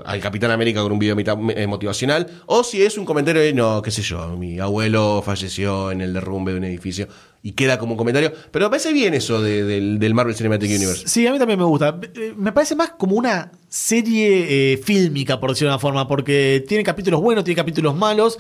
al, 0.05 0.20
Capitán 0.20 0.51
América 0.51 0.82
con 0.82 0.93
un 0.93 0.99
video 0.99 1.14
mita- 1.16 1.36
eh, 1.57 1.66
motivacional, 1.66 2.26
o 2.47 2.62
si 2.64 2.82
es 2.82 2.97
un 2.99 3.05
comentario 3.05 3.43
de, 3.43 3.53
no, 3.53 3.82
qué 3.82 3.90
sé 3.90 4.03
yo, 4.03 4.36
mi 4.36 4.59
abuelo 4.59 5.22
falleció 5.24 5.90
en 5.90 6.01
el 6.01 6.12
derrumbe 6.12 6.53
de 6.53 6.59
un 6.59 6.64
edificio 6.64 7.09
y 7.43 7.53
queda 7.53 7.78
como 7.78 7.97
comentario. 7.97 8.32
Pero 8.51 8.66
me 8.66 8.70
parece 8.70 8.93
bien 8.93 9.14
eso 9.14 9.43
de- 9.43 9.64
del, 9.64 9.99
del 9.99 10.14
Marvel 10.14 10.34
Cinematic 10.34 10.70
Universe. 10.70 11.09
Sí, 11.09 11.26
a 11.26 11.32
mí 11.32 11.38
también 11.38 11.59
me 11.59 11.64
gusta. 11.64 11.99
Eh, 12.14 12.34
Me 12.36 12.53
parece 12.53 12.76
más 12.76 12.90
como 12.90 13.16
una 13.16 13.51
serie 13.68 14.72
eh, 14.74 14.76
fílmica, 14.78 15.40
por 15.40 15.51
decirlo 15.51 15.70
de 15.70 15.74
una 15.74 15.80
forma, 15.80 16.07
porque 16.09 16.64
tiene 16.68 16.84
capítulos 16.84 17.20
buenos, 17.20 17.45
tiene 17.45 17.57
capítulos 17.57 17.97
malos, 17.97 18.38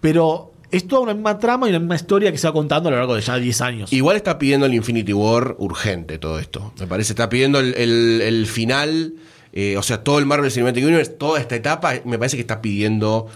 pero 0.00 0.52
es 0.70 0.86
toda 0.86 1.02
una 1.02 1.14
misma 1.14 1.38
trama 1.38 1.66
y 1.66 1.70
una 1.70 1.78
misma 1.78 1.96
historia 1.96 2.30
que 2.32 2.38
se 2.38 2.46
va 2.46 2.52
contando 2.52 2.88
a 2.88 2.92
lo 2.92 2.98
largo 2.98 3.14
de 3.14 3.20
ya 3.22 3.36
10 3.36 3.60
años. 3.60 3.92
Igual 3.92 4.16
está 4.16 4.38
pidiendo 4.38 4.66
el 4.66 4.74
Infinity 4.74 5.12
War 5.12 5.54
urgente 5.58 6.18
todo 6.18 6.38
esto. 6.38 6.72
Me 6.80 6.86
parece, 6.86 7.12
está 7.12 7.28
pidiendo 7.28 7.58
el, 7.60 7.74
el- 7.74 8.20
el 8.20 8.46
final, 8.46 9.14
eh, 9.58 9.76
o 9.78 9.82
sea, 9.82 10.04
todo 10.04 10.18
el 10.18 10.26
Marvel 10.26 10.50
Cinematic 10.50 10.84
Universe, 10.84 11.12
toda 11.12 11.40
esta 11.40 11.56
etapa, 11.56 11.94
me 12.04 12.18
parece 12.18 12.36
que 12.36 12.42
está 12.42 12.60
pidiendo 12.60 13.26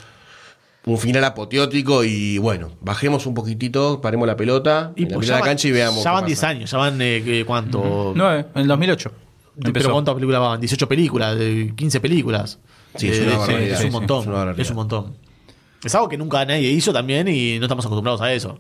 un 0.86 0.98
final 0.98 1.24
apoteótico 1.24 2.04
y 2.04 2.38
bueno, 2.38 2.70
bajemos 2.80 3.26
un 3.26 3.34
poquitito, 3.34 4.00
paremos 4.00 4.26
la 4.26 4.36
pelota 4.36 4.92
Y 4.96 5.02
en 5.04 5.08
la 5.10 5.14
pues 5.14 5.28
la 5.28 5.40
cancha 5.40 5.68
y 5.68 5.72
veamos. 5.72 6.04
Ya 6.04 6.12
van 6.12 6.26
10 6.26 6.38
pasa. 6.38 6.48
años, 6.48 6.70
ya 6.70 6.78
van, 6.78 7.00
eh, 7.02 7.22
¿qué- 7.24 7.44
¿cuánto? 7.44 8.12
Nueve, 8.14 8.46
en 8.54 8.62
el 8.62 8.68
2008. 8.68 9.12
Empezó. 9.56 9.72
Pero 9.72 9.92
¿cuántas 9.92 10.14
películas 10.14 10.40
van? 10.40 10.60
18 10.60 10.88
películas, 10.88 11.38
de 11.38 11.72
15 11.76 12.00
películas. 12.00 12.58
Sí, 12.96 13.08
es 13.08 13.18
Eh, 13.18 13.22
una 13.26 13.38
un 13.38 13.46
sí, 13.46 13.90
montón. 13.90 14.50
es 14.54 14.58
es 14.60 14.70
un 14.70 14.76
montón. 14.76 15.16
Es 15.84 15.94
algo 15.94 16.08
que 16.08 16.16
nunca 16.18 16.44
nadie 16.44 16.70
hizo 16.70 16.92
también 16.92 17.28
y 17.28 17.58
no 17.58 17.64
estamos 17.66 17.84
acostumbrados 17.84 18.20
a 18.20 18.32
eso. 18.32 18.58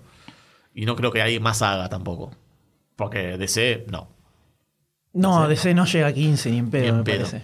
Y 0.74 0.84
no 0.86 0.96
creo 0.96 1.10
que 1.10 1.20
alguien 1.22 1.42
más 1.42 1.62
haga 1.62 1.88
tampoco. 1.88 2.30
Porque 2.96 3.36
DC, 3.38 3.86
no. 3.90 4.08
No, 5.12 5.48
DC 5.48 5.74
no 5.74 5.86
llega 5.86 6.06
a 6.08 6.12
15 6.12 6.50
ni 6.50 6.58
en 6.58 6.70
pedo, 6.70 6.82
Ni 6.82 6.88
en 6.90 6.96
me 6.98 7.02
pedo. 7.04 7.16
parece. 7.26 7.42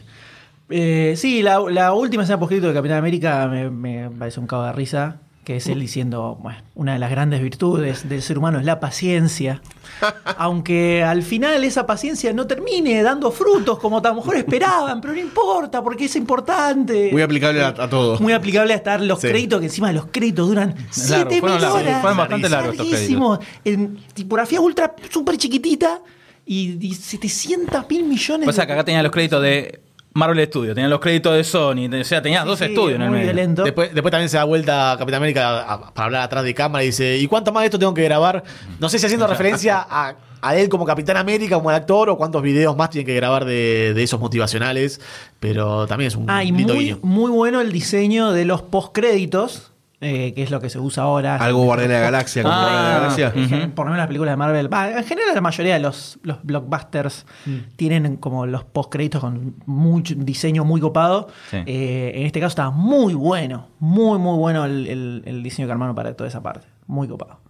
Eh, 0.69 1.15
sí, 1.17 1.43
la, 1.43 1.61
la 1.71 1.93
última 1.93 2.23
escena 2.25 2.39
poscrito 2.39 2.69
de 2.69 2.75
Capitán 2.75 2.99
América 2.99 3.47
me, 3.49 3.71
me 3.71 4.11
parece 4.11 4.41
un 4.41 4.47
cago 4.47 4.65
de 4.65 4.73
risa, 4.73 5.17
que 5.45 5.57
es 5.57 5.69
él 5.69 5.79
diciendo, 5.79 6.37
bueno, 6.43 6.59
una 6.75 6.95
de 6.95 6.99
las 6.99 7.09
grandes 7.09 7.41
virtudes 7.41 8.09
del 8.09 8.21
ser 8.21 8.37
humano 8.39 8.59
es 8.59 8.65
la 8.65 8.81
paciencia. 8.81 9.63
Aunque 10.39 11.05
al 11.05 11.23
final 11.23 11.63
esa 11.63 11.87
paciencia 11.87 12.33
no 12.33 12.49
termine 12.49 13.01
dando 13.05 13.31
frutos 13.31 13.79
como 13.79 13.99
a 13.99 14.03
lo 14.09 14.15
mejor 14.17 14.37
esperaban, 14.37 15.01
pero 15.01 15.13
no 15.15 15.21
importa, 15.21 15.83
porque 15.85 16.07
es 16.07 16.17
importante. 16.17 17.11
Muy 17.13 17.23
aplicable 17.23 17.63
a, 17.63 17.69
a 17.69 17.89
todo. 17.89 18.19
Muy 18.19 18.33
aplicable 18.33 18.73
a 18.73 18.77
estar 18.77 19.01
los 19.01 19.21
Sí. 19.21 19.29
créditos, 19.29 19.61
que 19.61 19.67
encima 19.67 19.93
los 19.93 20.07
créditos 20.07 20.49
duran 20.49 20.75
7 20.91 21.39
fueron 21.41 21.61
largos, 21.63 21.81
horas. 21.81 22.01
fueron 22.01 22.19
bastante 22.19 22.49
largos 22.49 22.73
estos 22.73 22.91
Larguísimos. 22.91 23.39
En 23.65 23.97
tipografía 24.15 24.61
ultra 24.61 24.95
súper 25.11 25.37
chiquitita 25.37 26.01
y, 26.47 26.79
y 26.87 26.95
700 26.95 27.85
mil 27.91 28.05
millones 28.05 28.47
Pasa 28.47 28.67
que 28.67 28.73
acá 28.73 28.85
tenía 28.85 29.03
los 29.03 29.11
créditos 29.13 29.43
de 29.43 29.81
Marvel 30.15 30.47
Studios, 30.47 30.75
tenía 30.75 30.89
los 30.89 31.01
créditos 31.01 31.35
de 31.37 31.45
Sony, 31.45 31.89
o 32.01 32.05
sea, 32.05 32.23
tenía 32.23 32.43
dos 32.45 32.59
Sí, 32.61 32.65
estudios 32.67 32.95
en 32.97 33.03
el 33.03 33.09
muy 33.11 33.19
medio. 33.19 33.33
violento. 33.35 33.65
Después, 33.65 33.93
después 33.93 34.11
también 34.11 34.31
se 34.31 34.39
da 34.39 34.45
vuelta 34.45 34.95
Capitán 34.99 35.19
América 35.19 35.61
a- 35.61 35.93
para 35.93 36.07
hablar 36.07 36.23
atrás 36.23 36.43
de 36.45 36.55
cámara 36.55 36.83
y 36.85 36.87
dice, 36.87 37.19
¿y 37.19 37.27
cuánto 37.27 37.53
más 37.53 37.63
de 37.63 37.67
esto 37.67 37.79
tengo 37.79 37.93
que 37.93 38.05
grabar? 38.05 38.43
No 38.81 38.89
sé 38.89 38.99
si 38.99 39.05
haciendo 39.05 39.27
referencia 39.29 39.85
a, 39.87 40.15
a 40.41 40.57
él 40.57 40.71
como 40.71 40.87
Capitán 40.87 41.19
América, 41.19 41.57
como 41.57 41.69
el 41.71 41.77
actor, 41.77 42.09
o 42.09 42.17
cuántos 42.17 42.41
videos 42.43 42.75
más 42.79 42.89
tiene 42.89 43.05
que 43.05 43.15
grabar 43.15 43.45
de, 43.45 43.93
de 43.95 44.03
esos 44.03 44.19
motivacionales, 44.19 45.03
pero 45.39 45.87
también 45.87 46.09
es 46.09 46.17
un 46.17 46.31
Ah, 46.31 46.43
y 46.45 46.51
lindo 46.53 46.73
muy, 46.75 46.85
guiño. 46.85 46.99
muy 47.03 47.31
bueno 47.31 47.61
el 47.61 47.71
diseño 47.73 48.33
de 48.33 48.47
los 48.47 48.63
postcréditos, 48.63 49.73
eh, 50.01 50.33
que 50.35 50.43
es 50.43 50.51
lo 50.51 50.61
que 50.61 50.69
se 50.69 50.79
usa 50.79 51.05
ahora. 51.05 51.37
Algo 51.37 51.65
Guardián 51.65 51.89
de 51.89 51.95
la 51.95 52.01
Galaxia, 52.01 52.43
como 52.43 52.55
Ah, 52.55 52.61
Guardián 52.61 52.85
de 52.85 52.91
la 52.91 52.99
Galaxia. 53.31 53.75
Por 53.75 53.87
lo 53.87 53.91
menos 53.93 53.99
las 53.99 54.07
películas 54.09 54.33
de 54.33 54.37
Marvel. 54.37 54.69
en 54.99 55.05
general, 55.05 55.35
la 55.35 55.41
mayoría 55.41 55.75
de 55.75 55.81
los, 55.81 56.19
los 56.23 56.43
blockbusters 56.43 57.25
Mm. 57.47 57.57
tienen 57.77 58.17
como 58.17 58.45
los 58.47 58.65
postcréditos 58.65 59.21
con 59.21 59.55
mucho 59.67 60.15
diseño 60.17 60.65
muy 60.65 60.81
copado. 60.81 61.29
Sí. 61.51 61.59
Eh, 61.67 62.13
en 62.15 62.27
este 62.27 62.41
caso 62.41 62.49
estaba 62.51 62.71
muy 62.71 63.15
bueno. 63.15 63.69
Muy, 63.79 64.19
muy 64.19 64.37
bueno 64.37 64.65
el, 64.67 64.87
el- 64.87 65.23
el 65.25 65.43
diseño 65.43 65.67
que 65.69 65.73
armaron 65.73 65.95
para 65.95 66.15
toda 66.15 66.29
esa 66.29 66.43
parte. 66.43 66.67
Muy 66.87 67.09
copado. 67.09 67.41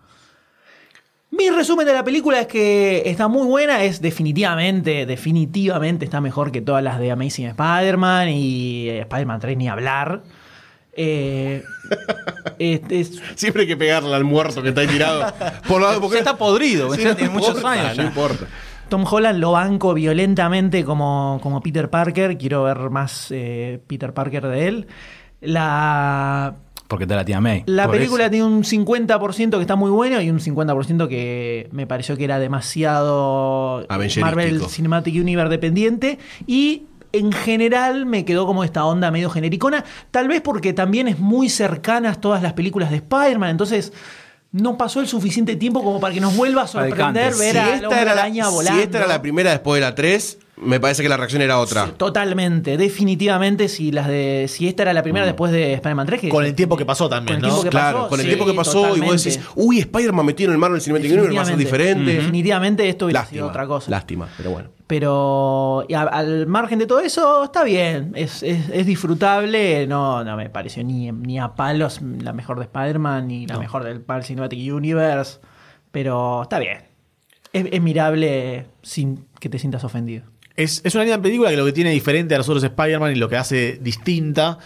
Mi 1.32 1.50
resumen 1.50 1.84
de 1.84 1.92
la 1.92 2.04
película 2.04 2.40
es 2.40 2.46
que 2.46 3.02
está 3.04 3.26
muy 3.28 3.46
buena, 3.46 3.82
es 3.82 4.00
definitivamente, 4.00 5.04
definitivamente 5.04 6.04
está 6.04 6.20
mejor 6.20 6.52
que 6.52 6.62
todas 6.62 6.82
las 6.82 6.98
de 7.00 7.10
Amazing 7.10 7.46
Spider-Man 7.48 8.28
y 8.30 8.88
Spider-Man 8.90 9.40
3 9.40 9.56
ni 9.56 9.68
hablar. 9.68 10.22
Eh, 10.96 11.62
es- 12.58 12.80
es- 12.88 13.22
Siempre 13.34 13.62
hay 13.62 13.68
que 13.68 13.76
pegarle 13.76 14.14
al 14.14 14.24
muerto 14.24 14.62
que 14.62 14.70
está 14.70 14.80
ahí 14.80 14.86
tirado. 14.88 15.32
Por 15.68 15.80
lado, 15.82 16.00
porque 16.00 16.14
Ya 16.16 16.20
está 16.20 16.36
podrido, 16.36 16.92
Sí, 16.94 17.02
ya 17.02 17.10
no 17.10 17.16
tiene 17.16 17.30
muchos 17.32 17.56
importa, 17.56 17.70
años 17.72 17.96
ya. 17.96 18.02
No 18.02 18.08
importa. 18.08 18.46
Tom 18.88 19.04
Holland 19.10 19.40
lo 19.40 19.52
banco 19.52 19.94
violentamente 19.94 20.84
como, 20.84 21.40
como 21.42 21.60
Peter 21.60 21.90
Parker. 21.90 22.38
Quiero 22.38 22.62
ver 22.62 22.78
más 22.90 23.28
eh, 23.30 23.80
Peter 23.86 24.14
Parker 24.14 24.46
de 24.46 24.68
él. 24.68 24.86
La, 25.40 26.54
Porque 26.88 27.04
está 27.04 27.16
la 27.16 27.24
tía 27.24 27.40
May. 27.40 27.62
la 27.66 27.90
película 27.90 28.24
eso. 28.24 28.30
tiene 28.30 28.46
un 28.46 28.62
50% 28.64 29.50
que 29.56 29.60
está 29.60 29.76
muy 29.76 29.90
bueno 29.90 30.20
y 30.20 30.30
un 30.30 30.38
50% 30.40 31.08
que 31.08 31.68
me 31.72 31.86
pareció 31.86 32.16
que 32.16 32.24
era 32.24 32.38
demasiado. 32.38 33.86
Marvel 34.20 34.62
Cinematic 34.68 35.14
Universe 35.14 35.50
dependiente. 35.50 36.18
Y 36.46 36.84
en 37.18 37.32
general 37.32 38.06
me 38.06 38.24
quedó 38.24 38.46
como 38.46 38.64
esta 38.64 38.84
onda 38.84 39.10
medio 39.10 39.30
genericona. 39.30 39.84
Tal 40.10 40.28
vez 40.28 40.40
porque 40.40 40.72
también 40.72 41.08
es 41.08 41.18
muy 41.18 41.48
cercanas 41.48 42.20
todas 42.20 42.42
las 42.42 42.52
películas 42.52 42.90
de 42.90 42.96
Spider-Man. 42.96 43.50
Entonces 43.50 43.92
no 44.52 44.78
pasó 44.78 45.00
el 45.00 45.08
suficiente 45.08 45.56
tiempo 45.56 45.82
como 45.82 46.00
para 46.00 46.14
que 46.14 46.20
nos 46.20 46.36
vuelva 46.36 46.62
a 46.62 46.66
sorprender 46.66 47.34
ver 47.34 47.52
Si 47.52 47.58
a 47.58 47.74
esta, 47.74 48.00
era 48.00 48.14
la, 48.14 48.22
araña 48.22 48.46
si 48.50 48.80
esta 48.80 48.98
era 48.98 49.06
la 49.06 49.20
primera 49.20 49.50
después 49.50 49.80
de 49.80 49.86
la 49.86 49.94
3, 49.94 50.38
me 50.56 50.80
parece 50.80 51.02
que 51.02 51.08
la 51.08 51.16
reacción 51.18 51.42
era 51.42 51.58
otra. 51.58 51.92
Totalmente, 51.96 52.78
definitivamente, 52.78 53.68
si 53.68 53.92
las 53.92 54.08
de 54.08 54.46
si 54.48 54.66
esta 54.66 54.84
era 54.84 54.94
la 54.94 55.02
primera 55.02 55.26
después 55.26 55.52
de 55.52 55.74
Spider-Man 55.74 56.06
3, 56.06 56.20
que 56.22 56.28
Con 56.30 56.44
el 56.44 56.54
tiempo 56.54 56.76
que 56.76 56.86
pasó 56.86 57.08
también, 57.08 57.40
con 57.40 57.44
el 57.44 57.50
¿no? 57.50 57.54
tiempo 57.56 57.62
que 57.64 57.70
claro, 57.70 57.98
pasó, 57.98 58.08
con 58.08 58.20
el 58.20 58.24
sí, 58.24 58.28
tiempo 58.30 58.46
que 58.46 58.54
pasó 58.54 58.96
y 58.96 59.00
vos 59.00 59.22
decís, 59.22 59.40
uy, 59.56 59.80
Spider-Man 59.80 60.24
metido 60.24 60.48
en 60.48 60.54
el 60.54 60.58
Marvel 60.58 60.80
Cinematic 60.80 61.12
Universe 61.12 61.36
va 61.36 61.42
a 61.42 61.46
ser 61.46 61.56
diferente. 61.56 62.14
Definitivamente 62.14 62.88
esto 62.88 63.04
hubiera 63.06 63.20
Lástima. 63.20 63.38
sido 63.38 63.48
otra 63.48 63.66
cosa. 63.66 63.90
Lástima, 63.90 64.28
pero 64.38 64.50
bueno. 64.52 64.75
Pero 64.86 65.84
a- 65.94 66.02
al 66.02 66.46
margen 66.46 66.78
de 66.78 66.86
todo 66.86 67.00
eso, 67.00 67.42
está 67.44 67.64
bien, 67.64 68.12
es, 68.14 68.42
es- 68.44 68.68
es 68.70 68.86
disfrutable, 68.86 69.86
no, 69.86 70.22
no 70.22 70.36
me 70.36 70.48
pareció 70.48 70.84
ni, 70.84 71.10
ni 71.10 71.38
a 71.40 71.54
palos 71.54 72.00
la 72.02 72.32
mejor 72.32 72.58
de 72.58 72.64
Spider-Man, 72.64 73.26
ni 73.26 73.46
la 73.46 73.58
mejor 73.58 73.82
del 73.84 74.04
Marvel 74.06 74.24
Cinematic 74.24 74.72
Universe, 74.72 75.40
pero 75.90 76.42
está 76.42 76.58
bien. 76.60 76.78
Es, 77.52 77.66
es 77.72 77.82
mirable 77.82 78.66
sin 78.82 79.24
que 79.40 79.48
te 79.48 79.58
sientas 79.58 79.82
ofendido. 79.82 80.22
Es, 80.54 80.80
es 80.84 80.94
una 80.94 81.04
linda 81.04 81.20
película 81.20 81.50
que 81.50 81.56
lo 81.56 81.64
que 81.64 81.72
tiene 81.72 81.90
diferente 81.90 82.34
a 82.34 82.38
los 82.38 82.48
otros 82.48 82.62
Spider-Man 82.64 83.12
y 83.12 83.16
lo 83.16 83.28
que 83.28 83.36
hace 83.36 83.78
distinta 83.82 84.58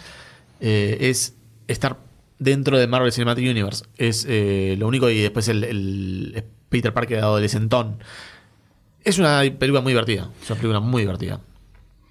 eh, 0.61 0.99
es 1.01 1.35
estar 1.67 1.97
dentro 2.39 2.79
de 2.79 2.87
Marvel 2.87 3.11
Cinematic 3.13 3.49
Universe. 3.49 3.85
Es 3.97 4.27
eh, 4.29 4.77
lo 4.79 4.87
único 4.87 5.09
y 5.09 5.21
después 5.21 5.49
el, 5.49 5.65
el 5.65 6.45
Peter 6.69 6.93
Parker 6.93 7.17
de 7.19 7.23
adolescentón. 7.23 7.99
Es 9.05 9.19
una 9.19 9.41
película 9.59 9.81
muy 9.81 9.93
divertida. 9.93 10.29
Es 10.43 10.51
una 10.51 10.61
película 10.61 10.81
muy 10.81 11.03
divertida. 11.03 11.41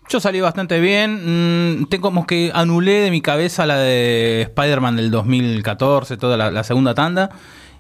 Yo 0.10 0.20
salí 0.20 0.42
bastante 0.42 0.80
bien. 0.80 1.82
mm, 1.82 1.86
tengo 1.86 2.02
como 2.02 2.26
que 2.26 2.52
anulé 2.54 3.02
de 3.02 3.12
mi 3.12 3.22
cabeza 3.22 3.68
la 3.68 3.78
de 3.78 4.42
Spider-Man 4.42 4.96
del 4.96 5.12
2014, 5.12 6.18
toda 6.18 6.36
la, 6.52 6.64
segunda 6.64 6.96
tanda. 6.96 7.30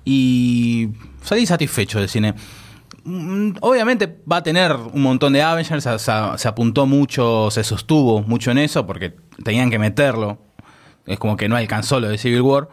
Y 0.05 0.89
salí 1.24 1.47
satisfecho 1.47 1.99
del 1.99 2.07
cine. 2.07 2.36
Mm, 3.03 3.53
Obviamente 3.62 4.20
va 4.32 4.38
a 4.38 4.43
tener 4.43 4.74
un 4.74 5.01
montón 5.01 5.34
de 5.34 5.41
Avengers, 5.41 5.84
se, 5.84 6.47
apuntó 6.47 6.86
mucho, 6.86 7.49
se 7.49 7.64
sostuvo 7.64 8.22
mucho 8.22 8.51
en 8.51 8.60
eso 8.60 8.86
porque 8.86 9.16
tenían 9.43 9.72
que 9.72 9.80
meterlo. 9.80 10.38
Es 11.07 11.18
como 11.18 11.36
que 11.36 11.49
no 11.49 11.55
alcanzó 11.55 11.99
lo 11.99 12.10
de 12.10 12.20
Civil 12.20 12.41
War. 12.41 12.70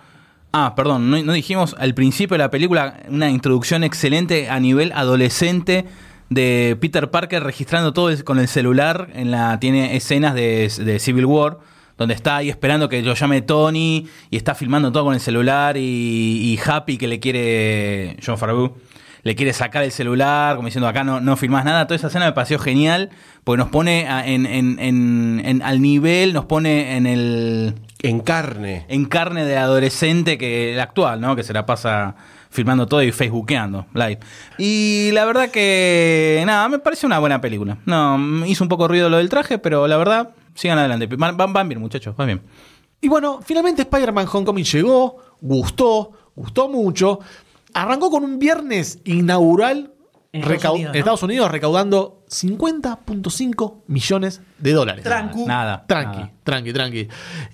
Ah, 0.53 0.75
perdón, 0.77 1.11
no 1.11 1.33
dijimos 1.33 1.75
al 1.79 1.95
principio 1.95 2.35
de 2.35 2.45
la 2.45 2.51
película 2.51 3.01
una 3.09 3.31
introducción 3.31 3.85
excelente 3.85 4.51
a 4.51 4.61
nivel 4.61 4.93
adolescente 4.93 5.87
de 6.31 6.77
Peter 6.81 7.11
Parker 7.11 7.43
registrando 7.43 7.93
todo 7.93 8.11
con 8.25 8.39
el 8.39 8.49
celular. 8.49 9.09
En 9.15 9.31
la 9.31 9.59
tiene 9.61 9.97
escenas 9.97 10.35
de, 10.35 10.71
de 10.85 10.99
Civil 10.99 11.27
War 11.27 11.59
donde 11.99 12.15
está 12.15 12.37
ahí 12.37 12.51
esperando 12.51 12.91
que 12.91 13.01
lo 13.01 13.15
llame 13.15 13.41
Tony 13.41 14.07
y 14.31 14.37
está 14.37 14.55
filmando 14.55 14.93
todo 14.93 15.05
con 15.05 15.15
el 15.15 15.21
celular 15.21 15.79
y, 15.79 15.81
y 15.83 16.61
Happy 16.63 16.99
que 16.99 17.09
le 17.09 17.21
quiere 17.21 18.17
John 18.25 18.37
Favreau 18.37 18.75
le 19.23 19.35
quiere 19.35 19.53
sacar 19.53 19.83
el 19.83 19.91
celular, 19.91 20.55
como 20.55 20.67
diciendo 20.69 20.87
acá 20.87 21.03
no, 21.03 21.21
no 21.21 21.37
filmás 21.37 21.65
nada. 21.65 21.87
Toda 21.89 21.97
esa 21.97 22.07
escena 22.07 22.27
me 22.27 22.33
pareció 22.33 22.61
genial, 22.61 23.11
porque 23.43 23.59
nos 23.59 23.71
pone 23.71 24.07
a- 24.07 24.25
en, 24.25 24.47
en- 24.47 24.79
en- 24.79 25.43
en- 25.45 25.63
al 25.63 25.83
nivel, 25.83 26.33
nos 26.33 26.45
pone 26.45 26.97
en 26.97 27.07
el 27.07 27.75
En 28.05 28.21
carne. 28.21 28.85
en 28.89 29.05
carne 29.07 29.45
del 29.45 29.59
adolescente 29.59 30.39
que 30.39 30.75
el 30.75 30.81
actual, 30.81 31.21
¿no? 31.21 31.35
Que 31.35 31.43
se 31.43 31.53
la 31.53 31.67
pasa 31.67 32.15
filmando 32.57 32.87
todo 32.87 33.03
y 33.03 33.13
facebookeando 33.13 33.87
live. 33.95 34.19
Y 34.59 35.11
la 35.13 35.25
verdad 35.27 35.51
que 35.51 36.43
nada, 36.47 36.69
me 36.69 36.79
parece 36.81 37.07
una 37.07 37.19
buena 37.19 37.41
película. 37.41 37.79
No, 37.85 38.17
me 38.19 38.49
hizo 38.49 38.65
un 38.65 38.69
poco 38.69 38.89
ruido 38.89 39.09
lo 39.11 39.19
del 39.19 39.29
traje, 39.29 39.59
pero 39.59 39.87
la 39.87 39.97
verdad, 39.99 40.31
sigan 40.55 40.79
adelante. 40.79 41.07
Van, 41.17 41.37
van- 41.37 41.53
van 41.53 41.69
bien, 41.69 41.81
muchachos, 41.81 42.17
van 42.17 42.27
bien. 42.27 42.43
Y 43.01 43.09
bueno, 43.09 43.41
finalmente 43.45 43.83
Spider-Man 43.83 44.27
Homecoming 44.33 44.65
llegó, 44.65 45.19
gustó, 45.41 46.13
gustó 46.35 46.69
mucho. 46.69 47.21
Arrancó 47.75 48.11
con 48.11 48.25
un 48.25 48.39
viernes 48.39 49.01
inaugural 49.05 49.93
En 50.33 50.41
Estados 50.41 50.63
recau- 50.63 50.73
Unidos, 50.75 50.89
en 50.89 50.93
¿no? 50.93 50.99
Estados 50.99 51.23
Unidos 51.23 51.51
recaudando 51.51 52.16
50.5 52.29 53.83
millones 53.87 54.41
de 54.59 54.73
dólares. 54.73 55.05
Trancu. 55.05 55.47
Nada. 55.47 55.85
Tranqui, 55.87 56.19
nada. 56.19 56.33
tranqui, 56.43 56.73
tranqui. 56.73 57.09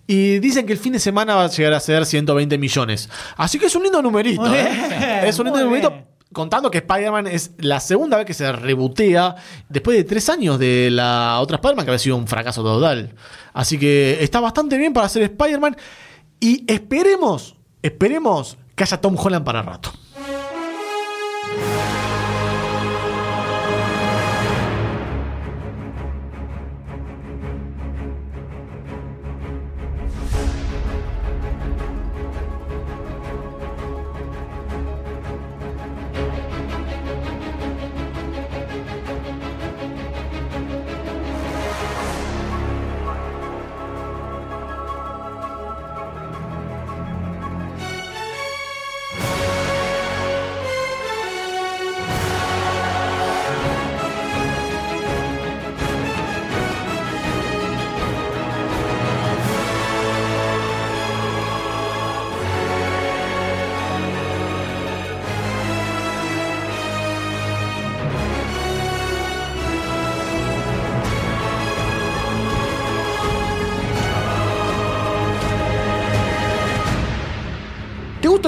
Y 0.06 0.38
dicen 0.38 0.66
que 0.66 0.72
el 0.72 0.78
fin 0.78 0.94
de 0.94 0.98
semana 0.98 1.34
va 1.34 1.44
a 1.44 1.48
llegar 1.48 1.74
a 1.74 1.80
ser 1.80 2.06
120 2.06 2.56
millones. 2.58 3.08
Así 3.36 3.58
que 3.58 3.66
es 3.66 3.76
un 3.76 3.82
lindo 3.82 4.00
numerito. 4.00 4.52
¿eh? 4.54 5.28
Es 5.28 5.38
un 5.38 5.46
lindo 5.46 5.62
numerito. 5.62 5.90
bien. 5.90 6.06
Contando 6.32 6.70
que 6.70 6.78
Spider-Man 6.78 7.26
es 7.26 7.52
la 7.58 7.78
segunda 7.78 8.16
vez 8.16 8.24
que 8.24 8.32
se 8.32 8.50
rebotea 8.50 9.36
después 9.68 9.98
de 9.98 10.04
tres 10.04 10.30
años 10.30 10.58
de 10.58 10.88
la 10.90 11.38
otra 11.40 11.56
Spider-Man 11.56 11.84
que 11.84 11.90
había 11.90 11.98
sido 11.98 12.16
un 12.16 12.26
fracaso 12.26 12.62
total. 12.62 13.14
Así 13.52 13.78
que 13.78 14.16
está 14.22 14.40
bastante 14.40 14.78
bien 14.78 14.94
para 14.94 15.06
hacer 15.06 15.22
Spider-Man. 15.24 15.76
Y 16.40 16.64
esperemos, 16.72 17.56
esperemos 17.82 18.56
que 18.74 18.84
haya 18.84 18.98
Tom 18.98 19.14
Holland 19.18 19.44
para 19.44 19.60
rato. 19.60 19.92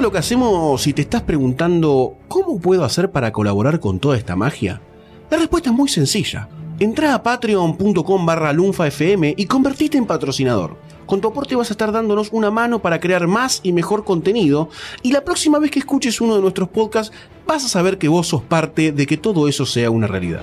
Lo 0.01 0.11
que 0.11 0.19
hacemos 0.19 0.83
si 0.83 0.93
te 0.93 1.03
estás 1.03 1.23
preguntando 1.23 2.17
cómo 2.29 2.59
puedo 2.59 2.85
hacer 2.85 3.13
para 3.13 3.33
colaborar 3.33 3.81
con 3.81 4.01
toda 4.01 4.17
esta 4.17 4.35
magia? 4.35 4.81
La 5.31 5.39
respuesta 5.39 5.71
es 5.71 5.77
muy 5.77 5.89
sencilla. 5.89 6.49
Entra 6.79 7.15
a 7.15 7.23
patreon.com 7.23 8.27
barra 8.27 8.53
lunfafm 8.53 9.35
y 9.37 9.47
convertite 9.47 9.97
en 9.97 10.07
patrocinador. 10.07 10.77
Con 11.07 11.21
tu 11.21 11.29
aporte 11.29 11.55
vas 11.55 11.71
a 11.71 11.75
estar 11.75 11.93
dándonos 11.93 12.31
una 12.33 12.51
mano 12.51 12.81
para 12.81 12.99
crear 12.99 13.27
más 13.27 13.61
y 13.63 13.73
mejor 13.73 14.05
contenido 14.05 14.69
y 15.03 15.13
la 15.13 15.25
próxima 15.25 15.59
vez 15.59 15.71
que 15.71 15.79
escuches 15.79 16.21
uno 16.21 16.35
de 16.35 16.43
nuestros 16.43 16.69
podcasts 16.69 17.15
vas 17.47 17.65
a 17.65 17.69
saber 17.69 17.99
que 17.99 18.09
vos 18.09 18.27
sos 18.27 18.43
parte 18.43 18.91
de 18.91 19.07
que 19.07 19.17
todo 19.17 19.49
eso 19.49 19.65
sea 19.65 19.91
una 19.91 20.07
realidad. 20.07 20.43